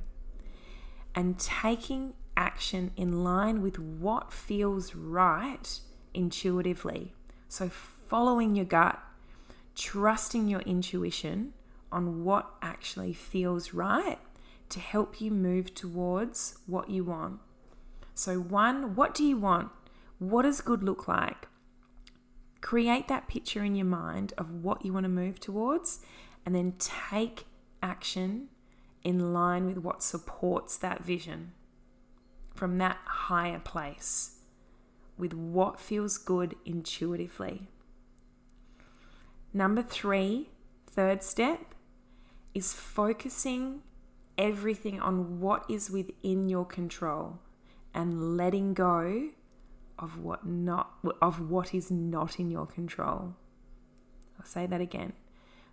and 1.13 1.39
taking 1.41 2.15
action 2.37 2.93
in 2.97 3.25
line 3.25 3.61
with 3.61 3.77
what 3.79 4.33
feels 4.33 4.95
right 4.95 5.81
intuitively. 6.15 7.15
So, 7.49 7.69
following 7.69 8.55
your 8.55 8.65
gut, 8.65 9.03
trusting 9.75 10.47
your 10.47 10.61
intuition 10.61 11.53
on 11.91 12.23
what 12.23 12.49
actually 12.63 13.13
feels 13.13 13.75
right 13.75 14.19
to 14.69 14.79
help 14.79 15.21
you 15.21 15.33
move 15.33 15.75
towards 15.75 16.59
what 16.67 16.91
you 16.91 17.03
want. 17.03 17.41
So, 18.15 18.39
one, 18.39 18.95
what 18.95 19.15
do 19.15 19.25
you 19.25 19.37
want? 19.37 19.71
What 20.21 20.43
does 20.43 20.61
good 20.61 20.85
look 20.85 21.09
like? 21.09 21.49
Create 22.67 23.07
that 23.07 23.29
picture 23.29 23.63
in 23.63 23.77
your 23.77 23.87
mind 23.87 24.33
of 24.37 24.51
what 24.51 24.85
you 24.85 24.93
want 24.93 25.05
to 25.05 25.09
move 25.09 25.39
towards, 25.39 26.01
and 26.45 26.53
then 26.53 26.75
take 26.81 27.47
action 27.81 28.49
in 29.05 29.33
line 29.33 29.65
with 29.67 29.79
what 29.79 30.03
supports 30.03 30.77
that 30.77 31.05
vision 31.05 31.53
from 32.57 32.79
that 32.79 32.99
higher 33.05 33.61
place 33.61 34.41
with 35.17 35.33
what 35.33 35.79
feels 35.79 36.19
good 36.19 36.57
intuitively. 36.65 37.69
Number 39.55 39.83
three, 39.83 40.51
third 40.89 41.23
step, 41.23 41.73
is 42.53 42.73
focusing 42.73 43.83
everything 44.37 44.99
on 45.01 45.39
what 45.39 45.65
is 45.71 45.89
within 45.89 46.49
your 46.49 46.65
control 46.65 47.39
and 47.95 48.37
letting 48.37 48.75
go 48.75 49.29
of 49.99 50.19
what 50.19 50.47
not 50.47 50.95
of 51.23 51.51
what 51.51 51.75
is 51.75 51.91
not 51.91 52.39
in 52.39 52.51
your 52.51 52.67
control. 52.67 53.35
I'll 54.39 54.47
say 54.47 54.67
that 54.67 54.81
again. 54.81 55.13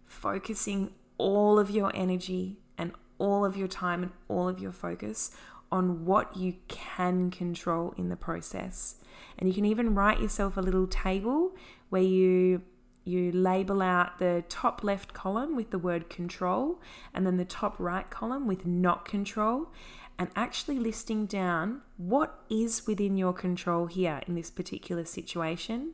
Focusing 0.05 0.93
all 1.17 1.59
of 1.59 1.69
your 1.69 1.91
energy 1.95 2.59
and 2.77 2.91
all 3.17 3.45
of 3.45 3.57
your 3.57 3.67
time 3.67 4.03
and 4.03 4.11
all 4.27 4.47
of 4.47 4.59
your 4.59 4.71
focus 4.71 5.31
on 5.71 6.05
what 6.05 6.37
you 6.37 6.55
can 6.67 7.31
control 7.31 7.93
in 7.97 8.09
the 8.09 8.15
process. 8.15 8.95
And 9.37 9.49
you 9.49 9.55
can 9.55 9.65
even 9.65 9.95
write 9.95 10.19
yourself 10.19 10.57
a 10.57 10.61
little 10.61 10.87
table 10.87 11.55
where 11.89 12.01
you 12.01 12.61
you 13.05 13.31
label 13.33 13.81
out 13.81 14.17
the 14.17 14.45
top 14.47 14.81
left 14.81 15.13
column 15.13 15.57
with 15.57 15.71
the 15.71 15.77
word 15.77 16.09
control 16.09 16.79
and 17.13 17.25
then 17.25 17.35
the 17.35 17.43
top 17.43 17.75
right 17.77 18.09
column 18.09 18.47
with 18.47 18.65
not 18.65 19.03
control 19.03 19.69
and 20.17 20.29
actually 20.35 20.79
listing 20.79 21.25
down 21.25 21.81
what 21.97 22.39
is 22.49 22.85
within 22.85 23.17
your 23.17 23.33
control 23.33 23.87
here 23.87 24.21
in 24.27 24.35
this 24.35 24.51
particular 24.51 25.05
situation. 25.05 25.93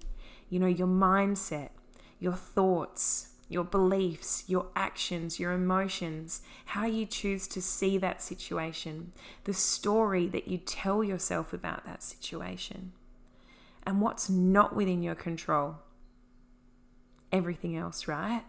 You 0.50 0.60
know, 0.60 0.68
your 0.68 0.88
mindset, 0.88 1.70
your 2.20 2.34
thoughts, 2.34 3.30
your 3.48 3.64
beliefs, 3.64 4.44
your 4.48 4.68
actions, 4.76 5.40
your 5.40 5.52
emotions, 5.52 6.42
how 6.66 6.86
you 6.86 7.06
choose 7.06 7.48
to 7.48 7.62
see 7.62 7.98
that 7.98 8.22
situation, 8.22 9.12
the 9.46 9.54
story 9.54 10.28
that 10.28 10.48
you 10.48 10.58
tell 10.60 11.04
yourself 11.04 11.52
about 11.52 11.86
that 11.86 12.04
situation, 12.04 12.92
and 13.84 14.02
what's 14.02 14.30
not 14.30 14.76
within 14.76 15.02
your 15.02 15.16
control. 15.16 15.78
Everything 17.32 17.76
else, 17.76 18.08
right? 18.08 18.44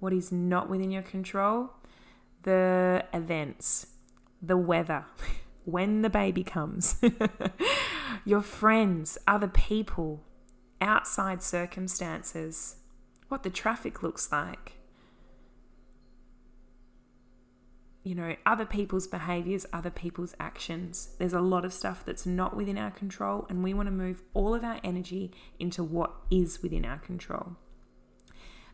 What 0.00 0.12
is 0.12 0.32
not 0.32 0.70
within 0.70 0.90
your 0.90 1.02
control? 1.02 1.70
The 2.44 3.04
events, 3.12 3.88
the 4.40 4.56
weather, 4.56 5.04
when 5.64 6.02
the 6.02 6.10
baby 6.10 6.44
comes, 6.44 7.00
your 8.24 8.42
friends, 8.42 9.18
other 9.26 9.48
people, 9.48 10.24
outside 10.80 11.42
circumstances, 11.42 12.76
what 13.28 13.42
the 13.42 13.50
traffic 13.50 14.02
looks 14.02 14.30
like, 14.32 14.78
you 18.08 18.14
know, 18.14 18.34
other 18.46 18.64
people's 18.64 19.06
behaviors, 19.06 19.66
other 19.70 19.90
people's 19.90 20.34
actions. 20.40 21.10
There's 21.18 21.34
a 21.34 21.42
lot 21.42 21.66
of 21.66 21.74
stuff 21.74 22.06
that's 22.06 22.24
not 22.24 22.56
within 22.56 22.78
our 22.78 22.90
control, 22.90 23.44
and 23.50 23.62
we 23.62 23.74
want 23.74 23.86
to 23.86 23.92
move 23.92 24.22
all 24.32 24.54
of 24.54 24.64
our 24.64 24.80
energy 24.82 25.30
into 25.58 25.84
what 25.84 26.14
is 26.30 26.62
within 26.62 26.86
our 26.86 26.96
control. 26.96 27.56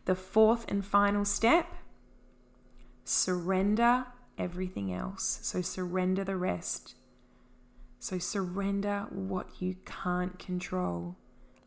The 0.05 0.15
fourth 0.15 0.63
and 0.69 0.85
final 0.85 1.25
step 1.25 1.67
surrender 3.03 4.05
everything 4.37 4.93
else. 4.93 5.39
So 5.41 5.61
surrender 5.61 6.23
the 6.23 6.35
rest. 6.35 6.95
So 7.99 8.19
surrender 8.19 9.07
what 9.09 9.61
you 9.61 9.75
can't 9.85 10.37
control. 10.37 11.15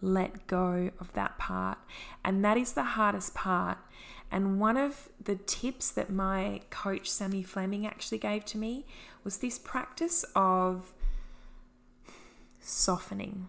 let 0.00 0.46
go 0.46 0.90
of 1.00 1.12
that 1.14 1.38
part. 1.38 1.78
And 2.24 2.44
that 2.44 2.56
is 2.56 2.72
the 2.72 2.84
hardest 2.84 3.34
part. 3.34 3.78
And 4.30 4.60
one 4.60 4.76
of 4.76 5.08
the 5.22 5.36
tips 5.36 5.90
that 5.92 6.10
my 6.10 6.60
coach, 6.70 7.10
Sammy 7.10 7.42
Fleming, 7.42 7.86
actually 7.86 8.18
gave 8.18 8.44
to 8.46 8.58
me 8.58 8.86
was 9.24 9.38
this 9.38 9.58
practice 9.58 10.24
of 10.36 10.92
softening. 12.60 13.48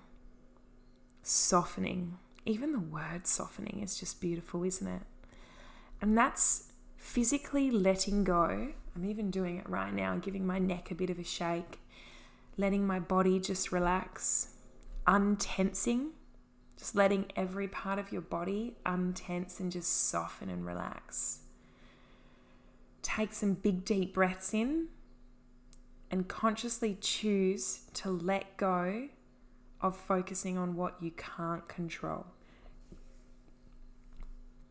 Softening. 1.22 2.17
Even 2.45 2.72
the 2.72 2.80
word 2.80 3.28
softening 3.28 3.82
is 3.84 3.99
just 3.99 4.22
beautiful, 4.22 4.63
isn't 4.63 4.88
it? 4.88 5.01
And 6.01 6.17
that's 6.17 6.72
physically 6.97 7.70
letting 7.70 8.24
go. 8.24 8.70
I'm 9.00 9.10
even 9.10 9.32
doing 9.32 9.58
it 9.58 9.70
right 9.70 9.93
now, 9.93 10.18
giving 10.18 10.45
my 10.45 10.60
neck 10.60 10.91
a 10.91 10.95
bit 10.95 11.10
of 11.10 11.20
a 11.20 11.24
shake, 11.24 11.80
letting 12.58 12.86
my 12.86 13.00
body 13.00 13.39
just 13.39 13.72
relax, 13.72 14.50
untensing 15.08 16.10
just 16.80 16.95
letting 16.95 17.26
every 17.36 17.68
part 17.68 18.00
of 18.00 18.12
your 18.14 18.22
body 18.22 18.78
untense 18.86 19.60
and 19.60 19.70
just 19.70 20.10
soften 20.10 20.50
and 20.50 20.66
relax. 20.66 21.39
Take 23.02 23.34
some 23.34 23.54
big, 23.54 23.84
deep 23.84 24.14
breaths 24.14 24.54
in 24.54 24.88
and 26.10 26.30
consciously 26.30 26.97
choose 27.02 27.82
to 27.95 28.10
let 28.10 28.56
go 28.56 29.10
of 29.82 29.97
focusing 29.97 30.58
on 30.58 30.76
what 30.76 30.95
you 31.02 31.12
can't 31.12 31.68
control. 31.68 32.28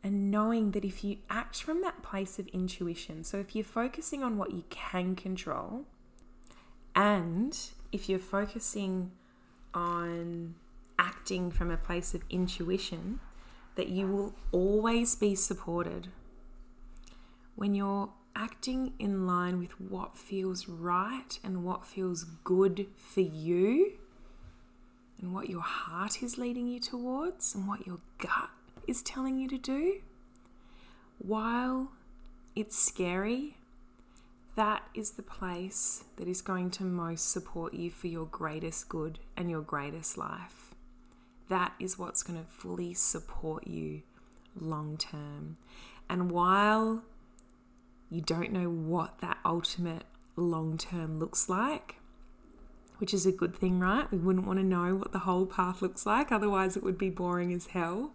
And 0.09 0.31
knowing 0.31 0.71
that 0.71 0.87
if 0.87 1.05
you 1.05 1.19
act 1.29 1.63
from 1.63 1.83
that 1.83 2.03
place 2.03 2.39
of 2.39 2.47
intuition, 2.47 3.25
so 3.25 3.37
if 3.37 3.55
you're 3.55 3.63
focusing 3.63 4.23
on 4.23 4.39
what 4.39 4.53
you 4.53 4.65
can 4.71 5.15
control, 5.15 5.85
and 6.97 7.55
if 7.93 8.09
you're 8.09 8.19
focusing 8.19 9.11
on 9.75 10.55
acting 10.99 11.51
from 11.51 11.71
a 11.71 11.77
place 11.77 12.15
of 12.15 12.23
intuition, 12.31 13.21
that 13.75 13.89
you 13.89 14.07
will 14.07 14.35
always 14.51 15.15
be 15.15 15.35
supported. 15.35 16.09
When 17.55 17.75
you're 17.75 18.09
acting 18.35 18.95
in 18.99 19.27
line 19.27 19.59
with 19.59 19.79
what 19.79 20.17
feels 20.17 20.71
right 20.71 21.39
and 21.45 21.65
what 21.65 21.85
feels 21.85 22.25
good 22.45 22.87
for 22.97 23.21
you, 23.21 23.93
and 25.21 25.35
what 25.35 25.51
your 25.51 25.61
heart 25.61 26.23
is 26.23 26.39
leading 26.39 26.67
you 26.67 26.81
towards, 26.81 27.55
and 27.55 27.69
what 27.69 27.87
your 27.87 27.99
gut 28.17 28.49
is 28.89 29.03
telling 29.03 29.39
you 29.39 29.49
to 29.49 29.59
do, 29.59 30.01
while 31.19 31.93
it's 32.57 32.77
scary, 32.77 33.57
that 34.57 34.83
is 34.95 35.13
the 35.13 35.23
place 35.23 36.05
that 36.17 36.27
is 36.27 36.43
going 36.43 36.71
to 36.73 36.85
most 36.85 37.31
support 37.31 37.75
you 37.75 37.91
for 37.91 38.09
your 38.09 38.27
greatest 38.27 38.89
good 38.89 39.21
and 39.37 39.49
your 39.49 39.63
greatest 39.63 40.19
life 40.19 40.69
that 41.49 41.73
is 41.79 41.99
what's 41.99 42.23
going 42.23 42.39
to 42.39 42.51
fully 42.51 42.95
support 42.95 43.67
you 43.67 44.03
long 44.59 44.97
term. 44.97 45.57
And 46.09 46.31
while 46.31 47.03
you 48.11 48.21
don't 48.21 48.53
know 48.53 48.69
what 48.71 49.19
that 49.21 49.39
ultimate 49.45 50.05
long 50.37 50.79
term 50.79 51.19
looks 51.19 51.49
like, 51.49 51.97
which 52.99 53.15
is 53.15 53.27
a 53.27 53.33
good 53.33 53.55
thing, 53.55 53.79
right? 53.81 54.11
We 54.11 54.19
wouldn't 54.19 54.47
want 54.47 54.59
to 54.59 54.65
know 54.65 54.95
what 54.97 55.13
the 55.13 55.21
whole 55.21 55.47
path 55.47 55.83
looks 55.83 56.05
like, 56.05 56.33
otherwise, 56.33 56.77
it 56.77 56.83
would 56.83 56.99
be 56.99 57.11
boring 57.11 57.53
as 57.53 57.69
hell. 57.69 58.13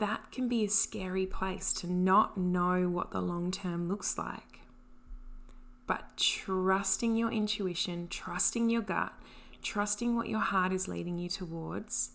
That 0.00 0.32
can 0.32 0.48
be 0.48 0.64
a 0.64 0.70
scary 0.70 1.26
place 1.26 1.74
to 1.74 1.86
not 1.86 2.38
know 2.38 2.88
what 2.88 3.10
the 3.10 3.20
long 3.20 3.50
term 3.50 3.86
looks 3.86 4.16
like. 4.16 4.60
But 5.86 6.16
trusting 6.16 7.16
your 7.16 7.30
intuition, 7.30 8.08
trusting 8.08 8.70
your 8.70 8.80
gut, 8.80 9.12
trusting 9.62 10.16
what 10.16 10.30
your 10.30 10.40
heart 10.40 10.72
is 10.72 10.88
leading 10.88 11.18
you 11.18 11.28
towards, 11.28 12.12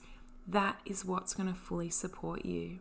that 0.47 0.79
is 0.83 1.05
what's 1.05 1.35
going 1.35 1.47
to 1.47 1.59
fully 1.59 1.91
support 1.91 2.43
you. 2.43 2.79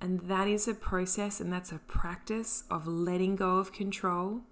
And 0.00 0.20
that 0.20 0.46
is 0.46 0.68
a 0.68 0.74
process 0.74 1.40
and 1.40 1.52
that's 1.52 1.72
a 1.72 1.78
practice 1.78 2.62
of 2.70 2.86
letting 2.86 3.34
go 3.34 3.56
of 3.56 3.72
control 3.72 4.42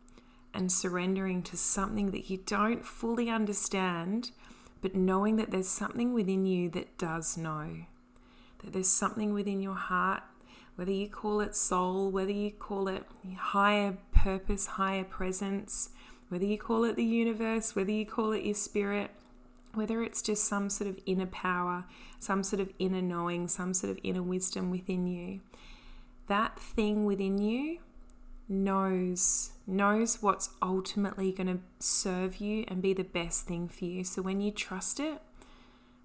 and 0.53 0.73
surrendering 0.73 1.43
to 1.45 1.57
something 1.57 2.11
that 2.11 2.29
you 2.29 2.39
don't 2.39 2.85
fully 2.85 3.31
understand, 3.31 4.33
but 4.83 4.97
knowing 4.97 5.37
that 5.37 5.53
there's 5.53 5.69
something 5.69 6.13
within 6.13 6.47
you 6.47 6.69
that 6.71 6.99
does 6.99 7.37
know. 7.37 7.85
That 8.63 8.73
there's 8.73 8.89
something 8.89 9.33
within 9.33 9.61
your 9.61 9.75
heart, 9.75 10.23
whether 10.77 10.93
you 10.93 11.09
call 11.09 11.41
it 11.41 11.55
soul, 11.55 12.11
whether 12.11 12.33
you 12.33 12.51
call 12.51 12.89
it 12.89 13.05
higher 13.37 13.97
purpose, 14.13 14.67
higher 14.67 15.05
presence, 15.05 15.91
whether 16.29 16.45
you 16.45 16.59
call 16.59 16.85
it 16.85 16.97
the 16.97 17.05
universe, 17.05 17.77
whether 17.77 17.91
you 17.91 18.07
call 18.07 18.33
it 18.33 18.45
your 18.45 18.55
spirit, 18.55 19.11
whether 19.75 20.03
it's 20.03 20.23
just 20.23 20.45
some 20.45 20.71
sort 20.71 20.89
of 20.89 20.99
inner 21.07 21.27
power, 21.27 21.85
some 22.19 22.43
sort 22.43 22.61
of 22.61 22.73
inner 22.79 23.03
knowing, 23.03 23.47
some 23.47 23.75
sort 23.75 23.91
of 23.91 23.99
inner 24.03 24.23
wisdom 24.23 24.71
within 24.71 25.07
you, 25.07 25.41
that 26.29 26.59
thing 26.59 27.05
within 27.05 27.39
you 27.39 27.79
knows 28.49 29.51
knows 29.67 30.23
what's 30.23 30.51
ultimately 30.63 31.33
going 31.33 31.49
to 31.49 31.59
serve 31.81 32.37
you 32.37 32.65
and 32.69 32.81
be 32.81 32.93
the 32.93 33.03
best 33.03 33.47
thing 33.47 33.69
for 33.69 33.85
you. 33.85 34.05
So 34.05 34.23
when 34.23 34.41
you 34.41 34.53
trust 34.53 35.01
it, 35.01 35.21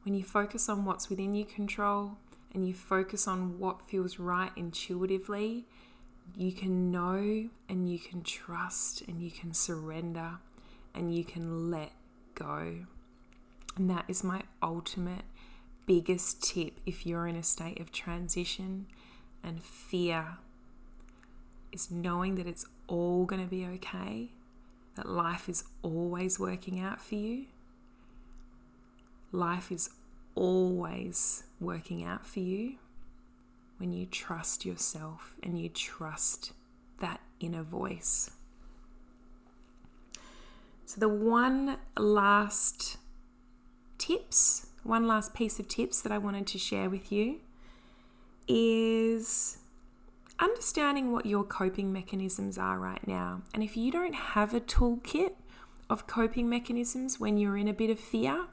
when 0.03 0.15
you 0.15 0.23
focus 0.23 0.67
on 0.67 0.83
what's 0.83 1.09
within 1.09 1.35
your 1.35 1.45
control 1.45 2.17
and 2.53 2.67
you 2.67 2.73
focus 2.73 3.27
on 3.27 3.59
what 3.59 3.89
feels 3.89 4.19
right 4.19 4.51
intuitively, 4.55 5.65
you 6.35 6.51
can 6.51 6.91
know 6.91 7.49
and 7.69 7.89
you 7.89 7.99
can 7.99 8.23
trust 8.23 9.01
and 9.07 9.21
you 9.21 9.31
can 9.31 9.53
surrender 9.53 10.39
and 10.93 11.13
you 11.13 11.23
can 11.23 11.71
let 11.71 11.91
go. 12.35 12.85
And 13.75 13.89
that 13.89 14.05
is 14.07 14.23
my 14.23 14.41
ultimate 14.61 15.23
biggest 15.85 16.43
tip 16.43 16.79
if 16.85 17.05
you're 17.05 17.27
in 17.27 17.35
a 17.35 17.43
state 17.43 17.79
of 17.79 17.91
transition 17.91 18.85
and 19.43 19.61
fear 19.61 20.37
is 21.71 21.89
knowing 21.89 22.35
that 22.35 22.47
it's 22.47 22.65
all 22.87 23.25
going 23.25 23.41
to 23.41 23.49
be 23.49 23.65
okay, 23.65 24.29
that 24.95 25.07
life 25.07 25.47
is 25.47 25.63
always 25.81 26.37
working 26.39 26.79
out 26.79 27.01
for 27.01 27.15
you. 27.15 27.45
Life 29.31 29.71
is 29.71 29.89
always 30.35 31.43
working 31.61 32.03
out 32.03 32.25
for 32.25 32.39
you 32.39 32.75
when 33.77 33.93
you 33.93 34.05
trust 34.05 34.65
yourself 34.65 35.35
and 35.41 35.57
you 35.59 35.69
trust 35.69 36.51
that 36.99 37.21
inner 37.39 37.63
voice. 37.63 38.31
So, 40.85 40.99
the 40.99 41.09
one 41.09 41.77
last 41.97 42.97
tips, 43.97 44.67
one 44.83 45.07
last 45.07 45.33
piece 45.33 45.59
of 45.59 45.67
tips 45.67 46.01
that 46.01 46.11
I 46.11 46.17
wanted 46.17 46.47
to 46.47 46.57
share 46.57 46.89
with 46.89 47.11
you 47.11 47.39
is 48.47 49.59
understanding 50.39 51.11
what 51.11 51.25
your 51.25 51.43
coping 51.43 51.93
mechanisms 51.93 52.57
are 52.57 52.77
right 52.77 53.07
now. 53.07 53.43
And 53.53 53.63
if 53.63 53.77
you 53.77 53.91
don't 53.91 54.15
have 54.15 54.53
a 54.53 54.59
toolkit 54.59 55.33
of 55.89 56.07
coping 56.07 56.49
mechanisms 56.49 57.19
when 57.19 57.37
you're 57.37 57.57
in 57.57 57.67
a 57.67 57.73
bit 57.73 57.89
of 57.89 57.99
fear 57.99 58.47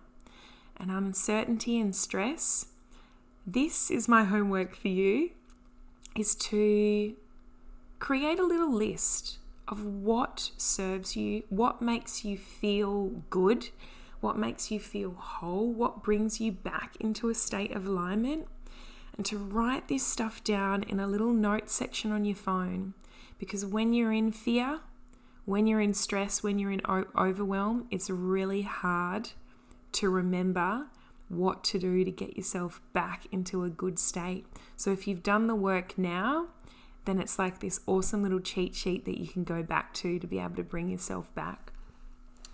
and 0.77 0.91
uncertainty 0.91 1.81
and 1.81 1.97
stress, 1.97 2.67
this 3.53 3.91
is 3.91 4.09
my 4.09 4.25
homework 4.25 4.77
for 4.77 4.89
you 4.89 5.31
is 6.15 6.35
to 6.35 7.15
create 7.99 8.39
a 8.39 8.45
little 8.45 8.71
list 8.71 9.39
of 9.67 9.87
what 9.87 10.51
serves 10.59 11.17
you, 11.17 11.43
what 11.49 11.81
makes 11.81 12.27
you 12.27 12.37
feel 12.37 13.07
good, 13.31 13.71
what 14.21 14.37
makes 14.37 14.71
you 14.71 14.79
feel 14.79 15.13
whole, 15.13 15.73
what 15.73 16.03
brings 16.03 16.41
you 16.41 16.53
back 16.53 16.97
into 17.01 17.31
a 17.31 17.35
state 17.35 17.75
of 17.75 17.87
alignment, 17.87 18.47
and 19.17 19.25
to 19.25 19.39
write 19.39 19.89
this 19.89 20.07
stuff 20.07 20.45
down 20.45 20.83
in 20.83 21.01
a 21.01 21.07
little 21.07 21.33
note 21.33 21.71
section 21.71 22.13
on 22.13 22.27
your 22.27 22.37
phone. 22.37 22.93
Because 23.39 23.65
when 23.65 23.95
you're 23.95 24.13
in 24.13 24.31
fear, 24.31 24.81
when 25.47 25.67
you're 25.67 25.81
in 25.81 25.95
stress, 25.95 26.43
when 26.43 26.59
you're 26.59 26.73
in 26.73 26.83
overwhelm, 26.87 27.87
it's 27.91 28.11
really 28.11 28.63
hard 28.63 29.31
to 29.93 30.11
remember 30.11 30.89
what 31.29 31.63
to 31.65 31.79
do 31.79 32.05
to 32.05 32.11
get 32.11 32.37
yourself 32.37 32.81
back 32.93 33.27
into 33.31 33.65
a 33.65 33.71
good 33.71 33.99
state. 33.99 34.47
So 34.77 34.91
if 34.93 35.07
you've 35.07 35.23
done 35.23 35.47
the 35.47 35.55
work 35.55 35.99
now, 35.99 36.49
then 37.05 37.19
it's 37.19 37.39
like 37.39 37.61
this 37.61 37.81
awesome 37.87 38.23
little 38.23 38.41
cheat 38.41 38.75
sheet 38.75 39.05
that 39.07 39.19
you 39.19 39.27
can 39.27 39.43
go 39.45 39.63
back 39.63 39.95
to 39.95 40.19
to 40.19 40.27
be 40.27 40.39
able 40.39 40.57
to 40.57 40.63
bring 40.63 40.91
yourself 40.91 41.35
back. 41.35 41.73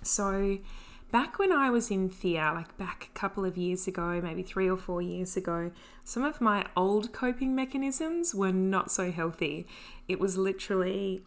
So, 0.03 0.59
back 1.11 1.39
when 1.39 1.51
I 1.51 1.71
was 1.71 1.91
in 1.91 2.09
fear, 2.09 2.53
like 2.55 2.77
back 2.77 3.11
a 3.13 3.19
couple 3.19 3.45
of 3.45 3.57
years 3.57 3.89
ago, 3.89 4.21
maybe 4.23 4.43
three 4.43 4.69
or 4.69 4.77
four 4.77 5.03
years 5.03 5.37
ago, 5.37 5.73
some 6.05 6.23
of 6.23 6.41
my 6.41 6.67
old 6.77 7.13
coping 7.13 7.55
mechanisms 7.55 8.35
were 8.35 8.53
not 8.53 8.93
so 8.93 9.11
healthy. 9.11 9.67
It 10.07 10.21
was 10.21 10.37
literally 10.37 11.25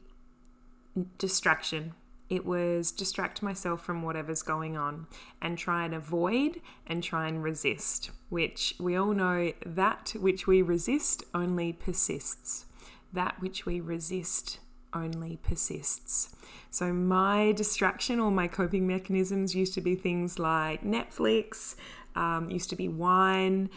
distraction, 1.17 1.93
it 2.29 2.45
was 2.45 2.91
distract 2.91 3.41
myself 3.41 3.83
from 3.83 4.01
whatever's 4.01 4.41
going 4.41 4.75
on 4.75 5.07
and 5.41 5.57
try 5.57 5.85
and 5.85 5.93
avoid 5.93 6.61
and 6.85 7.01
try 7.01 7.27
and 7.27 7.43
resist, 7.43 8.11
which 8.29 8.75
we 8.79 8.95
all 8.95 9.13
know 9.13 9.53
that 9.65 10.13
which 10.19 10.45
we 10.45 10.61
resist 10.61 11.23
only 11.33 11.71
persists. 11.73 12.65
That 13.13 13.39
which 13.39 13.65
we 13.65 13.79
resist 13.79 14.59
only 14.93 15.37
persists. 15.41 16.35
So, 16.69 16.91
my 16.91 17.53
distraction 17.53 18.19
or 18.19 18.31
my 18.31 18.47
coping 18.47 18.85
mechanisms 18.85 19.55
used 19.55 19.73
to 19.75 19.81
be 19.81 19.95
things 19.95 20.37
like 20.37 20.83
Netflix, 20.83 21.75
um, 22.15 22.49
used 22.51 22.69
to 22.71 22.75
be 22.75 22.89
wine, 22.89 23.69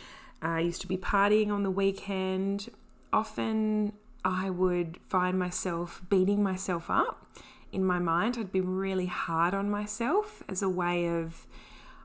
uh, 0.45 0.57
used 0.57 0.81
to 0.81 0.89
be 0.89 0.97
partying 0.97 1.51
on 1.51 1.63
the 1.63 1.71
weekend. 1.71 2.71
Often 3.13 3.93
I 4.25 4.51
would 4.51 4.99
find 5.09 5.39
myself 5.39 6.03
beating 6.09 6.43
myself 6.43 6.91
up 6.91 7.29
in 7.73 7.85
my 7.85 7.99
mind. 7.99 8.37
I'd 8.39 8.53
be 8.53 8.61
really 8.61 9.07
hard 9.07 9.55
on 9.55 9.71
myself 9.71 10.43
as 10.49 10.63
a 10.63 10.69
way 10.69 11.07
of, 11.09 11.47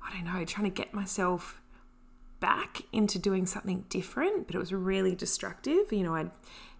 I 0.04 0.14
don't 0.14 0.26
know, 0.26 0.46
trying 0.46 0.70
to 0.70 0.76
get 0.76 0.94
myself 0.94 1.62
back 2.40 2.82
into 2.92 3.18
doing 3.18 3.46
something 3.46 3.86
different, 3.90 4.48
but 4.48 4.56
it 4.56 4.60
was 4.60 4.74
really 4.74 5.16
destructive. 5.16 5.92
You 5.92 6.04
know, 6.04 6.16
I'd 6.16 6.32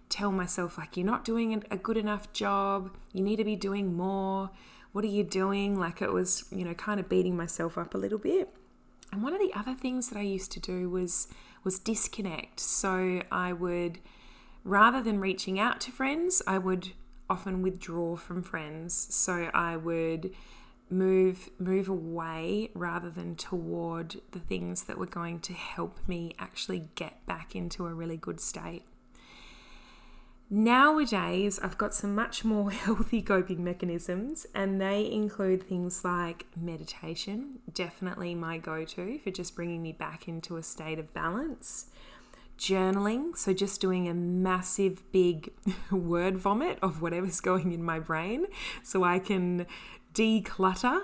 tell 0.08 0.30
myself, 0.30 0.78
like, 0.78 0.96
you're 0.96 1.06
not 1.06 1.24
doing 1.24 1.64
a 1.70 1.76
good 1.76 1.96
enough 1.96 2.32
job, 2.32 2.94
you 3.12 3.22
need 3.22 3.36
to 3.36 3.44
be 3.44 3.56
doing 3.56 3.96
more. 3.96 4.50
What 4.92 5.04
are 5.04 5.08
you 5.08 5.24
doing? 5.24 5.78
Like, 5.78 6.00
it 6.00 6.12
was, 6.12 6.44
you 6.50 6.64
know, 6.64 6.74
kind 6.74 7.00
of 7.00 7.08
beating 7.08 7.36
myself 7.36 7.76
up 7.76 7.94
a 7.94 7.98
little 7.98 8.18
bit. 8.18 8.48
And 9.12 9.22
one 9.22 9.34
of 9.34 9.40
the 9.40 9.52
other 9.54 9.74
things 9.74 10.08
that 10.08 10.18
I 10.18 10.22
used 10.22 10.52
to 10.52 10.60
do 10.60 10.88
was 10.88 11.28
was 11.64 11.78
disconnect. 11.80 12.60
So 12.60 13.22
I 13.30 13.52
would 13.52 13.98
rather 14.64 15.02
than 15.02 15.20
reaching 15.20 15.58
out 15.58 15.80
to 15.82 15.90
friends, 15.90 16.40
I 16.46 16.58
would 16.58 16.92
often 17.28 17.62
withdraw 17.62 18.16
from 18.16 18.42
friends. 18.42 19.14
So 19.14 19.50
I 19.52 19.76
would 19.76 20.32
move 20.88 21.50
move 21.58 21.88
away 21.88 22.70
rather 22.74 23.10
than 23.10 23.34
toward 23.34 24.20
the 24.30 24.38
things 24.38 24.84
that 24.84 24.96
were 24.98 25.06
going 25.06 25.40
to 25.40 25.52
help 25.52 25.98
me 26.06 26.34
actually 26.38 26.88
get 26.94 27.24
back 27.26 27.56
into 27.56 27.86
a 27.86 27.94
really 27.94 28.16
good 28.16 28.40
state. 28.40 28.84
Nowadays, 30.48 31.58
I've 31.58 31.76
got 31.76 31.92
some 31.92 32.14
much 32.14 32.44
more 32.44 32.70
healthy 32.84 33.20
coping 33.20 33.64
mechanisms, 33.64 34.46
and 34.54 34.80
they 34.80 35.10
include 35.10 35.64
things 35.64 36.04
like 36.04 36.46
meditation, 36.56 37.58
definitely 37.74 38.34
my 38.36 38.58
go 38.58 38.84
to 38.84 39.18
for 39.18 39.32
just 39.32 39.56
bringing 39.56 39.82
me 39.82 39.90
back 39.90 40.28
into 40.28 40.56
a 40.56 40.62
state 40.62 41.00
of 41.00 41.12
balance 41.12 41.86
journaling, 42.58 43.36
so 43.36 43.52
just 43.52 43.80
doing 43.80 44.08
a 44.08 44.14
massive 44.14 45.10
big 45.12 45.52
word 45.90 46.38
vomit 46.38 46.78
of 46.82 47.02
whatever's 47.02 47.40
going 47.40 47.72
in 47.72 47.82
my 47.82 47.98
brain 47.98 48.46
so 48.82 49.04
I 49.04 49.18
can 49.18 49.66
declutter 50.14 51.02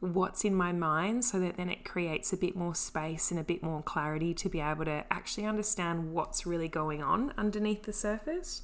what's 0.00 0.44
in 0.44 0.54
my 0.54 0.72
mind 0.72 1.24
so 1.24 1.40
that 1.40 1.56
then 1.56 1.70
it 1.70 1.84
creates 1.84 2.32
a 2.32 2.36
bit 2.36 2.54
more 2.54 2.74
space 2.74 3.30
and 3.30 3.40
a 3.40 3.44
bit 3.44 3.62
more 3.62 3.82
clarity 3.82 4.34
to 4.34 4.48
be 4.48 4.60
able 4.60 4.84
to 4.84 5.04
actually 5.10 5.46
understand 5.46 6.12
what's 6.12 6.44
really 6.44 6.68
going 6.68 7.02
on 7.02 7.32
underneath 7.38 7.84
the 7.84 7.92
surface. 7.92 8.62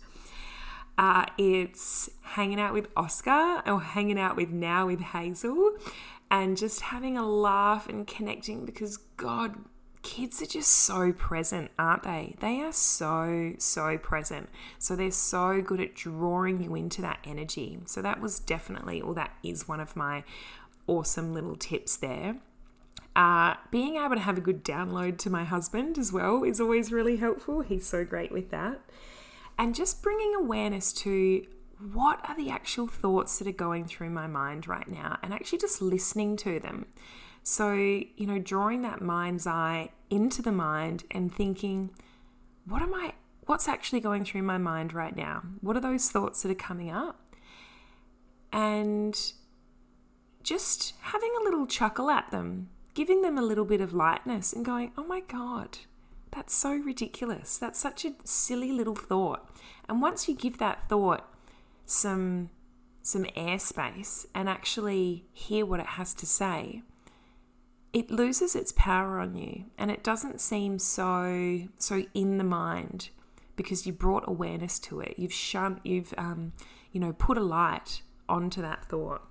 Uh, 0.99 1.25
it's 1.39 2.11
hanging 2.21 2.61
out 2.61 2.75
with 2.75 2.89
Oscar 2.97 3.63
or 3.67 3.81
hanging 3.81 4.19
out 4.19 4.37
with 4.37 4.51
now 4.51 4.87
with 4.87 5.01
Hazel 5.01 5.73
and 6.31 6.57
just 6.57 6.81
having 6.83 7.17
a 7.17 7.27
laugh 7.27 7.89
and 7.89 8.07
connecting 8.07 8.65
because 8.65 8.99
God 9.17 9.57
kids 10.03 10.41
are 10.41 10.47
just 10.47 10.71
so 10.71 11.13
present, 11.13 11.71
aren't 11.79 12.03
they? 12.03 12.37
They 12.41 12.61
are 12.61 12.73
so, 12.73 13.55
so 13.59 13.99
present. 13.99 14.49
So 14.79 14.97
they're 14.97 15.11
so 15.11 15.61
good 15.61 15.81
at 15.81 15.95
drawing 15.95 16.63
you 16.63 16.75
into 16.75 17.03
that 17.03 17.19
energy. 17.25 17.79
So 17.87 18.03
that 18.03 18.21
was 18.21 18.41
definitely, 18.41 19.01
or 19.01 19.15
that 19.15 19.33
is 19.43 19.69
one 19.69 19.81
of 19.81 19.97
my 19.97 20.25
awesome 20.87 21.35
little 21.35 21.57
tips 21.57 21.97
there. 21.97 22.37
Uh, 23.15 23.55
being 23.71 23.97
able 23.97 24.15
to 24.15 24.21
have 24.21 24.39
a 24.39 24.41
good 24.41 24.65
download 24.65 25.19
to 25.19 25.31
my 25.31 25.45
husband 25.45 25.99
as 25.99 26.13
well 26.13 26.45
is 26.45 26.61
always 26.61 26.93
really 26.93 27.17
helpful. 27.17 27.61
He's 27.61 27.87
so 27.87 28.05
great 28.05 28.33
with 28.33 28.51
that. 28.51 28.81
And 29.59 29.75
just 29.75 30.03
bringing 30.03 30.35
awareness 30.35 30.93
to 30.95 31.45
what 31.93 32.21
are 32.29 32.37
the 32.37 32.51
actual 32.51 32.87
thoughts 32.87 33.39
that 33.39 33.49
are 33.49 33.53
going 33.53 33.87
through 33.87 34.11
my 34.11 34.27
mind 34.27 34.69
right 34.69 34.89
now 34.89 35.19
and 35.23 35.33
actually 35.35 35.59
just 35.59 35.83
listening 35.83 36.37
to 36.39 36.61
them. 36.61 36.87
So, 37.43 37.73
you 37.73 38.27
know, 38.27 38.39
drawing 38.39 38.83
that 38.83 39.01
mind's 39.01 39.47
eye 39.47 39.91
into 40.11 40.43
the 40.43 40.53
mind 40.53 41.05
and 41.11 41.33
thinking, 41.35 41.91
what 42.67 42.83
am 42.83 42.95
I, 42.95 43.15
what's 43.47 43.69
actually 43.69 44.01
going 44.01 44.25
through 44.25 44.43
my 44.43 44.59
mind 44.59 44.93
right 44.93 45.17
now? 45.17 45.43
What 45.61 45.77
are 45.77 45.81
those 45.81 46.11
thoughts 46.11 46.43
that 46.43 46.53
are 46.53 46.55
coming 46.55 46.91
up? 46.91 47.35
And 48.53 49.19
just 50.43 50.95
having 51.01 51.33
a 51.41 51.45
little 51.45 51.67
chuckle 51.67 52.11
at 52.11 52.31
them, 52.31 52.69
giving 52.95 53.23
them 53.23 53.39
a 53.39 53.43
little 53.43 53.65
bit 53.65 53.81
of 53.81 53.93
lightness 53.93 54.53
and 54.53 54.65
going, 54.65 54.93
oh 54.97 55.05
my 55.05 55.21
God, 55.21 55.79
that's 56.31 56.55
so 56.55 56.73
ridiculous. 56.73 57.59
That's 57.59 57.79
such 57.79 58.05
a 58.05 58.15
silly 58.25 58.73
little 58.73 58.95
thought. 58.95 59.49
And 59.89 60.01
once 60.01 60.29
you 60.29 60.35
give 60.35 60.59
that 60.59 60.89
thought 60.89 61.27
some 61.87 62.51
some 63.03 63.25
airspace 63.37 64.27
and 64.35 64.47
actually 64.47 65.25
hear 65.33 65.65
what 65.65 65.81
it 65.81 65.87
has 65.87 66.13
to 66.13 66.27
say, 66.27 66.83
it 67.93 68.11
loses 68.11 68.55
its 68.55 68.73
power 68.73 69.19
on 69.19 69.35
you 69.35 69.65
and 69.77 69.91
it 69.91 70.03
doesn't 70.05 70.41
seem 70.41 70.79
so 70.79 71.63
so 71.79 72.05
in 72.15 72.39
the 72.39 72.45
mind 72.45 73.11
because 73.57 73.87
you 73.87 73.93
brought 73.93 74.25
awareness 74.27 74.79
to 74.79 75.01
it. 75.01 75.15
You've 75.19 75.33
shun 75.33 75.81
you've 75.85 76.15
um, 76.17 76.53
you 76.93 77.01
know 77.01 77.13
put 77.13 77.37
a 77.37 77.43
light 77.43 78.03
onto 78.29 78.63
that 78.63 78.85
thought 78.87 79.23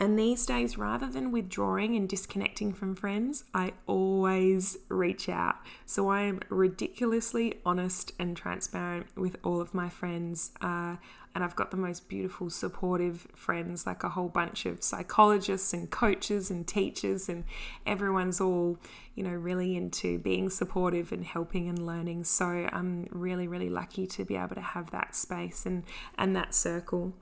and 0.00 0.18
these 0.18 0.46
days, 0.46 0.78
rather 0.78 1.06
than 1.06 1.30
withdrawing 1.30 1.94
and 1.94 2.08
disconnecting 2.08 2.72
from 2.72 2.94
friends, 2.94 3.44
I 3.52 3.74
always 3.86 4.78
reach 4.88 5.28
out. 5.28 5.56
So 5.84 6.08
I 6.08 6.22
am 6.22 6.40
ridiculously 6.48 7.60
honest 7.66 8.12
and 8.18 8.34
transparent 8.34 9.08
with 9.14 9.36
all 9.44 9.60
of 9.60 9.74
my 9.74 9.90
friends. 9.90 10.52
Uh, 10.62 10.96
and 11.34 11.44
I've 11.44 11.54
got 11.54 11.70
the 11.70 11.76
most 11.76 12.08
beautiful, 12.08 12.48
supportive 12.48 13.28
friends, 13.34 13.86
like 13.86 14.02
a 14.02 14.08
whole 14.08 14.30
bunch 14.30 14.64
of 14.64 14.82
psychologists 14.82 15.74
and 15.74 15.90
coaches 15.90 16.50
and 16.50 16.66
teachers, 16.66 17.28
and 17.28 17.44
everyone's 17.86 18.40
all, 18.40 18.78
you 19.14 19.22
know, 19.22 19.34
really 19.34 19.76
into 19.76 20.18
being 20.18 20.48
supportive 20.48 21.12
and 21.12 21.24
helping 21.24 21.68
and 21.68 21.84
learning. 21.86 22.24
So 22.24 22.46
I'm 22.46 23.06
really, 23.10 23.46
really 23.46 23.68
lucky 23.68 24.06
to 24.08 24.24
be 24.24 24.36
able 24.36 24.54
to 24.54 24.62
have 24.62 24.90
that 24.92 25.14
space 25.14 25.66
and, 25.66 25.84
and 26.16 26.34
that 26.34 26.54
circle. 26.54 27.12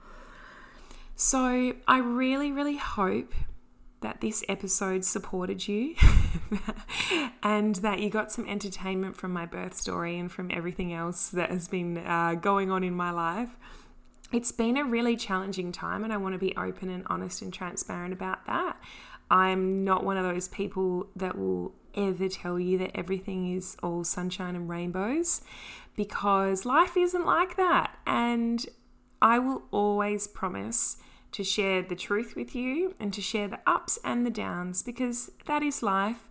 So 1.21 1.75
I 1.89 1.99
really, 1.99 2.53
really 2.53 2.77
hope 2.77 3.35
that 4.03 4.21
this 4.21 4.45
episode 4.49 5.05
supported 5.05 5.67
you 5.67 5.97
and 7.43 7.75
that 7.75 7.99
you 7.99 8.09
got 8.09 8.31
some 8.31 8.47
entertainment 8.47 9.17
from 9.17 9.33
my 9.33 9.45
birth 9.45 9.75
story 9.75 10.17
and 10.17 10.31
from 10.31 10.49
everything 10.53 10.93
else 10.93 11.29
that 11.31 11.51
has 11.51 11.67
been 11.67 11.99
uh, 11.99 12.35
going 12.35 12.71
on 12.71 12.85
in 12.85 12.95
my 12.95 13.11
life. 13.11 13.51
It's 14.33 14.53
been 14.53 14.77
a 14.77 14.85
really 14.85 15.17
challenging 15.17 15.73
time, 15.73 16.05
and 16.05 16.13
I 16.13 16.19
want 16.19 16.35
to 16.35 16.39
be 16.39 16.57
open 16.57 16.89
and 16.89 17.03
honest 17.09 17.43
and 17.43 17.53
transparent 17.53 18.13
about 18.13 18.47
that. 18.47 18.77
I'm 19.29 19.83
not 19.83 20.05
one 20.05 20.19
of 20.19 20.23
those 20.23 20.47
people 20.47 21.09
that 21.17 21.37
will 21.37 21.75
ever 21.97 22.29
tell 22.29 22.61
you 22.61 22.79
that 22.79 22.93
everything 22.95 23.57
is 23.57 23.77
all 23.83 24.05
sunshine 24.05 24.55
and 24.55 24.69
rainbows 24.69 25.43
because 25.97 26.65
life 26.65 26.97
isn't 26.97 27.27
like 27.27 27.57
that. 27.57 27.99
And 28.07 28.65
I 29.21 29.41
will 29.41 29.63
always 29.73 30.29
promise 30.29 30.99
to 31.33 31.45
share 31.45 31.83
the 31.83 31.97
truth 31.97 32.35
with 32.37 32.55
you 32.55 32.95
and 32.99 33.13
to 33.13 33.21
share 33.21 33.49
the 33.49 33.61
ups 33.67 33.99
and 34.05 34.25
the 34.25 34.31
downs 34.31 34.83
because 34.83 35.31
that 35.47 35.63
is 35.63 35.83
life. 35.83 36.29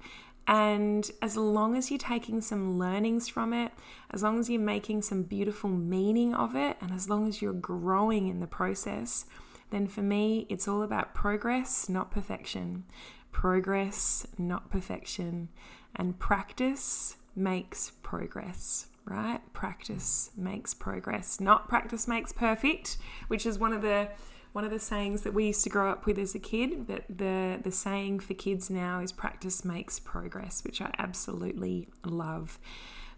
And 0.47 1.09
as 1.21 1.35
long 1.35 1.75
as 1.75 1.91
you're 1.91 1.97
taking 1.97 2.39
some 2.41 2.79
learnings 2.79 3.27
from 3.27 3.53
it, 3.53 3.73
as 4.11 4.23
long 4.23 4.39
as 4.39 4.49
you're 4.49 4.61
making 4.61 5.01
some 5.01 5.23
beautiful 5.23 5.69
meaning 5.69 6.33
of 6.33 6.55
it, 6.55 6.77
and 6.79 6.93
as 6.93 7.09
long 7.09 7.27
as 7.27 7.41
you're 7.41 7.51
growing 7.51 8.27
in 8.27 8.39
the 8.39 8.47
process, 8.47 9.25
then 9.71 9.87
for 9.87 10.01
me, 10.01 10.45
it's 10.49 10.67
all 10.67 10.83
about 10.83 11.13
progress, 11.13 11.89
not 11.89 12.11
perfection. 12.11 12.85
Progress, 13.33 14.25
not 14.37 14.71
perfection. 14.71 15.49
And 15.95 16.17
practice 16.17 17.17
makes 17.35 17.91
progress, 18.01 18.87
right? 19.03 19.41
Practice 19.53 20.31
makes 20.37 20.73
progress. 20.73 21.41
Not 21.41 21.67
practice 21.67 22.07
makes 22.07 22.31
perfect, 22.31 22.97
which 23.27 23.45
is 23.45 23.59
one 23.59 23.73
of 23.73 23.81
the 23.81 24.09
one 24.57 24.65
of 24.65 24.71
the 24.71 24.79
sayings 24.79 25.21
that 25.21 25.35
we 25.35 25.45
used 25.45 25.63
to 25.63 25.69
grow 25.69 25.91
up 25.91 26.07
with 26.07 26.17
as 26.17 26.33
a 26.33 26.39
kid, 26.39 26.87
but 26.87 27.03
the, 27.15 27.59
the 27.61 27.71
saying 27.71 28.19
for 28.19 28.33
kids 28.33 28.71
now 28.71 28.99
is 28.99 29.11
practice 29.11 29.63
makes 29.63 29.99
progress, 29.99 30.63
which 30.63 30.81
I 30.81 30.89
absolutely 30.97 31.89
love 32.03 32.57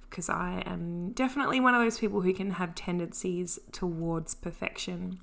because 0.09 0.27
I 0.27 0.61
am 0.65 1.13
definitely 1.13 1.61
one 1.61 1.73
of 1.73 1.81
those 1.81 1.97
people 1.97 2.19
who 2.19 2.33
can 2.33 2.51
have 2.51 2.75
tendencies 2.75 3.57
towards 3.71 4.35
perfection. 4.35 5.21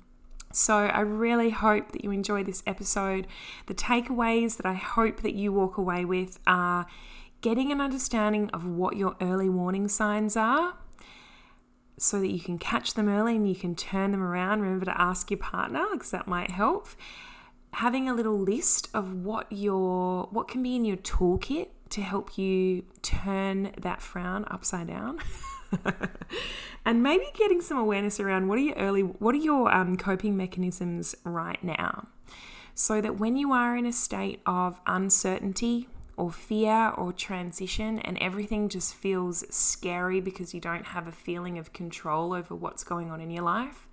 So, 0.51 0.87
I 0.87 1.01
really 1.01 1.51
hope 1.51 1.91
that 1.91 2.03
you 2.03 2.09
enjoy 2.09 2.43
this 2.43 2.63
episode. 2.65 3.27
The 3.67 3.75
takeaways 3.75 4.57
that 4.57 4.65
I 4.65 4.73
hope 4.73 5.21
that 5.21 5.35
you 5.35 5.53
walk 5.53 5.77
away 5.77 6.03
with 6.03 6.39
are 6.47 6.87
getting 7.41 7.71
an 7.71 7.79
understanding 7.79 8.49
of 8.55 8.65
what 8.65 8.97
your 8.97 9.15
early 9.21 9.49
warning 9.49 9.87
signs 9.87 10.35
are 10.35 10.73
so 11.97 12.19
that 12.19 12.29
you 12.29 12.39
can 12.39 12.57
catch 12.57 12.93
them 12.93 13.09
early 13.09 13.35
and 13.35 13.47
you 13.47 13.55
can 13.55 13.75
turn 13.75 14.11
them 14.11 14.21
around. 14.21 14.61
Remember 14.61 14.85
to 14.85 15.01
ask 15.01 15.31
your 15.31 15.39
partner 15.39 15.85
because 15.93 16.11
that 16.11 16.27
might 16.27 16.51
help. 16.51 16.89
Having 17.73 18.09
a 18.09 18.13
little 18.13 18.37
list 18.37 18.89
of 18.93 19.13
what 19.13 19.51
your 19.51 20.27
what 20.31 20.47
can 20.47 20.63
be 20.63 20.75
in 20.75 20.85
your 20.85 20.97
toolkit 20.97 21.69
to 21.89 22.01
help 22.01 22.37
you 22.37 22.83
turn 23.01 23.71
that 23.79 24.01
frown 24.01 24.45
upside 24.49 24.87
down. 24.87 25.19
and 26.85 27.03
maybe 27.03 27.25
getting 27.33 27.61
some 27.61 27.77
awareness 27.77 28.19
around 28.19 28.47
what 28.47 28.57
are 28.57 28.61
your 28.61 28.75
early 28.75 29.01
what 29.01 29.35
are 29.35 29.39
your 29.39 29.73
um, 29.73 29.97
coping 29.97 30.37
mechanisms 30.37 31.13
right 31.25 31.61
now 31.63 32.07
so 32.73 33.01
that 33.01 33.19
when 33.19 33.35
you 33.35 33.51
are 33.51 33.75
in 33.75 33.85
a 33.85 33.91
state 33.91 34.39
of 34.45 34.79
uncertainty 34.85 35.87
or 36.17 36.31
fear 36.31 36.89
or 36.97 37.13
transition 37.13 37.99
and 37.99 38.17
everything 38.19 38.67
just 38.67 38.95
feels 38.95 39.45
scary 39.53 40.19
because 40.19 40.53
you 40.53 40.59
don't 40.59 40.87
have 40.87 41.07
a 41.07 41.11
feeling 41.11 41.59
of 41.59 41.71
control 41.71 42.33
over 42.33 42.55
what's 42.55 42.83
going 42.83 43.11
on 43.11 43.21
in 43.21 43.29
your 43.29 43.43
life, 43.43 43.87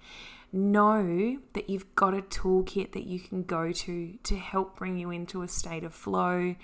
know 0.50 1.38
that 1.52 1.68
you've 1.68 1.94
got 1.94 2.14
a 2.14 2.22
toolkit 2.22 2.92
that 2.92 3.04
you 3.04 3.20
can 3.20 3.42
go 3.42 3.72
to 3.72 4.16
to 4.22 4.36
help 4.36 4.76
bring 4.76 4.96
you 4.96 5.10
into 5.10 5.42
a 5.42 5.48
state 5.48 5.84
of 5.84 5.92
flow 5.92 6.56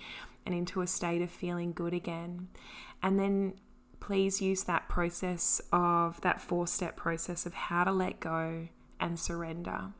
and 0.47 0.55
into 0.55 0.81
a 0.81 0.87
state 0.87 1.21
of 1.21 1.31
feeling 1.31 1.73
good 1.73 1.93
again. 1.93 2.49
And 3.03 3.19
then 3.19 3.55
please 4.01 4.41
use 4.41 4.65
that 4.65 4.89
process 4.89 5.61
of 5.73 6.21
that 6.23 6.41
four 6.41 6.67
step 6.67 6.97
process 6.97 7.45
of 7.45 7.53
how 7.53 7.85
to 7.85 7.93
let 7.93 8.19
go 8.19 8.69
and 8.99 9.19
surrender, 9.19 9.93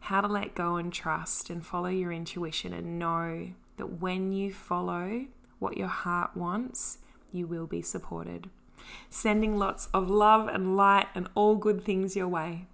how 0.00 0.20
to 0.20 0.28
let 0.28 0.54
go 0.54 0.76
and 0.76 0.92
trust 0.92 1.48
and 1.48 1.64
follow 1.64 1.88
your 1.88 2.12
intuition 2.12 2.74
and 2.74 2.98
know 2.98 3.50
that 3.80 3.98
when 3.98 4.30
you 4.30 4.52
follow 4.52 5.24
what 5.58 5.78
your 5.78 5.88
heart 5.88 6.36
wants, 6.36 6.98
you 7.32 7.46
will 7.46 7.66
be 7.66 7.80
supported. 7.80 8.50
Sending 9.08 9.56
lots 9.56 9.88
of 9.94 10.10
love 10.10 10.48
and 10.48 10.76
light 10.76 11.06
and 11.14 11.28
all 11.34 11.56
good 11.56 11.82
things 11.82 12.14
your 12.14 12.28
way. 12.28 12.66